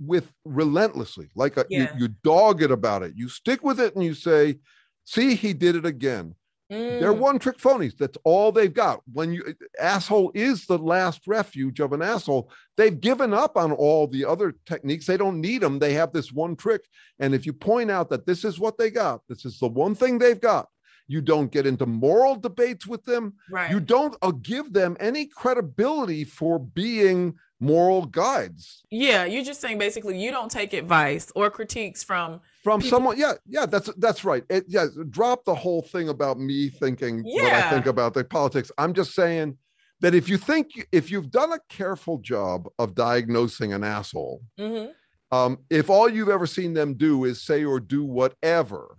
with 0.00 0.30
relentlessly 0.44 1.28
like 1.36 1.56
a, 1.56 1.64
Yeah. 1.70 1.94
you, 1.94 2.00
you 2.00 2.08
dog 2.24 2.60
it 2.60 2.72
about 2.72 3.02
it 3.04 3.12
you 3.16 3.28
stick 3.28 3.62
with 3.62 3.78
it 3.80 3.94
and 3.94 4.04
you 4.04 4.12
say 4.14 4.58
see 5.06 5.34
he 5.34 5.52
did 5.54 5.74
it 5.76 5.86
again 5.86 6.34
they're 6.68 7.12
Mm. 7.14 7.18
one 7.18 7.38
trick 7.38 7.58
phonies. 7.58 7.96
That's 7.96 8.18
all 8.24 8.50
they've 8.50 8.74
got. 8.74 9.00
When 9.12 9.32
you 9.32 9.54
asshole 9.80 10.32
is 10.34 10.66
the 10.66 10.78
last 10.78 11.20
refuge 11.28 11.78
of 11.78 11.92
an 11.92 12.02
asshole, 12.02 12.50
they've 12.76 13.00
given 13.00 13.32
up 13.32 13.56
on 13.56 13.70
all 13.70 14.08
the 14.08 14.24
other 14.24 14.52
techniques. 14.66 15.06
They 15.06 15.16
don't 15.16 15.40
need 15.40 15.60
them. 15.62 15.78
They 15.78 15.92
have 15.92 16.12
this 16.12 16.32
one 16.32 16.56
trick. 16.56 16.82
And 17.20 17.36
if 17.36 17.46
you 17.46 17.52
point 17.52 17.92
out 17.92 18.10
that 18.10 18.26
this 18.26 18.44
is 18.44 18.58
what 18.58 18.78
they 18.78 18.90
got, 18.90 19.20
this 19.28 19.44
is 19.44 19.60
the 19.60 19.68
one 19.68 19.94
thing 19.94 20.18
they've 20.18 20.40
got, 20.40 20.66
you 21.06 21.20
don't 21.20 21.52
get 21.52 21.68
into 21.68 21.86
moral 21.86 22.34
debates 22.34 22.84
with 22.84 23.04
them. 23.04 23.34
right. 23.48 23.70
You 23.70 23.78
don't 23.78 24.16
uh, 24.22 24.32
give 24.42 24.72
them 24.72 24.96
any 24.98 25.26
credibility 25.26 26.24
for 26.24 26.58
being 26.58 27.36
moral 27.60 28.04
guides 28.04 28.82
yeah, 28.90 29.24
you're 29.24 29.44
just 29.44 29.60
saying 29.60 29.78
basically 29.78 30.18
you 30.22 30.30
don't 30.30 30.50
take 30.50 30.72
advice 30.74 31.32
or 31.34 31.50
critiques 31.50 32.02
from. 32.02 32.40
from 32.62 32.80
People- 32.80 32.96
someone. 32.96 33.18
Yeah, 33.18 33.32
yeah, 33.48 33.64
that's 33.66 33.90
that's 33.96 34.24
right. 34.24 34.44
It, 34.50 34.64
yeah, 34.68 34.86
drop 35.10 35.44
the 35.44 35.54
whole 35.54 35.82
thing 35.82 36.08
about 36.10 36.38
me 36.38 36.68
thinking 36.68 37.22
what 37.22 37.44
I 37.52 37.70
think 37.70 37.86
about 37.86 38.12
the 38.14 38.24
politics. 38.24 38.70
I'm 38.76 38.92
just 38.92 39.14
saying 39.14 39.56
that 40.00 40.14
if 40.14 40.28
you 40.28 40.36
think 40.36 40.86
if 40.92 41.10
you've 41.10 41.30
done 41.30 41.52
a 41.52 41.58
careful 41.70 42.18
job 42.18 42.68
of 42.78 42.94
diagnosing 42.94 43.72
an 43.72 43.82
asshole, 43.84 44.42
Mhm. 44.58 44.92
um, 45.32 45.58
if 45.70 45.88
all 45.88 46.08
you've 46.08 46.28
ever 46.28 46.46
seen 46.46 46.74
them 46.74 46.94
do 46.94 47.24
is 47.24 47.42
say 47.42 47.64
or 47.64 47.80
do 47.80 48.04
whatever 48.04 48.96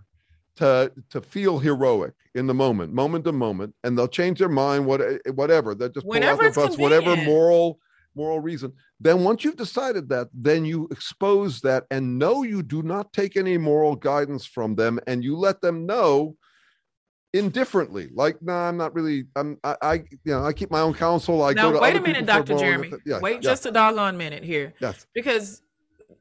to 0.56 0.92
to 1.12 1.22
feel 1.22 1.60
heroic 1.60 2.14
in 2.34 2.48
the 2.48 2.54
moment, 2.54 2.92
moment 2.94 3.24
to 3.26 3.32
moment, 3.32 3.76
and 3.84 3.96
they'll 3.98 4.08
change 4.08 4.40
their 4.40 4.50
mind, 4.50 4.86
what 4.88 5.02
whatever, 5.36 5.76
they'll 5.76 5.90
just 5.90 6.08
pull 6.08 6.24
out 6.24 6.40
their 6.40 6.52
butts, 6.52 6.78
whatever 6.78 7.16
moral 7.18 7.80
moral 8.18 8.42
reason. 8.42 8.74
Then 9.00 9.24
once 9.24 9.44
you've 9.44 9.56
decided 9.56 10.10
that, 10.10 10.28
then 10.34 10.66
you 10.66 10.90
expose 10.92 11.62
that 11.62 11.86
and 11.92 12.20
know 12.20 12.44
you 12.44 12.64
do 12.64 12.82
not 12.82 13.14
take 13.14 13.38
any 13.38 13.58
moral 13.58 13.96
guidance 13.96 14.46
from 14.46 14.76
them, 14.76 15.00
and 15.08 15.24
you 15.24 15.38
let 15.38 15.62
them 15.62 15.86
know 15.86 16.36
indifferently 17.34 18.10
like 18.14 18.42
no 18.42 18.54
i'm 18.54 18.78
not 18.78 18.96
really 18.96 19.26
i'm 19.36 19.60
i, 19.64 19.76
I 19.82 19.94
you 20.24 20.32
know 20.32 20.46
i 20.46 20.54
keep 20.54 20.72
my 20.72 20.80
own 20.80 20.94
counsel 20.94 21.44
i 21.44 21.52
now 21.52 21.64
go 21.64 21.74
to 21.74 21.80
wait 21.80 21.96
a 21.96 22.02
minute, 22.02 22.26
Dr. 22.26 22.58
Jeremy. 22.58 22.94
yeah, 23.06 23.20
wait 23.20 23.36
yeah, 23.36 23.40
just 23.42 23.66
a 23.66 23.72
doggone 23.72 24.18
minute 24.18 24.44
here. 24.44 24.74
yes 24.80 25.06
because 25.14 25.62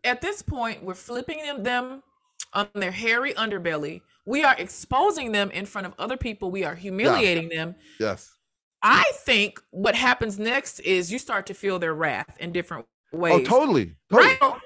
at 0.03 0.21
this 0.21 0.43
point 0.43 0.83
we're 0.83 0.95
flipping 0.95 1.39
them, 1.39 1.63
them 1.63 2.03
on 2.53 2.69
their 2.75 2.91
hairy 2.91 3.33
underbelly 3.35 4.03
we 4.27 4.43
are 4.43 4.57
exposing 4.59 5.31
them 5.31 5.51
in 5.53 5.65
front 5.65 5.87
of 5.87 5.95
other 5.97 6.17
people 6.17 6.51
we 6.51 6.65
are 6.65 6.75
humiliating 6.75 7.49
them 7.49 7.77
yes 8.01 8.36
i 8.83 9.11
think 9.25 9.61
what 9.71 9.95
happens 9.95 10.39
next 10.39 10.81
is 10.81 11.11
you 11.13 11.19
start 11.19 11.47
to 11.47 11.55
feel 11.55 11.79
their 11.79 11.95
wrath 11.95 12.37
in 12.41 12.53
different 12.53 12.87
ways 13.13 13.33
oh 13.35 13.45
totally 13.45 13.95
totally 14.11 14.37
right 14.41 14.59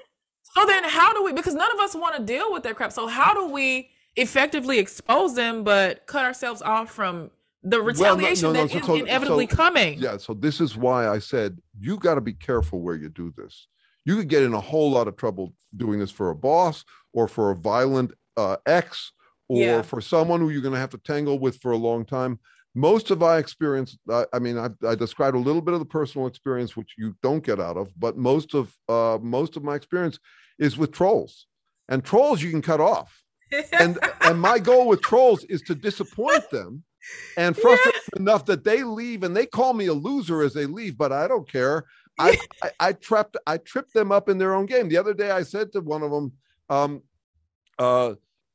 so 0.43 0.65
then 0.65 0.83
how 0.83 1.13
do 1.13 1.23
we 1.23 1.31
because 1.33 1.53
none 1.53 1.71
of 1.71 1.79
us 1.79 1.95
want 1.95 2.15
to 2.15 2.23
deal 2.23 2.51
with 2.51 2.63
that 2.63 2.75
crap 2.75 2.91
so 2.91 3.07
how 3.07 3.33
do 3.33 3.51
we 3.51 3.89
effectively 4.17 4.77
expose 4.79 5.35
them 5.35 5.63
but 5.63 6.05
cut 6.07 6.25
ourselves 6.25 6.61
off 6.61 6.91
from 6.91 7.31
the 7.63 7.77
no, 7.77 7.83
retaliation 7.83 8.51
no, 8.53 8.65
that 8.67 8.71
so- 8.85 8.95
is 8.95 9.01
inevitably 9.03 9.47
so- 9.47 9.55
coming 9.55 9.99
Yeah, 9.99 10.17
so 10.17 10.33
this 10.33 10.59
is 10.59 10.75
why 10.75 11.07
I 11.07 11.19
said 11.19 11.59
you 11.79 11.97
got 11.97 12.15
to 12.15 12.21
be 12.21 12.33
careful 12.33 12.81
where 12.81 12.95
you 12.95 13.07
do 13.07 13.31
this. 13.37 13.67
You 14.03 14.15
could 14.17 14.27
get 14.29 14.41
in 14.41 14.53
a 14.55 14.59
whole 14.59 14.89
lot 14.89 15.07
of 15.07 15.15
trouble 15.15 15.53
doing 15.77 15.99
this 15.99 16.09
for 16.09 16.31
a 16.31 16.35
boss 16.35 16.83
or 17.13 17.27
for 17.27 17.51
a 17.51 17.55
violent 17.55 18.13
uh, 18.35 18.57
ex 18.65 19.11
or 19.47 19.61
Yeah. 19.61 19.81
for 19.83 20.01
someone 20.01 20.39
who 20.39 20.49
you're 20.49 20.63
going 20.63 20.73
to 20.73 20.79
have 20.79 20.89
to 20.89 20.97
tangle 20.97 21.37
with 21.37 21.57
for 21.57 21.71
a 21.71 21.77
long 21.77 22.03
time. 22.03 22.39
Most 22.73 23.11
of 23.11 23.19
my 23.19 23.37
experience, 23.37 23.97
I, 24.09 24.25
I 24.33 24.39
mean, 24.39 24.57
I, 24.57 24.69
I 24.87 24.95
described 24.95 25.35
a 25.35 25.39
little 25.39 25.61
bit 25.61 25.73
of 25.73 25.79
the 25.79 25.85
personal 25.85 26.27
experience, 26.27 26.77
which 26.77 26.93
you 26.97 27.15
don't 27.21 27.43
get 27.43 27.59
out 27.59 27.77
of, 27.77 27.89
but 27.99 28.17
most 28.17 28.53
of 28.53 28.73
uh, 28.87 29.17
most 29.21 29.57
of 29.57 29.63
my 29.63 29.75
experience 29.75 30.19
is 30.57 30.77
with 30.77 30.91
trolls, 30.91 31.47
and 31.89 32.03
trolls 32.03 32.41
you 32.41 32.49
can 32.49 32.61
cut 32.61 32.79
off. 32.79 33.23
And 33.73 33.99
and 34.21 34.39
my 34.39 34.57
goal 34.59 34.87
with 34.87 35.01
trolls 35.01 35.43
is 35.45 35.61
to 35.63 35.75
disappoint 35.75 36.49
them 36.49 36.83
and 37.37 37.57
frustrate 37.57 37.95
them 38.11 38.21
enough 38.21 38.45
that 38.45 38.63
they 38.63 38.83
leave 38.83 39.23
and 39.23 39.35
they 39.35 39.45
call 39.45 39.73
me 39.73 39.87
a 39.87 39.93
loser 39.93 40.41
as 40.41 40.53
they 40.53 40.65
leave, 40.65 40.97
but 40.97 41.11
I 41.11 41.27
don't 41.27 41.49
care. 41.49 41.85
I, 42.19 42.37
I, 42.61 42.71
I 42.79 42.93
trapped, 42.93 43.37
I 43.47 43.57
tripped 43.57 43.93
them 43.93 44.11
up 44.11 44.29
in 44.29 44.37
their 44.37 44.53
own 44.53 44.65
game. 44.65 44.89
The 44.89 44.97
other 44.97 45.13
day 45.13 45.31
I 45.31 45.43
said 45.43 45.71
to 45.73 45.81
one 45.81 46.03
of 46.03 46.11
them, 46.11 46.31
um, 46.69 47.01
uh, 47.79 48.13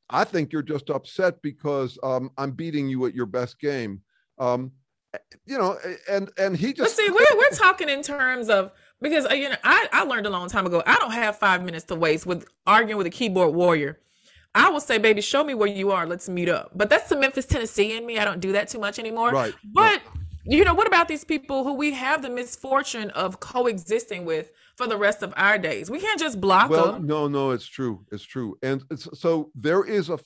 I 0.09 0.25
think 0.25 0.53
you're 0.53 0.63
just 0.63 0.91
upset 0.91 1.43
because 1.43 1.99
um, 2.03 2.31
I'm 2.39 2.53
beating 2.53 2.89
you 2.89 3.07
at 3.07 3.15
your 3.15 3.27
best 3.27 3.59
game. 3.59 4.03
Um, 4.39 4.73
you 5.47 5.59
know, 5.59 5.79
and 6.11 6.31
and 6.39 6.57
he 6.57 6.69
But 6.69 6.85
just 6.85 6.97
see, 6.97 7.09
we're 7.09 7.37
we're 7.37 7.57
talking 7.57 7.89
in 7.89 8.03
terms 8.03 8.49
of 8.49 8.73
because 9.01 9.27
uh, 9.27 9.35
you 9.35 9.49
know 9.49 9.57
I 9.65 9.89
I 9.93 10.05
learned 10.05 10.27
a 10.27 10.31
long 10.31 10.49
time 10.49 10.67
ago. 10.67 10.83
I 10.87 10.97
don't 10.97 11.13
have 11.13 11.39
five 11.39 11.65
minutes 11.65 11.85
to 11.87 11.95
waste 11.95 12.27
with 12.27 12.47
arguing 12.67 12.99
with 12.99 13.07
a 13.07 13.11
keyboard 13.11 13.55
warrior. 13.55 14.01
I 14.55 14.71
will 14.71 14.81
say, 14.81 14.97
baby, 14.99 15.21
show 15.21 15.45
me 15.45 15.53
where 15.53 15.69
you 15.69 15.93
are. 15.93 16.07
Let's 16.07 16.29
meet 16.31 16.49
up. 16.49 16.71
But 16.75 16.89
that's 16.89 17.11
the 17.11 17.17
Memphis, 17.17 17.45
Tennessee 17.45 17.95
in 17.95 18.07
me. 18.07 18.19
I 18.19 18.25
don't 18.25 18.41
do 18.41 18.53
that 18.53 18.69
too 18.69 18.79
much 18.79 18.99
anymore. 18.99 19.31
Right. 19.31 19.55
But 19.65 20.01
you 20.47 20.65
know, 20.65 20.75
what 20.75 20.87
about 20.87 21.09
these 21.09 21.25
people 21.25 21.65
who 21.65 21.75
we 21.75 21.93
have 21.93 22.23
the 22.23 22.31
misfortune 22.31 23.11
of 23.11 23.41
coexisting 23.41 24.25
with 24.25 24.53
for 24.77 24.87
the 24.87 24.97
rest 24.97 25.23
of 25.23 25.35
our 25.37 25.59
days? 25.59 25.91
We 25.91 25.99
can't 25.99 26.21
just 26.21 26.41
block 26.41 26.71
well 26.71 26.93
them. 26.93 27.07
no 27.07 27.27
no 27.27 27.51
it's 27.51 27.67
true 27.67 28.05
it's 28.13 28.23
true 28.23 28.57
and 28.63 28.83
it's, 28.91 29.09
so 29.19 29.51
there 29.55 29.85
is 29.85 30.09
a 30.09 30.19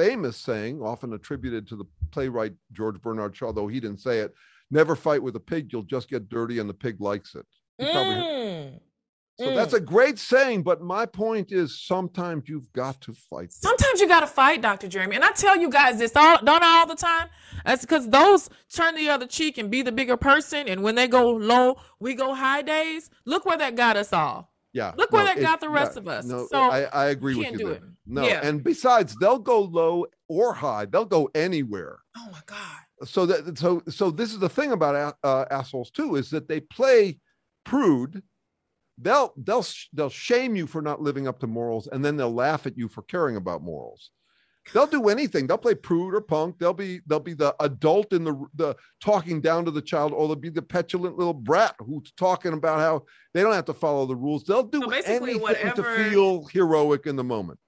famous 0.00 0.36
saying 0.36 0.80
often 0.80 1.12
attributed 1.12 1.66
to 1.68 1.76
the 1.76 1.84
playwright 2.10 2.52
george 2.72 3.00
bernard 3.02 3.36
shaw 3.36 3.52
though 3.52 3.68
he 3.68 3.80
didn't 3.80 4.00
say 4.00 4.18
it 4.18 4.32
never 4.70 4.94
fight 4.96 5.22
with 5.22 5.36
a 5.36 5.40
pig 5.40 5.72
you'll 5.72 5.82
just 5.82 6.08
get 6.08 6.28
dirty 6.28 6.58
and 6.58 6.68
the 6.68 6.74
pig 6.74 7.00
likes 7.00 7.34
it 7.34 7.46
You 7.78 7.86
probably 7.92 8.14
heard- 8.14 8.80
Mm. 9.40 9.46
so 9.46 9.54
that's 9.54 9.72
a 9.72 9.80
great 9.80 10.18
saying 10.18 10.62
but 10.62 10.82
my 10.82 11.06
point 11.06 11.50
is 11.50 11.80
sometimes 11.86 12.46
you've 12.46 12.70
got 12.74 13.00
to 13.00 13.14
fight. 13.14 13.50
Sometimes 13.52 13.98
you 13.98 14.06
gotta 14.06 14.26
fight, 14.26 14.60
Dr. 14.60 14.86
Jeremy. 14.86 15.16
And 15.16 15.24
I 15.24 15.30
tell 15.30 15.56
you 15.56 15.70
guys 15.70 15.98
this 15.98 16.14
all 16.14 16.36
don't 16.44 16.62
I 16.62 16.80
all 16.80 16.86
the 16.86 16.94
time. 16.94 17.28
That's 17.64 17.80
because 17.80 18.06
those 18.10 18.50
turn 18.74 18.94
the 18.96 19.08
other 19.08 19.26
cheek 19.26 19.56
and 19.56 19.70
be 19.70 19.80
the 19.80 19.92
bigger 19.92 20.18
person. 20.18 20.68
And 20.68 20.82
when 20.82 20.94
they 20.94 21.08
go 21.08 21.30
low, 21.30 21.76
we 22.00 22.12
go 22.12 22.34
high 22.34 22.60
days. 22.60 23.08
Look 23.24 23.46
where 23.46 23.56
that 23.56 23.76
got 23.76 23.96
us 23.96 24.12
all. 24.12 24.52
yeah 24.74 24.92
Look 24.98 25.10
where 25.10 25.24
that 25.24 25.38
it- 25.38 25.40
got 25.40 25.60
the 25.60 25.70
rest 25.70 25.96
of 25.96 26.06
us. 26.06 26.26
no 26.26 26.46
So, 26.46 26.58
i, 26.60 26.80
I 26.82 27.06
agree 27.06 27.34
with 27.34 27.44
can't 27.46 27.58
you 27.58 27.64
do 27.66 27.70
it. 27.72 27.82
No 28.10 28.26
Yeah. 28.26 28.40
and 28.42 28.62
besides 28.64 29.14
they'll 29.20 29.38
go 29.38 29.60
low 29.62 30.06
or 30.28 30.52
high. 30.54 30.84
They'll 30.86 31.04
go 31.04 31.30
anywhere. 31.34 31.98
Oh 32.16 32.28
my 32.32 32.40
God. 32.46 32.78
so 33.04 33.24
that 33.26 33.56
so 33.58 33.82
so 33.88 34.10
this 34.10 34.32
is 34.32 34.38
the 34.38 34.48
thing 34.48 34.72
about 34.72 35.16
uh, 35.24 35.44
assholes 35.50 35.90
too 35.90 36.16
is 36.16 36.30
that 36.30 36.48
they 36.48 36.60
play 36.60 37.18
prude. 37.64 38.22
They'll 38.98 39.32
they'll 39.36 39.64
they'll 39.94 40.10
shame 40.10 40.56
you 40.56 40.66
for 40.66 40.82
not 40.82 41.00
living 41.00 41.26
up 41.26 41.38
to 41.40 41.46
morals 41.46 41.86
and 41.90 42.04
then 42.04 42.16
they'll 42.16 42.34
laugh 42.34 42.66
at 42.66 42.76
you 42.76 42.88
for 42.88 43.02
caring 43.02 43.36
about 43.36 43.62
morals. 43.62 44.10
They'll 44.74 44.86
do 44.86 45.08
anything. 45.08 45.46
They'll 45.46 45.56
play 45.56 45.74
prude 45.74 46.14
or 46.14 46.20
punk. 46.20 46.58
They'll 46.58 46.74
be 46.74 47.00
they'll 47.06 47.18
be 47.18 47.32
the 47.32 47.54
adult 47.60 48.12
in 48.12 48.24
the 48.24 48.34
the 48.54 48.76
talking 49.00 49.40
down 49.40 49.64
to 49.64 49.70
the 49.70 49.80
child 49.80 50.12
or 50.12 50.26
they'll 50.28 50.36
be 50.36 50.50
the 50.50 50.60
petulant 50.62 51.16
little 51.16 51.32
brat 51.32 51.74
who's 51.78 52.12
talking 52.16 52.52
about 52.52 52.78
how 52.78 53.04
they 53.32 53.42
don't 53.42 53.54
have 53.54 53.64
to 53.64 53.74
follow 53.74 54.04
the 54.04 54.14
rules. 54.14 54.44
They'll 54.44 54.62
do 54.62 54.82
So 54.82 54.90
basically 54.90 55.30
anything 55.30 55.40
whatever- 55.42 55.96
to 55.96 56.10
feel 56.10 56.44
heroic 56.52 57.06
in 57.06 57.16
the 57.16 57.24
moment 57.24 57.58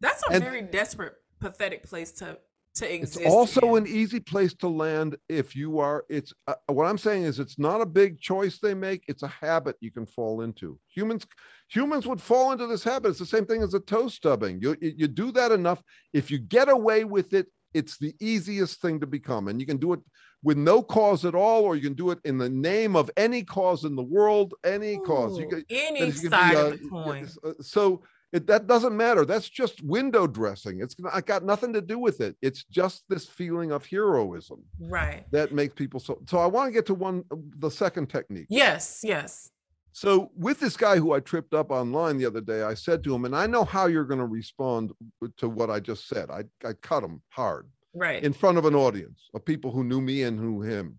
That's 0.00 0.22
a 0.28 0.32
And- 0.32 0.44
very 0.44 0.62
desperate, 0.62 1.14
pathetic 1.40 1.84
place 1.84 2.12
to 2.12 2.38
to 2.74 2.94
exist. 2.94 3.20
it's 3.22 3.34
also 3.34 3.74
in. 3.74 3.84
an 3.86 3.88
easy 3.92 4.20
place 4.20 4.54
to 4.54 4.68
land 4.68 5.16
if 5.28 5.56
you 5.56 5.80
are 5.80 6.04
it's 6.08 6.32
uh, 6.46 6.54
what 6.68 6.84
i'm 6.84 6.98
saying 6.98 7.24
is 7.24 7.40
it's 7.40 7.58
not 7.58 7.80
a 7.80 7.86
big 7.86 8.20
choice 8.20 8.58
they 8.60 8.74
make 8.74 9.02
it's 9.08 9.24
a 9.24 9.28
habit 9.28 9.74
you 9.80 9.90
can 9.90 10.06
fall 10.06 10.42
into 10.42 10.78
humans 10.86 11.26
humans 11.68 12.06
would 12.06 12.20
fall 12.20 12.52
into 12.52 12.66
this 12.68 12.84
habit 12.84 13.08
it's 13.08 13.18
the 13.18 13.26
same 13.26 13.46
thing 13.46 13.62
as 13.62 13.74
a 13.74 13.80
toe 13.80 14.06
stubbing 14.06 14.60
you 14.60 14.76
you 14.80 15.08
do 15.08 15.32
that 15.32 15.50
enough 15.50 15.82
if 16.12 16.30
you 16.30 16.38
get 16.38 16.68
away 16.68 17.02
with 17.04 17.32
it 17.32 17.46
it's 17.74 17.98
the 17.98 18.14
easiest 18.20 18.80
thing 18.80 19.00
to 19.00 19.06
become 19.08 19.48
and 19.48 19.60
you 19.60 19.66
can 19.66 19.78
do 19.78 19.92
it 19.92 20.00
with 20.44 20.56
no 20.56 20.80
cause 20.80 21.24
at 21.24 21.34
all 21.34 21.64
or 21.64 21.74
you 21.74 21.82
can 21.82 21.94
do 21.94 22.10
it 22.10 22.18
in 22.24 22.38
the 22.38 22.48
name 22.50 22.94
of 22.94 23.10
any 23.16 23.42
cause 23.42 23.84
in 23.84 23.96
the 23.96 24.02
world 24.02 24.54
any 24.64 24.98
cause 24.98 25.36
you 25.38 25.48
can, 25.48 25.64
any 25.70 26.12
side 26.12 26.54
uh, 26.54 26.66
of 26.66 26.72
the 26.80 26.88
coin. 26.88 27.28
uh, 27.44 27.52
so 27.60 28.02
it, 28.32 28.46
that 28.46 28.66
doesn't 28.66 28.96
matter. 28.96 29.24
That's 29.24 29.48
just 29.48 29.82
window 29.82 30.26
dressing. 30.26 30.80
It's 30.80 30.98
not- 31.00 31.24
got 31.26 31.44
nothing 31.44 31.72
to 31.72 31.80
do 31.80 31.98
with 31.98 32.20
it. 32.20 32.36
It's 32.42 32.64
just 32.64 33.04
this 33.08 33.26
feeling 33.26 33.72
of 33.72 33.86
heroism 33.86 34.62
Right. 34.80 35.24
that 35.32 35.52
makes 35.52 35.74
people 35.74 35.98
so. 36.00 36.20
So 36.28 36.38
I 36.38 36.46
want 36.46 36.68
to 36.68 36.72
get 36.72 36.86
to 36.86 36.94
one, 36.94 37.24
the 37.58 37.70
second 37.70 38.08
technique. 38.10 38.46
Yes, 38.50 39.00
yes. 39.02 39.50
So 39.92 40.30
with 40.36 40.60
this 40.60 40.76
guy 40.76 40.96
who 40.98 41.12
I 41.12 41.20
tripped 41.20 41.54
up 41.54 41.70
online 41.70 42.18
the 42.18 42.26
other 42.26 42.40
day, 42.42 42.62
I 42.62 42.74
said 42.74 43.02
to 43.04 43.14
him, 43.14 43.24
and 43.24 43.34
I 43.34 43.46
know 43.46 43.64
how 43.64 43.86
you're 43.86 44.04
going 44.04 44.20
to 44.20 44.26
respond 44.26 44.92
to 45.38 45.48
what 45.48 45.70
I 45.70 45.80
just 45.80 46.06
said. 46.06 46.30
I, 46.30 46.44
I 46.64 46.74
cut 46.74 47.02
him 47.02 47.22
hard 47.30 47.68
Right. 47.94 48.22
in 48.22 48.32
front 48.32 48.58
of 48.58 48.64
an 48.66 48.74
audience 48.76 49.28
of 49.34 49.44
people 49.44 49.72
who 49.72 49.82
knew 49.84 50.00
me 50.00 50.22
and 50.22 50.38
knew 50.38 50.60
him. 50.60 50.98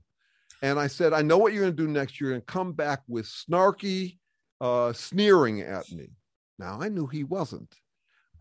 And 0.62 0.78
I 0.78 0.88
said, 0.88 1.13
I 1.13 1.22
know 1.22 1.38
what 1.38 1.54
you're 1.54 1.62
going 1.62 1.76
to 1.78 1.84
do 1.84 1.88
next. 1.88 2.20
You're 2.20 2.32
going 2.32 2.42
to 2.42 2.46
come 2.46 2.74
back 2.74 3.02
with 3.08 3.26
snarky, 3.26 4.18
uh, 4.60 4.92
sneering 4.92 5.62
at 5.62 5.89
me. 5.92 6.10
Now 6.60 6.80
I 6.82 6.89
knew 6.89 7.08
he 7.08 7.24
wasn't. 7.24 7.74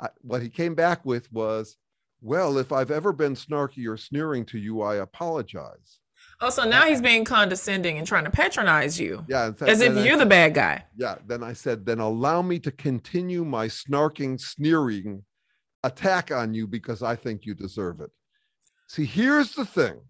I, 0.01 0.09
what 0.21 0.43
he 0.43 0.51
came 0.51 0.75
back 0.75 1.05
with 1.05 1.33
was, 1.33 1.77
well, 2.21 2.59
if 2.59 2.73
I've 2.73 2.91
ever 2.91 3.13
been 3.13 3.35
snarky 3.35 3.89
or 3.89 3.97
sneering 3.97 4.45
to 4.47 4.59
you, 4.59 4.83
I 4.83 4.97
apologize. 4.97 6.01
oh, 6.41 6.51
so 6.51 6.65
now 6.65 6.85
he's 6.85 7.01
being 7.01 7.25
condescending 7.25 7.97
and 7.97 8.07
trying 8.07 8.25
to 8.25 8.31
patronize 8.31 8.99
you. 8.99 9.25
Yeah. 9.29 9.53
fact, 9.53 9.71
As 9.71 9.81
if 9.81 10.05
you're 10.05 10.17
the 10.17 10.27
bad 10.27 10.53
guy. 10.55 10.85
yeah. 10.97 11.17
Then 11.27 11.43
I 11.43 11.53
said, 11.53 11.87
then 11.87 12.01
allow 12.01 12.43
me 12.43 12.59
to 12.61 12.73
continue 12.73 13.45
my 13.45 13.69
snarking, 13.69 14.41
sneering 14.41 15.23
attack 15.85 16.33
on 16.33 16.55
you 16.55 16.67
because 16.67 17.03
I 17.03 17.15
think 17.15 17.47
you 17.47 17.55
deserve 17.55 18.01
it. 18.01 18.11
See, 18.89 19.05
here's 19.05 19.53
the 19.53 19.65
thing. 19.65 20.01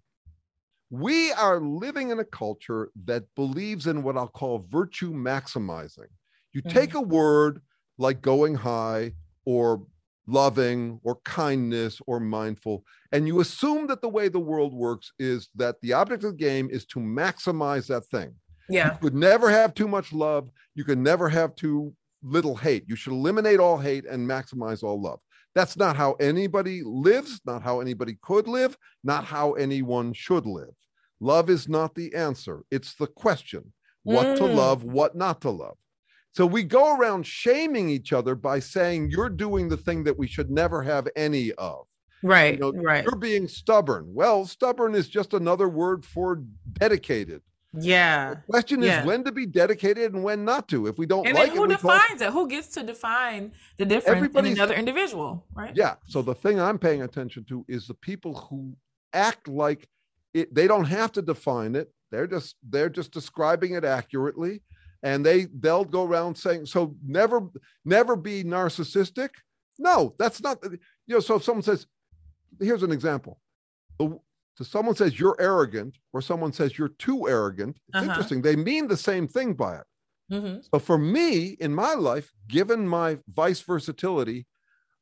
We 0.91 1.33
are 1.33 1.61
living 1.61 2.11
in 2.11 2.21
a 2.21 2.25
culture 2.25 2.91
that 3.05 3.25
believes 3.35 3.87
in 3.87 4.03
what 4.03 4.17
I'll 4.17 4.29
call 4.29 4.67
virtue 4.71 5.13
maximizing. 5.13 6.09
You 6.53 6.63
take 6.63 6.91
mm-hmm. 6.91 6.99
a 6.99 7.03
word 7.03 7.61
like 7.99 8.23
going 8.23 8.55
high 8.55 9.13
or 9.45 9.83
loving 10.27 11.01
or 11.05 11.17
kindness 11.25 12.01
or 12.07 12.21
mindful, 12.21 12.85
and 13.13 13.27
you 13.27 13.41
assume 13.41 13.87
that 13.87 14.03
the 14.03 14.09
way 14.09 14.29
the 14.29 14.39
world 14.39 14.75
works 14.75 15.13
is 15.19 15.49
that 15.57 15.77
the 15.81 15.93
object 15.93 16.25
of 16.25 16.33
the 16.33 16.37
game 16.37 16.69
is 16.71 16.85
to 16.87 17.01
maximize 17.01 17.87
that 17.87 18.05
thing. 18.07 18.35
Yeah. 18.69 18.93
You 18.93 18.99
could 19.01 19.15
never 19.15 19.51
have 19.51 19.75
too 19.75 19.89
much 19.89 20.13
love. 20.13 20.51
You 20.75 20.85
could 20.85 20.99
never 20.99 21.29
have 21.29 21.55
too 21.55 21.95
little 22.23 22.55
hate. 22.57 22.85
You 22.87 22.97
should 22.97 23.15
eliminate 23.15 23.59
all 23.61 23.79
hate 23.79 24.05
and 24.05 24.29
maximize 24.29 24.83
all 24.83 25.01
love. 25.01 25.21
That's 25.55 25.77
not 25.77 25.97
how 25.97 26.13
anybody 26.15 26.83
lives, 26.85 27.41
not 27.47 27.63
how 27.63 27.81
anybody 27.81 28.19
could 28.23 28.47
live, 28.47 28.77
not 29.03 29.25
how 29.25 29.53
anyone 29.53 30.13
should 30.13 30.45
live. 30.47 30.75
Love 31.21 31.49
is 31.49 31.69
not 31.69 31.95
the 31.95 32.15
answer, 32.15 32.63
it's 32.71 32.95
the 32.95 33.07
question 33.07 33.73
what 34.05 34.37
to 34.37 34.45
Mm. 34.45 34.55
love, 34.55 34.85
what 34.85 35.17
not 35.17 35.41
to 35.43 35.51
love. 35.51 35.77
So 36.33 36.47
we 36.47 36.63
go 36.63 36.97
around 36.97 37.27
shaming 37.27 37.89
each 37.89 38.13
other 38.13 38.35
by 38.35 38.61
saying 38.61 39.11
you're 39.11 39.31
doing 39.31 39.69
the 39.69 39.77
thing 39.77 40.05
that 40.05 40.17
we 40.19 40.27
should 40.27 40.51
never 40.51 40.83
have 40.83 41.09
any 41.17 41.53
of. 41.55 41.87
Right. 42.23 42.55
You 42.55 42.73
know, 42.73 42.83
right. 42.83 43.05
You're 43.05 43.17
being 43.17 43.49
stubborn. 43.49 44.13
Well, 44.13 44.45
stubborn 44.45 44.95
is 44.95 45.09
just 45.09 45.35
another 45.35 45.69
word 45.69 46.05
for 46.05 46.43
dedicated. 46.75 47.43
Yeah. 47.73 48.35
The 48.35 48.41
question 48.51 48.83
Yeah. 48.83 49.01
is 49.01 49.07
when 49.07 49.25
to 49.25 49.33
be 49.33 49.47
dedicated 49.47 50.15
and 50.15 50.23
when 50.25 50.45
not 50.45 50.69
to. 50.69 50.87
If 50.87 50.99
we 50.99 51.07
don't 51.07 51.27
And 51.27 51.37
like 51.37 51.53
who 51.53 51.65
it, 51.65 51.79
call- 51.81 51.93
defines 51.93 52.21
it? 52.21 52.33
Who 52.33 52.49
gets 52.49 52.69
to 52.69 52.83
define 52.83 53.53
the 53.77 53.85
difference 53.85 54.35
in 54.35 54.47
another 54.47 54.75
individual? 54.75 55.45
Right. 55.55 55.75
Yeah. 55.77 55.97
So 56.07 56.23
the 56.23 56.35
thing 56.35 56.61
I'm 56.61 56.79
paying 56.79 57.03
attention 57.03 57.45
to 57.51 57.65
is 57.69 57.87
the 57.87 57.95
people 57.95 58.35
who 58.35 58.75
act 59.13 59.49
like 59.49 59.89
it, 60.35 60.55
they 60.55 60.67
don't 60.67 60.85
have 60.87 61.13
to 61.13 61.23
define 61.23 61.75
it. 61.75 61.93
They're 62.11 62.27
just 62.27 62.57
they're 62.69 62.89
just 62.91 63.13
describing 63.13 63.75
it 63.75 63.85
accurately, 63.85 64.63
and 65.03 65.25
they 65.25 65.47
they'll 65.61 65.85
go 65.85 66.05
around 66.05 66.37
saying 66.37 66.67
so. 66.67 66.97
Never 67.05 67.49
never 67.85 68.17
be 68.17 68.45
narcissistic. 68.45 69.31
No, 69.79 70.15
that's 70.19 70.41
not. 70.43 70.59
You 70.63 70.79
know. 71.09 71.21
So 71.21 71.37
if 71.37 71.45
someone 71.45 71.63
says, 71.63 71.87
here's 72.61 72.83
an 72.83 72.93
example. 72.93 73.41
So 74.01 74.65
someone 74.65 74.97
says 74.97 75.19
you're 75.21 75.37
arrogant, 75.39 75.99
or 76.13 76.21
someone 76.21 76.53
says 76.53 76.77
you're 76.77 76.89
too 76.89 77.29
arrogant. 77.29 77.77
It's 77.89 77.97
Uh-huh. 77.97 78.07
interesting. 78.07 78.43
They 78.43 78.57
mean 78.57 78.89
the 78.89 78.97
same 78.97 79.29
thing 79.29 79.55
by 79.55 79.77
it. 79.79 79.87
hmm 80.31 80.59
So 80.73 80.79
for 80.81 80.99
me, 80.99 81.57
in 81.61 81.75
my 81.75 81.95
life, 81.95 82.33
given 82.49 82.87
my 82.89 83.19
vice 83.29 83.61
versatility, 83.61 84.47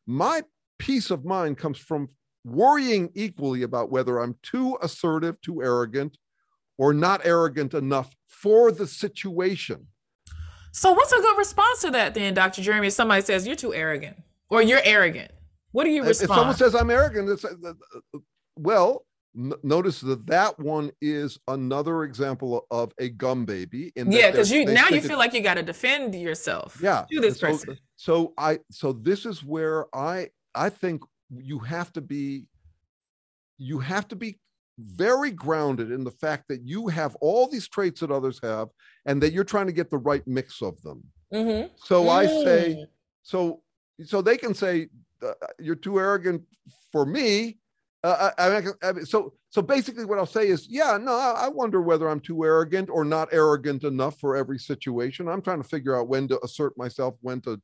my 0.07 0.43
peace 0.79 1.11
of 1.11 1.25
mind 1.25 1.57
comes 1.59 1.79
from 1.79 2.09
worrying 2.45 3.11
equally 3.15 3.63
about 3.63 3.91
whether 3.91 4.19
I'm 4.19 4.37
too 4.43 4.79
assertive, 4.83 5.41
too 5.41 5.63
arrogant, 5.63 6.19
or 6.79 6.93
not 6.93 7.25
arrogant 7.25 7.75
enough 7.75 8.15
for 8.43 8.71
the 8.71 8.87
situation. 8.87 9.87
So 10.73 10.93
what's 10.93 11.13
a 11.13 11.17
good 11.21 11.39
response 11.39 11.81
to 11.83 11.91
that 11.93 12.15
then, 12.15 12.35
Dr. 12.35 12.63
Jeremy? 12.63 12.89
If 12.89 12.93
somebody 12.93 13.23
says 13.23 13.47
you're 13.47 13.57
too 13.57 13.73
arrogant 13.75 14.17
or 14.51 14.61
you're 14.63 14.81
arrogant, 14.85 15.31
what 15.73 15.85
do 15.85 15.91
you 15.91 16.03
If- 16.05 16.23
If 16.23 16.29
someone 16.29 16.55
says 16.55 16.75
I'm 16.75 16.91
arrogant, 16.91 17.29
it's 17.31 17.45
uh, 17.45 17.55
uh, 17.65 18.19
well. 18.57 19.05
n- 19.37 19.53
Notice 19.63 20.01
that 20.01 20.27
that 20.27 20.59
one 20.59 20.91
is 21.01 21.39
another 21.49 22.05
example 22.05 22.67
of 22.71 22.93
a 22.99 23.09
gum 23.09 23.45
baby. 23.47 23.93
Yeah, 23.97 24.31
because 24.31 24.51
you 24.51 24.65
now 24.67 24.89
you 24.89 25.01
feel 25.01 25.19
like 25.19 25.33
you 25.35 25.41
got 25.43 25.55
to 25.55 25.63
defend 25.63 26.15
yourself. 26.15 26.79
yeah 26.83 27.05
To 27.11 27.21
this 27.21 27.39
so, 27.41 27.47
person. 27.49 27.79
so 27.97 28.33
i 28.39 28.59
so 28.71 28.93
this 28.93 29.25
is 29.27 29.43
where 29.45 29.87
i 29.95 30.29
i 30.55 30.69
think 30.71 31.03
you 31.31 31.59
have 31.59 31.93
to 31.95 32.01
be 32.01 32.49
you 33.59 33.79
have 33.79 34.07
to 34.09 34.17
be 34.17 34.39
very 34.79 35.31
grounded 35.31 35.91
in 35.91 36.05
the 36.05 36.11
fact 36.11 36.49
that 36.49 36.63
you 36.63 36.89
have 36.89 37.17
all 37.17 37.49
these 37.49 37.69
traits 37.69 38.01
that 38.01 38.11
others 38.11 38.39
have 38.43 38.69
and 39.07 39.23
that 39.23 39.33
you're 39.33 39.45
trying 39.45 39.67
to 39.67 39.73
get 39.73 39.91
the 39.91 39.99
right 39.99 40.27
mix 40.27 40.63
of 40.63 40.81
them. 40.83 41.03
Mm-hmm. 41.33 41.75
so 41.77 42.09
i 42.09 42.25
say 42.25 42.87
so 43.25 43.61
so 44.05 44.23
they 44.23 44.37
can 44.37 44.55
say 44.55 44.89
uh, 45.27 45.33
you're 45.59 45.75
too 45.75 45.99
arrogant 45.99 46.43
for 46.93 47.05
me. 47.05 47.59
Uh, 48.05 48.31
I, 48.39 48.49
I, 48.49 48.63
I 48.83 48.93
mean, 48.93 49.07
so 49.07 49.33
so 49.51 49.61
basically 49.61 50.05
what 50.05 50.19
i'll 50.19 50.27
say 50.27 50.47
is 50.47 50.69
yeah 50.69 50.97
no 51.01 51.13
I, 51.13 51.47
I 51.47 51.49
wonder 51.49 51.83
whether 51.83 52.09
i'm 52.09 52.21
too 52.21 52.45
arrogant 52.45 52.91
or 52.91 53.05
not 53.05 53.29
arrogant 53.33 53.83
enough 53.83 54.21
for 54.21 54.37
every 54.37 54.59
situation. 54.59 55.29
I'm 55.29 55.43
trying 55.43 55.63
to 55.63 55.69
figure 55.69 55.97
out 55.97 56.09
when 56.09 56.29
to 56.29 56.39
assert 56.45 56.79
myself 56.79 57.17
when 57.23 57.41
to 57.41 57.61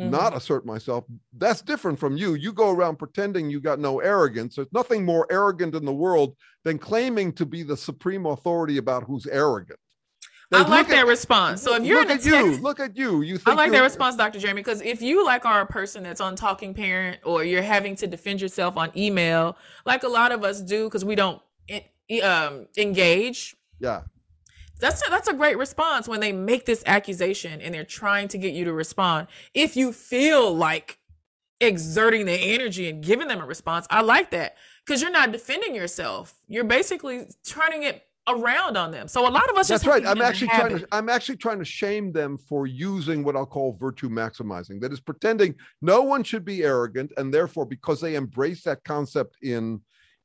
Mm-hmm. 0.00 0.10
not 0.10 0.34
assert 0.34 0.64
myself 0.64 1.04
that's 1.36 1.60
different 1.60 1.98
from 1.98 2.16
you 2.16 2.34
you 2.34 2.52
go 2.52 2.70
around 2.70 2.96
pretending 2.96 3.50
you 3.50 3.60
got 3.60 3.78
no 3.78 4.00
arrogance 4.00 4.56
there's 4.56 4.72
nothing 4.72 5.04
more 5.04 5.26
arrogant 5.30 5.74
in 5.74 5.84
the 5.84 5.92
world 5.92 6.36
than 6.64 6.78
claiming 6.78 7.32
to 7.34 7.44
be 7.44 7.62
the 7.62 7.76
supreme 7.76 8.24
authority 8.24 8.78
about 8.78 9.04
who's 9.04 9.26
arrogant 9.26 9.78
I 10.52 10.58
Look 10.58 10.68
like 10.68 10.88
that 10.88 11.06
response. 11.06 11.62
So 11.62 11.76
if 11.76 11.84
you're 11.84 12.00
look 12.00 12.10
at 12.10 12.24
you 12.24 12.56
look 12.56 12.80
at 12.80 12.96
you 12.96 13.22
you 13.22 13.38
I 13.46 13.54
like 13.54 13.70
that 13.70 13.82
response, 13.82 14.16
Dr. 14.16 14.40
Jeremy, 14.40 14.62
because 14.62 14.80
if 14.82 15.00
you 15.00 15.24
like 15.24 15.46
are 15.46 15.60
a 15.60 15.66
person 15.66 16.02
that's 16.02 16.20
on 16.20 16.34
talking 16.34 16.74
parent 16.74 17.20
or 17.24 17.44
you're 17.44 17.62
having 17.62 17.94
to 17.96 18.08
defend 18.08 18.40
yourself 18.40 18.76
on 18.76 18.90
email, 18.96 19.56
like 19.86 20.02
a 20.02 20.08
lot 20.08 20.32
of 20.32 20.42
us 20.42 20.60
do, 20.60 20.86
because 20.86 21.04
we 21.04 21.14
don't 21.14 21.40
um, 22.24 22.66
engage. 22.76 23.54
yeah 23.78 24.00
That's 24.80 25.06
a, 25.06 25.10
that's 25.10 25.28
a 25.28 25.34
great 25.34 25.58
response 25.58 26.08
when 26.08 26.20
they 26.20 26.32
make 26.32 26.66
this 26.66 26.82
accusation 26.86 27.60
and 27.60 27.74
they're 27.74 27.84
trying 27.84 28.28
to 28.28 28.38
get 28.38 28.54
you 28.54 28.64
to 28.64 28.72
respond. 28.72 29.28
If 29.54 29.76
you 29.76 29.92
feel 29.92 30.54
like 30.54 30.98
exerting 31.60 32.26
the 32.26 32.32
energy 32.32 32.88
and 32.88 33.02
giving 33.02 33.28
them 33.28 33.40
a 33.40 33.46
response, 33.46 33.86
I 33.90 34.00
like 34.00 34.30
that 34.30 34.56
because 34.84 35.02
you're 35.02 35.10
not 35.10 35.32
defending 35.32 35.74
yourself. 35.74 36.34
You're 36.48 36.64
basically 36.64 37.26
turning 37.44 37.84
it 37.84 38.02
around 38.28 38.76
on 38.76 38.90
them. 38.90 39.08
So 39.08 39.26
a 39.26 39.30
lot 39.30 39.48
of 39.50 39.56
us 39.56 39.68
That's 39.68 39.86
right. 39.86 40.06
I'm 40.06 40.16
get 40.16 40.16
in 40.16 40.18
the 40.18 40.24
actually 40.24 40.48
trying 40.48 40.78
to. 40.78 40.88
I'm 40.92 41.08
actually 41.08 41.36
trying 41.36 41.58
to 41.58 41.64
shame 41.64 42.12
them 42.12 42.38
for 42.38 42.66
using 42.66 43.24
what 43.24 43.36
I'll 43.36 43.46
call 43.46 43.76
virtue 43.78 44.08
maximizing. 44.08 44.80
That 44.80 44.92
is 44.92 45.00
pretending 45.00 45.54
no 45.82 46.02
one 46.02 46.22
should 46.22 46.44
be 46.44 46.62
arrogant, 46.62 47.12
and 47.16 47.32
therefore, 47.32 47.66
because 47.66 48.00
they 48.00 48.14
embrace 48.14 48.62
that 48.64 48.84
concept 48.84 49.36
in 49.42 49.80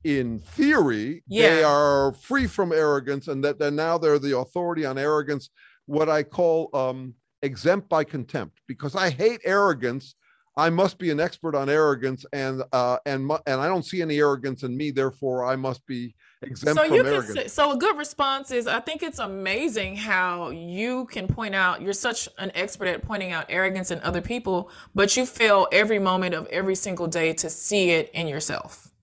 in 0.05 0.37
theory, 0.37 1.23
they 1.27 1.63
are 1.63 2.13
free 2.13 2.45
from 2.45 2.71
arrogance, 2.71 3.27
and 3.27 3.43
that 3.43 3.57
then 3.57 3.75
now 3.75 3.97
they're 3.97 4.19
the 4.19 4.37
authority 4.37 4.85
on 4.85 4.99
arrogance. 4.99 5.49
What 5.87 6.09
I 6.09 6.21
call 6.21 6.69
um, 6.75 7.15
exempt 7.41 7.89
by 7.89 8.03
contempt, 8.03 8.61
because 8.67 8.95
I 8.95 9.09
hate 9.09 9.41
arrogance. 9.43 10.15
I 10.57 10.69
must 10.69 10.99
be 10.99 11.09
an 11.11 11.19
expert 11.19 11.53
on 11.55 11.69
arrogance, 11.69 12.23
and 12.31 12.63
uh, 12.71 12.97
and 13.07 13.29
and 13.47 13.59
I 13.59 13.67
don't 13.67 13.83
see 13.83 14.01
any 14.03 14.19
arrogance 14.19 14.61
in 14.61 14.77
me. 14.77 14.91
Therefore, 14.91 15.43
I 15.43 15.55
must 15.55 15.85
be 15.87 16.13
exempt 16.43 16.79
so 16.79 16.85
from 16.85 16.95
you 16.95 17.03
can 17.03 17.13
arrogance. 17.13 17.39
say, 17.39 17.47
so 17.47 17.71
a 17.71 17.77
good 17.77 17.97
response 17.97 18.51
is 18.51 18.67
i 18.67 18.79
think 18.79 19.01
it's 19.01 19.19
amazing 19.19 19.95
how 19.95 20.49
you 20.49 21.05
can 21.05 21.27
point 21.27 21.55
out 21.55 21.81
you're 21.81 21.93
such 21.93 22.27
an 22.37 22.51
expert 22.53 22.87
at 22.87 23.01
pointing 23.01 23.31
out 23.31 23.45
arrogance 23.49 23.89
in 23.89 23.99
other 24.01 24.21
people 24.21 24.69
but 24.93 25.15
you 25.15 25.25
fail 25.25 25.67
every 25.71 25.97
moment 25.97 26.35
of 26.35 26.45
every 26.47 26.75
single 26.75 27.07
day 27.07 27.33
to 27.33 27.49
see 27.49 27.91
it 27.91 28.11
in 28.13 28.27
yourself 28.27 28.94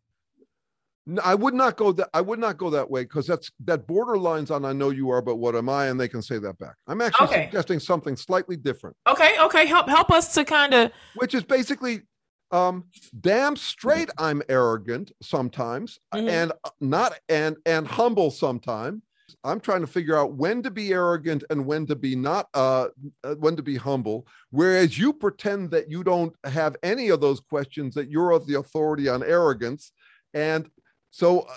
No, 1.13 1.21
I 1.23 1.35
would 1.35 1.53
not 1.53 1.77
go 1.77 1.93
that 1.93 2.09
I 2.15 2.23
would 2.23 2.39
not 2.39 2.57
go 2.57 2.71
that 2.71 2.91
way 2.91 3.03
because 3.03 3.27
that's 3.27 3.51
that 3.67 3.87
borderlines 3.87 4.51
on 4.51 4.65
I 4.65 4.73
know 4.73 4.89
you 4.89 5.11
are, 5.11 5.21
but 5.21 5.37
what 5.37 5.55
am 5.55 5.69
I? 5.69 5.89
And 5.89 6.01
they 6.01 6.09
can 6.09 6.23
say 6.23 6.39
that 6.39 6.59
back. 6.59 6.75
I'm 6.87 7.03
actually 7.03 7.27
Okay. 7.27 7.45
suggesting 7.45 7.81
something 7.81 8.17
slightly 8.17 8.57
different, 8.57 8.97
okay 9.07 9.35
okay 9.41 9.67
help 9.67 9.89
help 9.89 10.11
us 10.11 10.33
to 10.35 10.45
kind 10.45 10.73
of 10.73 10.91
which 11.15 11.35
is 11.35 11.45
basically 11.45 12.03
um 12.51 12.85
damn 13.21 13.57
straight 13.57 14.09
I'm 14.19 14.43
arrogant 14.49 15.13
sometimes 15.23 15.99
Mhm. 16.15 16.29
and 16.29 16.53
uh, 16.65 16.71
not 16.81 17.13
and 17.29 17.57
and 17.67 17.87
humble 17.87 18.31
sometimes. 18.31 19.03
I'm 19.45 19.61
trying 19.61 19.81
to 19.83 19.87
figure 19.87 20.17
out 20.17 20.35
when 20.35 20.63
to 20.63 20.71
be 20.71 20.93
arrogant 20.93 21.43
and 21.51 21.67
when 21.67 21.85
to 21.87 21.97
be 21.97 22.17
not 22.17 22.49
uh 22.55 22.89
uh, 23.25 23.35
when 23.37 23.57
to 23.57 23.63
be 23.63 23.77
humble 23.77 24.27
whereas 24.51 24.97
you 24.99 25.13
pretend 25.13 25.71
that 25.73 25.91
you 25.91 26.03
don't 26.05 26.35
have 26.45 26.75
any 26.83 27.11
of 27.11 27.21
those 27.21 27.41
questions 27.41 27.95
that 27.97 28.11
you're 28.11 28.31
of 28.31 28.47
the 28.47 28.55
authority 28.59 29.09
on 29.11 29.23
arrogance 29.23 29.93
and 30.35 30.71
so 31.13 31.41
uh, 31.41 31.55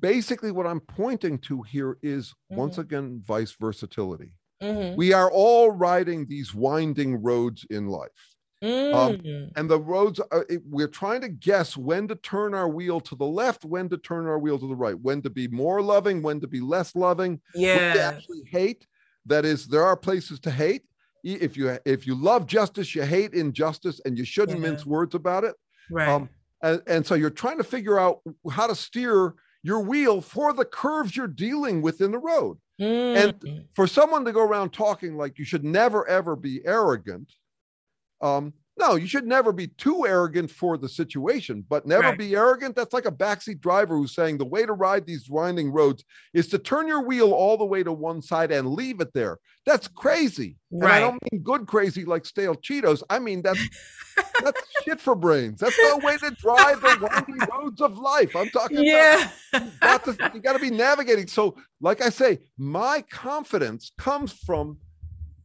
basically 0.00 0.50
what 0.50 0.66
i'm 0.66 0.80
pointing 0.80 1.36
to 1.38 1.60
here 1.62 1.98
is 2.02 2.32
once 2.48 2.78
again 2.78 3.20
vice 3.26 3.52
versatility. 3.60 4.32
Mhm. 4.62 4.96
we 4.96 5.12
are 5.12 5.30
all 5.30 5.70
riding 5.72 6.24
these 6.26 6.54
winding 6.54 7.20
roads 7.20 7.66
in 7.68 7.88
life. 7.88 8.10
Mm. 8.62 9.50
and 9.56 9.68
the 9.68 9.80
roads 9.80 10.20
are, 10.30 10.46
it- 10.48 10.62
we're 10.64 10.86
trying 11.02 11.20
to 11.22 11.28
guess 11.28 11.76
when 11.76 12.06
to 12.06 12.14
turn 12.14 12.54
our 12.54 12.68
wheel 12.68 13.00
to 13.00 13.16
the 13.16 13.26
left 13.26 13.64
when 13.64 13.88
to 13.88 13.98
turn 13.98 14.24
our 14.26 14.38
wheel 14.38 14.56
to 14.60 14.68
the 14.68 14.76
right 14.76 14.98
when 15.00 15.20
to 15.22 15.30
be 15.30 15.48
more 15.48 15.82
loving 15.82 16.22
when 16.22 16.38
to 16.40 16.46
be 16.46 16.60
less 16.60 16.94
loving. 16.94 17.40
When 17.54 17.64
to 17.64 17.98
yeah. 17.98 18.12
actually 18.14 18.44
hate 18.48 18.86
that 19.26 19.44
is 19.44 19.66
there 19.66 19.82
are 19.84 19.96
places 19.96 20.38
to 20.40 20.50
hate. 20.52 20.82
If 21.24 21.56
you 21.56 21.76
if 21.84 22.06
you 22.06 22.14
love 22.14 22.46
justice 22.46 22.94
you 22.94 23.02
hate 23.02 23.34
injustice 23.34 24.00
and 24.04 24.16
you 24.16 24.24
shouldn't 24.24 24.60
Yeah. 24.60 24.66
mince 24.70 24.86
words 24.86 25.16
about 25.16 25.42
it. 25.42 25.56
Right. 25.90 26.08
Um, 26.08 26.28
and, 26.62 26.82
and 26.86 27.06
so 27.06 27.14
you're 27.14 27.30
trying 27.30 27.58
to 27.58 27.64
figure 27.64 27.98
out 27.98 28.20
how 28.50 28.66
to 28.66 28.74
steer 28.74 29.34
your 29.62 29.80
wheel 29.80 30.20
for 30.20 30.52
the 30.52 30.64
curves 30.64 31.16
you're 31.16 31.26
dealing 31.28 31.82
with 31.82 32.00
in 32.00 32.10
the 32.10 32.18
road 32.18 32.58
and- 33.16 33.34
Mm. 33.40 33.64
for 33.74 33.86
someone 33.86 34.24
to 34.24 34.32
go 34.32 34.40
around 34.42 34.72
talking 34.72 35.16
like 35.16 35.38
you 35.38 35.44
should 35.44 35.64
never 35.64 36.06
ever 36.08 36.34
be 36.36 36.60
arrogant 36.64 37.32
um 38.20 38.52
no 38.78 38.94
you 38.94 39.06
should 39.06 39.26
never 39.26 39.52
be 39.52 39.66
too 39.66 40.06
arrogant 40.06 40.50
for 40.50 40.76
the 40.78 40.88
situation 40.88 41.64
but 41.68 41.86
never 41.86 42.02
Right. 42.04 42.18
be 42.18 42.34
arrogant. 42.34 42.74
That's 42.76 42.92
like 42.92 43.06
a 43.06 43.12
backseat 43.12 43.60
driver 43.60 43.96
who's 43.96 44.14
saying 44.14 44.38
the 44.38 44.44
way 44.44 44.64
to 44.66 44.72
ride 44.72 45.06
these 45.06 45.28
winding 45.30 45.70
roads 45.70 46.04
is 46.34 46.48
to 46.48 46.58
turn 46.58 46.88
your 46.88 47.02
wheel 47.02 47.32
all 47.32 47.56
the 47.56 47.64
way 47.64 47.82
to 47.82 47.92
one 47.92 48.20
side 48.22 48.50
and 48.50 48.68
leave 48.70 49.00
it 49.00 49.12
there. 49.14 49.38
That's 49.66 49.88
crazy. 49.88 50.56
And 50.70 50.84
i 50.84 51.00
don't 51.00 51.18
mean 51.30 51.42
good 51.42 51.66
crazy 51.66 52.04
like 52.04 52.24
stale 52.26 52.54
cheetos. 52.56 53.02
I 53.10 53.18
mean 53.18 53.42
that's 53.42 53.60
that's 54.42 54.60
shit 54.84 55.00
for 55.00 55.14
brains. 55.14 55.60
That's 55.60 55.78
no 55.78 55.98
way 55.98 56.16
to 56.18 56.30
drive 56.32 56.80
the 56.80 56.98
winding 57.10 57.48
roads 57.52 57.80
of 57.80 57.96
life. 57.98 58.34
I'm 58.34 58.48
talking 58.50 58.78
about 58.78 58.86
yeah. 59.52 59.70
got 59.80 60.04
to, 60.04 60.30
you 60.34 60.40
got 60.40 60.54
to 60.54 60.58
be 60.58 60.70
navigating. 60.70 61.26
So, 61.26 61.56
like 61.80 62.02
I 62.02 62.10
say, 62.10 62.40
my 62.58 63.02
confidence 63.10 63.92
comes 63.98 64.32
from 64.32 64.76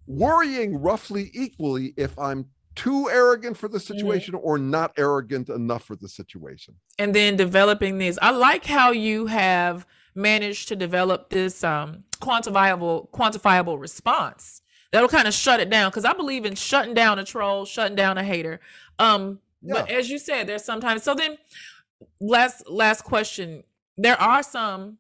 worrying 0.07 0.78
roughly 0.78 1.30
equally 1.34 1.93
if 1.97 2.17
I'm 2.17 2.45
too 2.78 3.09
arrogant 3.09 3.57
for 3.57 3.67
the 3.67 3.80
situation 3.80 4.36
or 4.36 4.57
not 4.57 4.93
arrogant 4.97 5.49
enough 5.49 5.84
for 5.84 5.95
the 5.95 6.07
situation. 6.07 6.75
and 6.99 7.13
then 7.13 7.36
developing 7.36 7.97
these. 7.97 8.17
I 8.21 8.32
like 8.32 8.65
how 8.65 8.91
you 8.91 9.25
have 9.25 9.86
managed 10.15 10.67
to 10.69 10.75
develop 10.75 11.30
this 11.30 11.63
um, 11.63 12.03
quantifiable 12.21 13.09
quantifiable 13.11 13.80
response 13.80 14.61
that'll 14.91 15.09
kind 15.09 15.28
of 15.28 15.34
shut 15.34 15.59
it 15.59 15.69
down 15.69 15.89
because 15.89 16.05
I 16.05 16.13
believe 16.13 16.45
in 16.45 16.55
shutting 16.55 16.93
down 16.93 17.19
a 17.19 17.25
troll, 17.25 17.65
shutting 17.65 17.95
down 17.95 18.17
a 18.17 18.23
hater. 18.23 18.59
Um, 18.99 19.39
but 19.61 19.89
as 19.89 20.09
you 20.09 20.17
said, 20.19 20.47
there's 20.47 20.63
sometimes 20.63 21.03
so 21.03 21.13
then 21.13 21.38
last 22.21 22.69
last 22.69 23.01
question. 23.03 23.63
There 23.97 24.19
are 24.21 24.43
some 24.43 24.99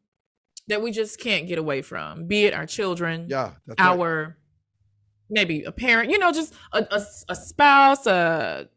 that 0.67 0.81
we 0.81 0.91
just 0.91 1.19
can't 1.19 1.47
get 1.47 1.57
away 1.57 1.81
from, 1.81 2.25
be 2.25 2.45
it 2.45 2.53
our 2.53 2.65
children, 2.65 3.27
Yeah, 3.29 3.51
that's 3.65 3.79
right. 3.79 3.97
Maybe 5.29 5.63
a 5.63 5.71
parent, 5.71 6.09
you 6.09 6.17
know, 6.17 6.31
just 6.31 6.53
a, 6.73 6.85
a, 6.91 7.01
a 7.29 7.35
spouse, 7.35 8.05
a, 8.05 8.69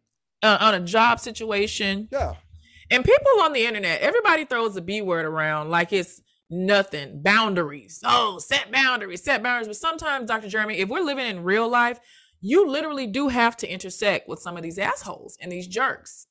a 0.43 0.65
on 0.65 0.75
a 0.75 0.81
job 0.81 1.21
situation. 1.21 2.09
Yeah, 2.11 2.35
And 2.91 3.05
people 3.05 3.43
on 3.43 3.53
the 3.53 3.65
internet, 3.67 4.01
everybody 4.01 4.45
throws 4.45 4.75
the 4.75 4.81
B 4.83 5.03
word 5.03 5.27
around 5.27 5.71
like 5.71 5.93
it's 5.93 6.21
nothing. 6.51 7.23
Boundaries. 7.23 8.01
Oh, 8.05 8.39
set 8.39 8.71
boundaries, 8.73 9.23
set 9.23 9.43
boundaries. 9.43 9.69
But 9.69 9.77
sometimes, 9.77 10.29
Dr. 10.29 10.49
Jeremy, 10.49 10.79
if 10.79 10.89
we're 10.89 11.01
living 11.01 11.27
in 11.27 11.45
real 11.45 11.69
life, 11.69 12.01
you 12.41 12.69
literally 12.69 13.07
do 13.07 13.29
have 13.29 13.57
to 13.59 13.71
intersect 13.71 14.29
with 14.29 14.41
some 14.41 14.57
of 14.57 14.63
these 14.63 14.79
assholes 14.79 15.37
and 15.41 15.53
these 15.53 15.67
jerks. 15.67 16.27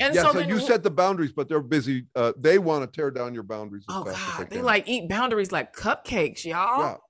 And 0.00 0.14
yeah. 0.14 0.22
so, 0.22 0.32
So, 0.32 0.38
then 0.40 0.48
you 0.48 0.60
set 0.60 0.82
the 0.82 0.90
boundaries, 0.90 1.32
but 1.32 1.48
they're 1.48 1.60
busy. 1.60 2.06
Uh, 2.14 2.32
they 2.38 2.58
want 2.58 2.82
to 2.82 3.00
tear 3.00 3.10
down 3.10 3.34
your 3.34 3.42
boundaries. 3.42 3.84
As 3.88 3.96
Oh 3.96 4.04
God, 4.04 4.50
they 4.50 4.56
can. 4.56 4.64
like 4.64 4.88
eat 4.88 5.08
boundaries 5.08 5.52
like 5.52 5.74
cupcakes, 5.74 6.44
y'all. 6.44 7.00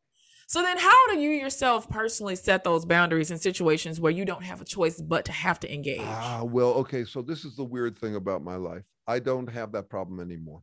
So 0.53 0.61
then 0.61 0.76
how 0.76 1.09
do 1.09 1.18
you 1.18 1.30
yourself 1.30 1.88
personally 1.88 2.36
set 2.36 2.62
those 2.62 2.84
boundaries 2.84 3.30
in 3.30 3.38
situations 3.38 3.98
where 3.98 4.12
you 4.12 4.26
don't 4.26 4.42
have 4.42 4.61
a 4.61 4.66
choice 4.66 5.00
but 5.00 5.24
to 5.24 5.32
have 5.32 5.59
to 5.61 5.72
engage? 5.72 6.03
Ah, 6.03 6.42
well, 6.44 6.74
okay. 6.74 7.07
So 7.07 7.22
this 7.22 7.46
is 7.46 7.57
the 7.57 7.64
weird 7.64 7.98
thing 7.98 8.16
about 8.16 8.44
my 8.44 8.57
life. 8.57 8.82
I 9.07 9.18
don't 9.18 9.46
have 9.46 9.72
that 9.72 9.88
problem 9.88 10.20
anymore. 10.20 10.62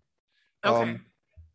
okay. 0.63 0.91
Um, 0.91 1.05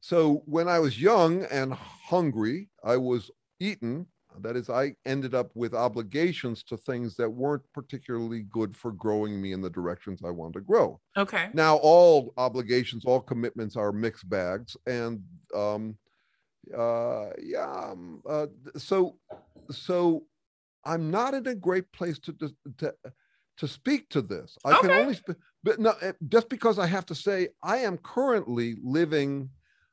so 0.00 0.42
when 0.46 0.66
I 0.66 0.80
was 0.80 1.00
young 1.00 1.44
and 1.44 1.74
hungry, 1.74 2.70
I 2.82 2.96
was 2.96 3.30
eaten. 3.60 4.04
That 4.40 4.56
is, 4.56 4.68
I 4.68 4.96
ended 5.06 5.36
up 5.36 5.52
with 5.54 5.72
obligations 5.72 6.64
to 6.64 6.76
things 6.76 7.14
that 7.14 7.30
weren't 7.30 7.62
particularly 7.72 8.46
good 8.50 8.76
for 8.76 8.90
growing 8.90 9.40
me 9.40 9.52
in 9.52 9.60
the 9.60 9.70
directions 9.70 10.22
I 10.24 10.30
wanted 10.30 10.54
to 10.54 10.60
grow. 10.62 11.00
okay. 11.16 11.50
Now, 11.54 11.76
all 11.76 12.34
obligations, 12.36 13.04
all 13.04 13.20
commitments 13.20 13.76
are 13.76 13.92
mixed 13.92 14.28
bags, 14.28 14.76
and 14.88 15.22
um, 15.54 15.96
uh, 16.76 17.30
yeah. 17.42 17.70
Um, 17.70 18.22
uh, 18.28 18.46
so, 18.76 19.16
so 19.70 20.24
I'm 20.84 21.10
not 21.10 21.34
in 21.34 21.46
a 21.46 21.54
great 21.54 21.90
place 21.92 22.18
to 22.20 22.32
to 22.34 22.54
to, 22.78 22.94
to 23.58 23.68
speak 23.68 24.08
to 24.10 24.22
this. 24.22 24.56
I 24.64 24.80
can 24.80 24.90
only, 24.90 25.14
sp- 25.16 25.38
but 25.62 25.78
no, 25.78 25.94
eh, 26.02 26.12
just 26.28 26.48
because 26.48 26.78
I 26.78 26.86
have 26.86 27.06
to 27.06 27.14
say 27.14 27.48
I 27.62 27.78
am 27.78 27.98
currently 27.98 28.76
living 28.82 29.50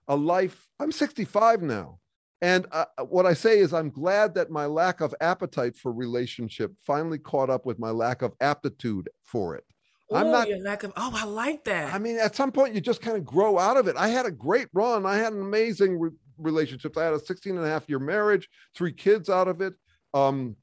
a 0.07 0.15
life. 0.15 0.67
I'm 0.79 0.91
65 0.91 1.61
now. 1.61 1.99
And 2.43 2.65
uh, 2.71 2.85
what 3.07 3.27
I 3.27 3.33
say 3.35 3.59
is, 3.59 3.71
I'm 3.71 3.91
glad 3.91 4.33
that 4.33 4.49
my 4.49 4.65
lack 4.65 4.99
of 4.99 5.13
appetite 5.21 5.75
for 5.77 5.91
relationship 5.93 6.71
finally 6.81 7.19
caught 7.19 7.51
up 7.51 7.67
with 7.67 7.77
my 7.77 7.91
lack 7.91 8.23
of 8.23 8.33
aptitude 8.41 9.09
for 9.23 9.55
it. 9.55 9.63
I'm 10.13 10.31
not- 10.31 10.49
your 10.49 10.59
lack 10.59 10.83
of 10.83 10.91
oh, 10.97 11.11
I 11.15 11.23
like 11.25 11.63
that. 11.65 11.93
I 11.93 11.99
mean, 11.99 12.17
at 12.17 12.35
some 12.35 12.51
point, 12.51 12.73
you 12.73 12.81
just 12.81 13.01
kind 13.01 13.15
of 13.15 13.23
grow 13.23 13.57
out 13.59 13.77
of 13.77 13.87
it. 13.87 13.95
I 13.95 14.07
had 14.09 14.25
a 14.25 14.31
great 14.31 14.67
run. 14.73 15.05
I 15.05 15.17
had 15.17 15.33
an 15.33 15.41
amazing 15.41 15.99
re- 15.99 16.11
relationships. 16.41 16.97
I 16.97 17.05
had 17.05 17.13
a 17.13 17.19
16 17.19 17.55
and 17.57 17.65
a 17.65 17.69
half 17.69 17.87
year 17.87 17.99
marriage, 17.99 18.49
three 18.75 18.91
kids 18.93 19.29
out 19.29 19.47
of 19.47 19.61
it. 19.61 19.73
Um, 20.13 20.55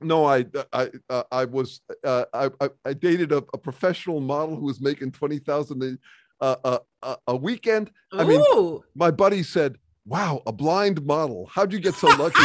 no, 0.00 0.24
I 0.26 0.44
I 0.72 0.90
uh, 1.08 1.22
I 1.32 1.44
was 1.46 1.80
uh, 2.04 2.24
I, 2.34 2.50
I 2.60 2.68
I 2.84 2.92
dated 2.92 3.32
a, 3.32 3.38
a 3.54 3.58
professional 3.58 4.20
model 4.20 4.56
who 4.56 4.66
was 4.66 4.80
making 4.80 5.12
twenty 5.12 5.38
thousand 5.38 5.98
a, 6.40 6.80
a 7.02 7.16
a 7.26 7.36
weekend. 7.36 7.90
I 8.12 8.24
mean, 8.24 8.80
my 8.94 9.10
buddy 9.10 9.42
said, 9.42 9.78
"Wow, 10.04 10.42
a 10.46 10.52
blind 10.52 11.04
model. 11.06 11.46
How'd 11.46 11.72
you 11.72 11.80
get 11.80 11.94
so 11.94 12.08
lucky?" 12.08 12.42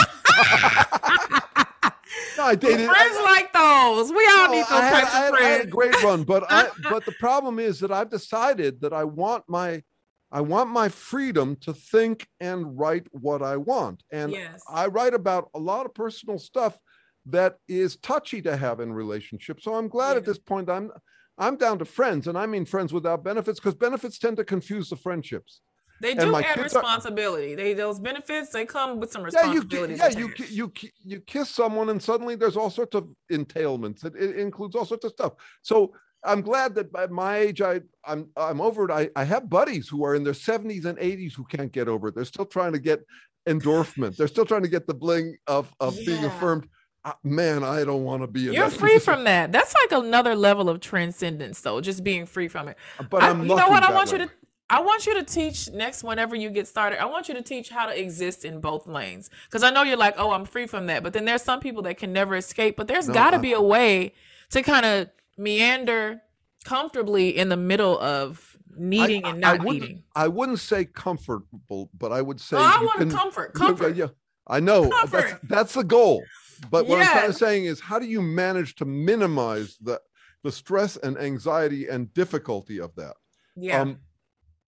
no, 2.38 2.44
I 2.44 2.56
dated. 2.56 2.88
I- 2.88 2.94
friends 2.94 3.18
like 3.24 3.54
those. 3.54 4.12
We 4.12 4.26
all 4.28 4.48
no, 4.48 4.52
need 4.52 4.62
those 4.62 4.72
I 4.72 4.82
had, 4.86 5.02
types 5.02 5.14
I 5.16 5.28
of 5.28 5.36
had- 5.36 5.44
I 5.44 5.48
had 5.50 5.62
a 5.62 5.68
great 5.68 6.04
run, 6.04 6.24
but 6.24 6.44
I 6.50 6.70
but 6.90 7.06
the 7.06 7.14
problem 7.20 7.60
is 7.60 7.80
that 7.80 7.92
I've 7.92 8.10
decided 8.10 8.80
that 8.82 8.94
I 8.94 9.04
want 9.04 9.44
my 9.48 9.84
I 10.32 10.42
want 10.42 10.70
my 10.70 10.90
freedom 10.90 11.56
to 11.62 11.74
think 11.74 12.28
and 12.40 12.78
write 12.80 13.08
what 13.12 13.42
I 13.42 13.58
want. 13.58 14.04
And 14.12 14.32
Yes. 14.32 14.62
I 14.70 14.88
write 14.88 15.14
about 15.14 15.50
a 15.56 15.60
lot 15.60 15.86
of 15.86 15.94
personal 15.94 16.38
stuff 16.38 16.78
that 17.26 17.58
is 17.68 17.98
touchy 17.98 18.42
to 18.44 18.56
have 18.56 18.80
in 18.80 18.94
relationships. 18.94 19.64
So 19.64 19.74
I'm 19.76 19.88
glad 19.88 20.18
at 20.18 20.26
this 20.26 20.40
point 20.40 20.70
I'm 20.70 20.92
I'm 21.38 21.56
down 21.56 21.80
to 21.80 21.86
friends, 21.86 22.28
and 22.28 22.38
I 22.38 22.46
mean 22.46 22.66
friends 22.66 22.92
without 22.92 23.24
benefits 23.24 23.60
because 23.60 23.76
benefits 23.76 24.20
tend 24.20 24.36
to 24.38 24.44
confuse 24.44 24.90
the 24.90 24.98
friendships. 24.98 25.62
They 26.02 26.14
do 26.14 26.36
add 26.36 26.44
kids 26.56 26.58
are- 26.58 26.64
responsibility. 26.82 27.56
They 27.56 27.74
those 27.74 28.00
benefits 28.00 28.52
they 28.52 28.66
come 28.66 29.00
with 29.00 29.12
some 29.12 29.22
Yeah, 29.22 29.46
you 29.54 29.62
responsibilities. 29.62 30.00
yeah 30.00 30.10
you 30.10 30.32
you 30.50 30.72
you 31.06 31.20
kiss 31.22 31.50
someone, 31.50 31.90
and 31.90 32.02
suddenly 32.02 32.36
there's 32.36 32.58
all 32.58 32.70
sorts 32.70 32.96
of 32.96 33.10
entailments. 33.32 34.06
It, 34.06 34.16
it 34.16 34.38
includes 34.38 34.76
all 34.76 34.86
sorts 34.86 35.06
of 35.06 35.12
stuff. 35.12 35.34
So 35.62 35.94
I'm 36.24 36.42
glad 36.42 36.76
that 36.76 36.92
by 36.92 37.08
my 37.08 37.38
age, 37.38 37.62
I 37.62 37.82
I'm 38.04 38.28
I'm 38.36 38.62
over 38.62 38.86
it. 38.86 38.92
I, 38.92 39.10
I 39.16 39.24
have 39.24 39.50
buddies 39.50 39.88
who 39.88 40.04
are 40.04 40.16
in 40.16 40.24
their 40.24 40.34
70s 40.34 40.86
and 40.86 40.98
80s 40.98 41.34
who 41.34 41.46
can't 41.46 41.72
get 41.72 41.88
over 41.88 42.10
it. 42.10 42.16
They're 42.16 42.26
still 42.26 42.46
trying 42.46 42.74
to 42.74 42.80
get 42.80 43.06
endorphin. 43.48 44.16
They're 44.16 44.28
still 44.28 44.46
trying 44.46 44.64
to 44.64 44.68
get 44.70 44.88
the 44.88 44.94
bling 44.94 45.38
of 45.48 45.74
of 45.80 45.96
being 46.06 46.24
affirmed. 46.26 46.68
Uh, 47.06 47.14
man, 47.24 47.64
I 47.64 47.86
don't 47.86 48.04
want 48.04 48.24
to 48.24 48.28
be 48.28 48.48
in 48.48 48.54
You're 48.54 48.70
free 48.70 49.00
from 49.00 49.24
that. 49.24 49.54
That's 49.54 49.74
like 49.74 50.04
another 50.04 50.36
level 50.36 50.68
of 50.68 50.82
transcendence, 50.82 51.62
though. 51.62 51.80
Just 51.80 52.04
being 52.04 52.26
free 52.26 52.50
from 52.50 52.68
it. 52.68 52.78
But 53.10 53.24
I- 53.24 53.30
I'm 53.30 53.42
you 53.44 53.56
know 53.56 53.70
what? 53.70 53.84
I 53.84 53.94
want 53.94 54.12
way. 54.12 54.20
you 54.20 54.26
to. 54.26 54.32
I 54.72 54.82
want 54.82 55.08
you 55.08 55.16
to 55.16 55.24
teach 55.24 55.68
next 55.72 56.04
whenever 56.04 56.36
you 56.36 56.52
get 56.52 56.68
started. 56.68 57.02
I 57.02 57.06
want 57.06 57.28
you 57.28 57.34
to 57.34 57.42
teach 57.42 57.70
how 57.70 57.88
to 57.88 58.00
exist 58.00 58.46
in 58.46 58.60
both 58.60 58.86
lanes 58.86 59.32
because 59.46 59.64
I 59.64 59.72
know 59.72 59.82
you're 59.82 59.98
like, 59.98 60.14
oh, 60.18 60.32
I'm 60.32 60.46
free 60.46 60.68
from 60.68 60.86
that. 60.88 61.02
But 61.02 61.14
then 61.14 61.26
there's 61.26 61.42
some 61.42 61.60
people 61.60 61.82
that 61.84 61.98
can 61.98 62.14
never 62.14 62.36
escape. 62.36 62.78
But 62.78 62.88
there's 62.88 63.08
No, 63.08 63.16
got 63.16 63.32
to 63.32 63.40
be 63.40 63.54
a 63.54 63.62
way 63.62 64.14
to 64.52 64.62
kind 64.62 64.86
of 64.86 65.10
meander 65.40 66.22
comfortably 66.66 67.36
in 67.38 67.50
the 67.50 67.58
middle 67.58 67.98
of 68.00 68.58
needing 68.78 69.24
and 69.26 69.44
I 69.44 69.56
not 69.58 69.66
wouldn't, 69.66 69.82
needing. 69.84 70.04
I 70.16 70.28
wouldn't 70.28 70.60
say 70.60 70.86
comfortable, 70.86 71.90
but 71.98 72.12
I 72.12 72.22
would 72.22 72.40
say 72.40 72.58
Oh, 72.58 72.62
I 72.62 72.84
want 72.84 73.00
can- 73.00 73.12
comfort. 73.12 73.54
Comfort. 73.54 73.96
Yeah, 73.96 74.08
I 74.48 74.60
know. 74.60 74.84
That's, 74.84 75.12
Comfort. 75.12 75.40
that's 75.44 75.74
the 75.74 75.84
goal. 75.84 76.24
But 76.70 76.88
what 76.88 77.00
I'm 77.02 77.08
kind 77.08 77.28
of 77.30 77.36
saying 77.38 77.66
is, 77.66 77.80
how 77.80 78.00
do 78.00 78.06
you 78.06 78.22
manage 78.22 78.76
to 78.76 78.86
minimize 78.86 79.78
the 79.82 80.00
the 80.44 80.52
stress 80.52 80.98
and 80.98 81.18
anxiety 81.18 81.88
and 81.88 82.14
difficulty 82.14 82.80
of 82.80 82.94
that? 82.96 83.16
Yeah, 83.56 83.82
Um, 83.82 84.00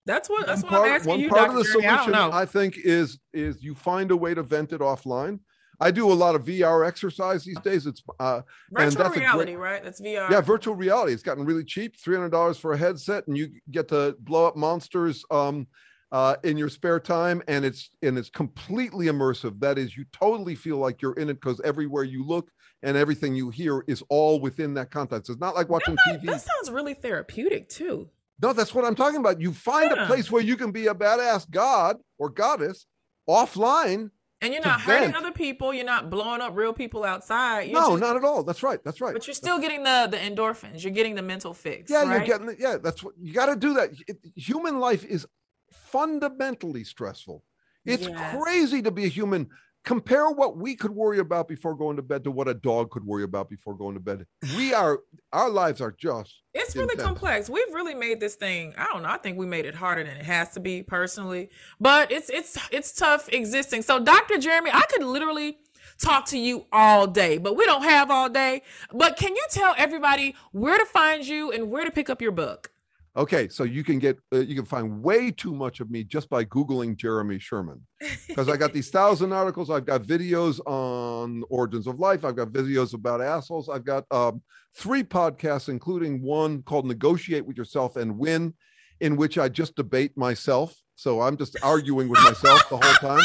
that's 0.05 0.29
what 0.29 0.47
that's 0.47 0.63
what 0.63 0.71
I'm 0.73 0.79
part, 0.79 0.91
asking 0.91 1.09
one 1.09 1.19
you, 1.19 1.29
part 1.29 1.47
Dr. 1.49 1.59
of 1.59 1.65
the. 1.65 1.69
I 1.69 1.81
don't 1.81 2.03
solution, 2.05 2.11
know. 2.13 2.31
I, 2.31 2.45
think, 2.45 2.77
is 2.77 3.19
is 3.33 3.61
you 3.63 3.75
find 3.75 4.09
a 4.11 4.15
way 4.15 4.33
to 4.33 4.41
vent 4.43 4.71
it 4.73 4.79
offline. 4.81 5.39
I 5.81 5.91
do 5.91 6.11
a 6.11 6.13
lot 6.13 6.35
of 6.35 6.45
VR 6.45 6.87
exercise 6.87 7.43
these 7.43 7.59
days. 7.59 7.87
It's 7.87 8.01
uh, 8.19 8.35
and 8.35 8.43
Virtual 8.71 9.03
that's 9.03 9.15
a 9.15 9.19
great- 9.19 9.19
reality, 9.25 9.55
right? 9.55 9.83
That's 9.83 9.99
VR. 9.99 10.29
yeah, 10.29 10.39
virtual 10.41 10.75
reality. 10.75 11.11
It's 11.13 11.23
gotten 11.23 11.43
really 11.43 11.63
cheap, 11.63 11.97
three 11.99 12.15
hundred 12.15 12.29
dollars 12.31 12.57
for 12.57 12.73
a 12.73 12.77
headset, 12.77 13.27
and 13.27 13.35
you 13.37 13.49
get 13.71 13.87
to 13.89 14.15
blow 14.19 14.45
up 14.45 14.55
monsters 14.55 15.25
um, 15.31 15.65
uh, 16.11 16.35
in 16.43 16.57
your 16.57 16.69
spare 16.69 16.99
time, 16.99 17.41
and 17.47 17.65
it's 17.65 17.89
and 18.03 18.17
it's 18.17 18.29
completely 18.29 19.07
immersive. 19.07 19.59
That 19.59 19.77
is, 19.77 19.97
you 19.97 20.05
totally 20.13 20.55
feel 20.55 20.77
like 20.77 21.01
you're 21.01 21.13
in 21.13 21.29
it 21.29 21.35
because 21.41 21.59
everywhere 21.63 22.03
you 22.03 22.23
look 22.25 22.51
and 22.83 22.95
everything 22.97 23.35
you 23.35 23.49
hear 23.49 23.83
is 23.87 24.03
all 24.09 24.39
within 24.39 24.73
that 24.75 24.91
context. 24.91 25.29
It's 25.29 25.39
not 25.39 25.55
like 25.55 25.69
watching 25.69 25.95
TV. 26.07 26.23
That 26.25 26.41
sounds 26.41 26.69
really 26.71 26.93
therapeutic 26.93 27.69
too. 27.69 28.09
No, 28.41 28.53
that's 28.53 28.73
what 28.73 28.85
I'm 28.85 28.95
talking 28.95 29.19
about. 29.19 29.39
You 29.39 29.53
find 29.53 29.91
Yeah. 29.95 30.03
a 30.03 30.07
place 30.07 30.31
where 30.31 30.41
you 30.41 30.57
can 30.57 30.71
be 30.71 30.87
a 30.87 30.95
badass 30.95 31.49
god 31.49 31.97
or 32.17 32.29
goddess 32.29 32.85
offline. 33.29 34.09
And 34.43 34.53
you're 34.53 34.63
not 34.63 34.81
hurting 34.81 35.13
other 35.15 35.31
people. 35.31 35.71
You're 35.73 35.85
not 35.85 36.09
blowing 36.09 36.41
up 36.41 36.55
real 36.55 36.73
people 36.73 37.03
outside. 37.03 37.69
You're 37.69 37.79
no, 37.79 37.89
just- 37.91 38.01
not 38.01 38.15
at 38.17 38.23
all. 38.23 38.43
That's 38.43 38.63
right. 38.63 38.83
That's 38.83 38.99
right. 38.99 39.13
But 39.13 39.27
you're 39.27 39.35
still 39.35 39.59
getting 39.59 39.83
the 39.83 40.07
the 40.09 40.17
endorphins. 40.17 40.83
You're 40.83 40.93
getting 40.93 41.13
the 41.15 41.21
mental 41.21 41.53
fix. 41.53 41.91
Yeah, 41.91 42.03
right? 42.03 42.17
you're 42.17 42.25
getting 42.25 42.49
it. 42.49 42.57
Yeah, 42.59 42.77
that's 42.77 43.03
what 43.03 43.13
you 43.21 43.33
got 43.33 43.47
to 43.47 43.55
do. 43.55 43.75
That 43.75 43.91
It- 44.07 44.17
human 44.35 44.79
life 44.79 45.05
is 45.05 45.27
fundamentally 45.91 46.83
stressful. 46.83 47.43
It's 47.85 48.07
Yes. 48.07 48.37
crazy 48.41 48.81
to 48.81 48.91
be 48.91 49.05
a 49.05 49.09
human. 49.09 49.49
Compare 49.83 50.29
what 50.29 50.57
we 50.57 50.75
could 50.75 50.91
worry 50.91 51.17
about 51.19 51.47
before 51.47 51.75
going 51.75 51.95
to 51.95 52.03
bed 52.03 52.23
to 52.23 52.31
what 52.31 52.47
a 52.47 52.53
dog 52.53 52.91
could 52.91 53.03
worry 53.03 53.23
about 53.23 53.49
before 53.49 53.75
going 53.75 53.95
to 53.95 53.99
bed. 53.99 54.25
We 54.55 54.73
are 54.75 54.99
our 55.33 55.49
lives 55.49 55.81
are 55.81 55.91
just 55.91 56.41
It's 56.53 56.75
really 56.75 56.93
intense. 56.93 57.01
complex. 57.07 57.49
We've 57.49 57.73
really 57.73 57.95
made 57.95 58.19
this 58.19 58.35
thing. 58.35 58.73
I 58.77 58.85
don't 58.85 59.01
know. 59.03 59.09
I 59.09 59.17
think 59.17 59.37
we 59.37 59.45
made 59.45 59.65
it 59.65 59.73
harder 59.73 60.03
than 60.03 60.17
it 60.17 60.25
has 60.25 60.49
to 60.53 60.59
be 60.59 60.83
personally. 60.83 61.49
But 61.79 62.11
it's 62.11 62.29
it's 62.29 62.57
it's 62.71 62.93
tough 62.93 63.27
existing. 63.29 63.81
So 63.81 63.99
Dr. 63.99 64.37
Jeremy, 64.37 64.69
I 64.71 64.83
could 64.91 65.03
literally 65.03 65.57
talk 65.99 66.25
to 66.27 66.37
you 66.37 66.65
all 66.71 67.07
day, 67.07 67.37
but 67.37 67.55
we 67.55 67.65
don't 67.65 67.83
have 67.83 68.11
all 68.11 68.29
day. 68.29 68.61
But 68.93 69.17
can 69.17 69.35
you 69.35 69.45
tell 69.49 69.73
everybody 69.77 70.35
where 70.51 70.77
to 70.77 70.85
find 70.85 71.25
you 71.25 71.51
and 71.51 71.71
where 71.71 71.85
to 71.85 71.91
pick 71.91 72.09
up 72.09 72.21
your 72.21 72.31
book? 72.31 72.71
Okay. 73.15 73.47
So 73.47 73.63
you 73.63 73.83
can 73.83 73.99
get 73.99 74.19
uh, 74.33 74.39
you 74.39 74.55
can 74.55 74.65
find 74.65 75.01
way 75.01 75.31
too 75.31 75.53
much 75.53 75.79
of 75.79 75.89
me 75.89 76.03
just 76.03 76.29
by 76.29 76.45
googling 76.45 76.95
Jeremy 76.95 77.39
Sherman 77.39 77.81
because 78.27 78.49
I 78.49 78.57
got 78.57 78.73
these 78.73 78.89
thousand 78.89 79.33
articles. 79.33 79.69
I've 79.69 79.85
got 79.85 80.03
videos 80.03 80.59
on 80.65 81.43
origins 81.49 81.87
of 81.87 81.99
life. 81.99 82.25
I've 82.25 82.35
got 82.35 82.49
videos 82.49 82.93
about 82.93 83.21
assholes. 83.21 83.69
I've 83.69 83.85
got 83.85 84.05
um, 84.11 84.41
three 84.75 85.03
podcasts, 85.03 85.69
including 85.69 86.21
one 86.21 86.63
called 86.63 86.85
"Negotiate 86.85 87.45
with 87.45 87.57
Yourself 87.57 87.95
and 87.95 88.17
Win," 88.17 88.53
in 88.99 89.15
which 89.15 89.37
I 89.37 89.49
just 89.49 89.75
debate 89.75 90.17
myself. 90.17 90.75
So 90.95 91.21
I'm 91.21 91.35
just 91.35 91.57
arguing 91.63 92.09
with 92.09 92.21
myself 92.21 92.69
the 92.69 92.77
whole 92.77 93.17
time. 93.17 93.23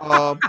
Um, 0.00 0.40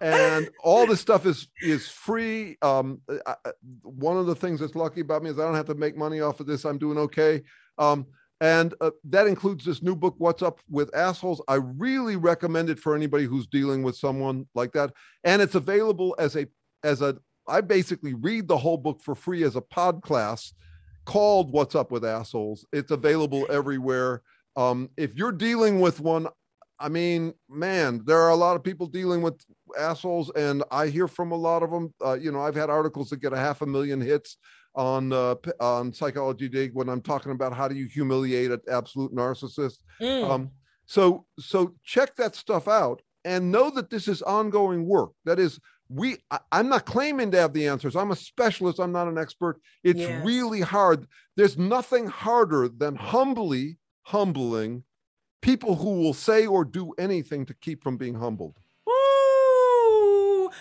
and 0.00 0.48
all 0.62 0.86
this 0.86 1.00
stuff 1.00 1.26
is 1.26 1.48
is 1.62 1.88
free. 1.88 2.56
Um, 2.62 3.00
I, 3.26 3.34
one 3.82 4.16
of 4.16 4.26
the 4.26 4.34
things 4.34 4.60
that's 4.60 4.76
lucky 4.76 5.00
about 5.00 5.22
me 5.22 5.30
is 5.30 5.38
I 5.38 5.44
don't 5.44 5.54
have 5.54 5.66
to 5.66 5.74
make 5.74 5.96
money 5.96 6.20
off 6.20 6.40
of 6.40 6.46
this. 6.46 6.64
I'm 6.64 6.78
doing 6.78 6.98
okay. 6.98 7.42
Um, 7.78 8.06
and 8.40 8.74
uh, 8.80 8.90
that 9.04 9.26
includes 9.26 9.64
this 9.64 9.82
new 9.82 9.96
book, 9.96 10.14
What's 10.18 10.42
Up 10.42 10.60
with 10.70 10.94
Assholes. 10.94 11.42
I 11.48 11.56
really 11.56 12.16
recommend 12.16 12.70
it 12.70 12.78
for 12.78 12.94
anybody 12.94 13.24
who's 13.24 13.46
dealing 13.46 13.82
with 13.82 13.96
someone 13.96 14.46
like 14.54 14.72
that. 14.72 14.92
And 15.24 15.42
it's 15.42 15.56
available 15.56 16.14
as 16.18 16.36
a 16.36 16.46
as 16.84 17.02
a 17.02 17.16
I 17.48 17.62
basically 17.62 18.14
read 18.14 18.46
the 18.46 18.58
whole 18.58 18.76
book 18.76 19.00
for 19.02 19.14
free 19.14 19.42
as 19.42 19.56
a 19.56 19.60
pod 19.60 20.02
class 20.02 20.52
called 21.04 21.50
What's 21.50 21.74
Up 21.74 21.90
with 21.90 22.04
Assholes. 22.04 22.64
It's 22.72 22.90
available 22.90 23.46
everywhere. 23.50 24.22
Um, 24.54 24.90
if 24.96 25.14
you're 25.14 25.32
dealing 25.32 25.80
with 25.80 25.98
one, 25.98 26.28
I 26.78 26.88
mean, 26.88 27.32
man, 27.48 28.02
there 28.04 28.20
are 28.20 28.30
a 28.30 28.36
lot 28.36 28.54
of 28.54 28.62
people 28.62 28.86
dealing 28.86 29.22
with 29.22 29.40
assholes, 29.78 30.30
and 30.30 30.62
I 30.70 30.88
hear 30.88 31.08
from 31.08 31.32
a 31.32 31.36
lot 31.36 31.62
of 31.62 31.70
them. 31.70 31.92
Uh, 32.04 32.14
you 32.14 32.32
know, 32.32 32.40
I've 32.40 32.54
had 32.54 32.70
articles 32.70 33.10
that 33.10 33.20
get 33.20 33.32
a 33.32 33.38
half 33.38 33.62
a 33.62 33.66
million 33.66 34.00
hits 34.00 34.36
on 34.74 35.12
uh, 35.12 35.34
on 35.60 35.92
Psychology 35.92 36.48
Dig 36.48 36.74
when 36.74 36.88
I'm 36.88 37.02
talking 37.02 37.32
about 37.32 37.52
how 37.52 37.68
do 37.68 37.74
you 37.74 37.86
humiliate 37.86 38.50
an 38.50 38.60
absolute 38.70 39.14
narcissist. 39.14 39.78
Mm. 40.00 40.30
Um, 40.30 40.50
so 40.86 41.26
so 41.38 41.74
check 41.84 42.16
that 42.16 42.34
stuff 42.34 42.68
out 42.68 43.02
and 43.24 43.50
know 43.50 43.70
that 43.70 43.90
this 43.90 44.08
is 44.08 44.22
ongoing 44.22 44.86
work. 44.86 45.10
That 45.24 45.38
is 45.38 45.60
we 45.88 46.18
I, 46.30 46.38
am 46.52 46.68
not 46.68 46.86
claiming 46.86 47.30
to 47.30 47.38
have 47.38 47.52
the 47.52 47.66
answers 47.66 47.96
i'm 47.96 48.10
a 48.10 48.16
specialist 48.16 48.78
i'm 48.78 48.92
not 48.92 49.08
an 49.08 49.18
expert 49.18 49.60
it's 49.82 50.00
yes. 50.00 50.24
really 50.24 50.60
hard 50.60 51.06
there's 51.36 51.56
nothing 51.56 52.06
harder 52.06 52.68
than 52.68 52.94
humbly 52.94 53.78
humbling 54.02 54.84
people 55.40 55.74
who 55.74 56.00
will 56.00 56.14
say 56.14 56.46
or 56.46 56.64
do 56.64 56.92
anything 56.98 57.46
to 57.46 57.54
keep 57.54 57.82
from 57.82 57.96
being 57.96 58.14
humbled 58.14 58.56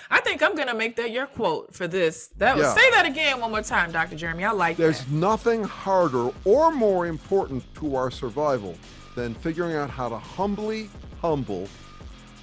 I 0.09 0.21
think 0.21 0.41
I'm 0.41 0.55
gonna 0.55 0.73
make 0.73 0.95
that 0.97 1.11
your 1.11 1.27
quote 1.27 1.73
for 1.73 1.87
this. 1.87 2.29
That 2.37 2.57
yeah. 2.57 2.73
say 2.73 2.89
that 2.91 3.05
again 3.05 3.39
one 3.39 3.51
more 3.51 3.61
time, 3.61 3.91
Dr. 3.91 4.15
Jeremy. 4.15 4.45
I 4.45 4.51
like 4.51 4.75
it. 4.75 4.81
There's 4.81 5.03
that. 5.03 5.11
nothing 5.11 5.63
harder 5.63 6.29
or 6.45 6.71
more 6.71 7.07
important 7.07 7.63
to 7.75 7.95
our 7.95 8.09
survival 8.09 8.75
than 9.15 9.33
figuring 9.35 9.75
out 9.75 9.89
how 9.89 10.09
to 10.09 10.17
humbly 10.17 10.89
humble 11.21 11.67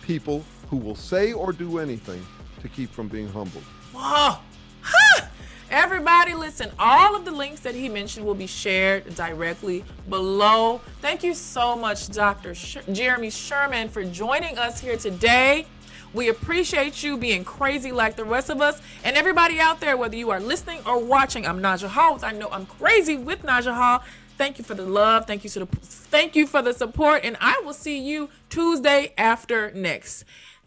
people 0.02 0.44
who 0.68 0.76
will 0.76 0.96
say 0.96 1.32
or 1.32 1.52
do 1.52 1.78
anything 1.78 2.24
to 2.60 2.68
keep 2.68 2.90
from 2.90 3.08
being 3.08 3.28
humbled. 3.28 3.64
Whoa. 3.92 4.38
Huh. 4.82 5.26
Everybody, 5.70 6.34
listen, 6.34 6.70
all 6.78 7.16
of 7.16 7.24
the 7.24 7.30
links 7.30 7.60
that 7.60 7.74
he 7.74 7.88
mentioned 7.88 8.24
will 8.24 8.34
be 8.34 8.46
shared 8.46 9.14
directly 9.14 9.84
below. 10.08 10.80
Thank 11.00 11.24
you 11.24 11.34
so 11.34 11.74
much, 11.74 12.10
Dr. 12.10 12.54
Sh- 12.54 12.76
Jeremy 12.92 13.30
Sherman, 13.30 13.88
for 13.88 14.04
joining 14.04 14.58
us 14.58 14.78
here 14.78 14.96
today. 14.96 15.66
We 16.14 16.28
appreciate 16.28 17.02
you 17.02 17.16
being 17.16 17.44
crazy 17.44 17.90
like 17.90 18.14
the 18.14 18.24
rest 18.24 18.48
of 18.48 18.60
us. 18.60 18.80
And 19.02 19.16
everybody 19.16 19.58
out 19.58 19.80
there, 19.80 19.96
whether 19.96 20.14
you 20.14 20.30
are 20.30 20.38
listening 20.38 20.80
or 20.86 21.04
watching, 21.04 21.44
I'm 21.44 21.60
Naja 21.60 21.88
Hall. 21.88 22.20
I 22.22 22.30
know 22.32 22.48
I'm 22.50 22.66
crazy 22.66 23.16
with 23.16 23.42
Naja 23.42 23.74
Hall. 23.74 24.04
Thank 24.38 24.58
you 24.58 24.64
for 24.64 24.74
the 24.74 24.84
love. 24.84 25.26
Thank 25.26 25.42
you 25.42 25.50
for 25.50 25.58
the 25.60 25.66
thank 25.66 26.36
you 26.36 26.46
for 26.46 26.62
the 26.62 26.72
support. 26.72 27.24
And 27.24 27.36
I 27.40 27.60
will 27.64 27.72
see 27.72 27.98
you 27.98 28.30
Tuesday 28.48 29.12
after 29.18 29.72
next. 29.72 30.24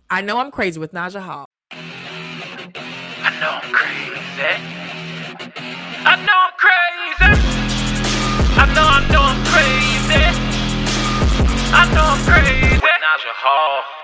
I 0.10 0.22
know 0.22 0.38
I'm 0.40 0.52
crazy 0.52 0.80
with 0.80 0.92
Naja 0.92 1.22
Hall. 1.22 1.46
I 1.72 1.80
know 3.40 3.60
I'm 3.64 3.74
crazy. 3.74 4.58
I 6.06 6.16
know 6.26 6.38
I'm 6.44 6.54
crazy. 6.58 6.78
I 8.60 8.66
know, 8.74 8.82
I 8.82 9.00
know 9.12 9.22
I'm 9.22 9.46
crazy. 9.46 10.24
I 11.74 11.94
know 11.94 12.04
I'm 12.04 12.26
crazy. 12.26 12.78
Naja 13.18 13.34
Hall. 13.34 13.97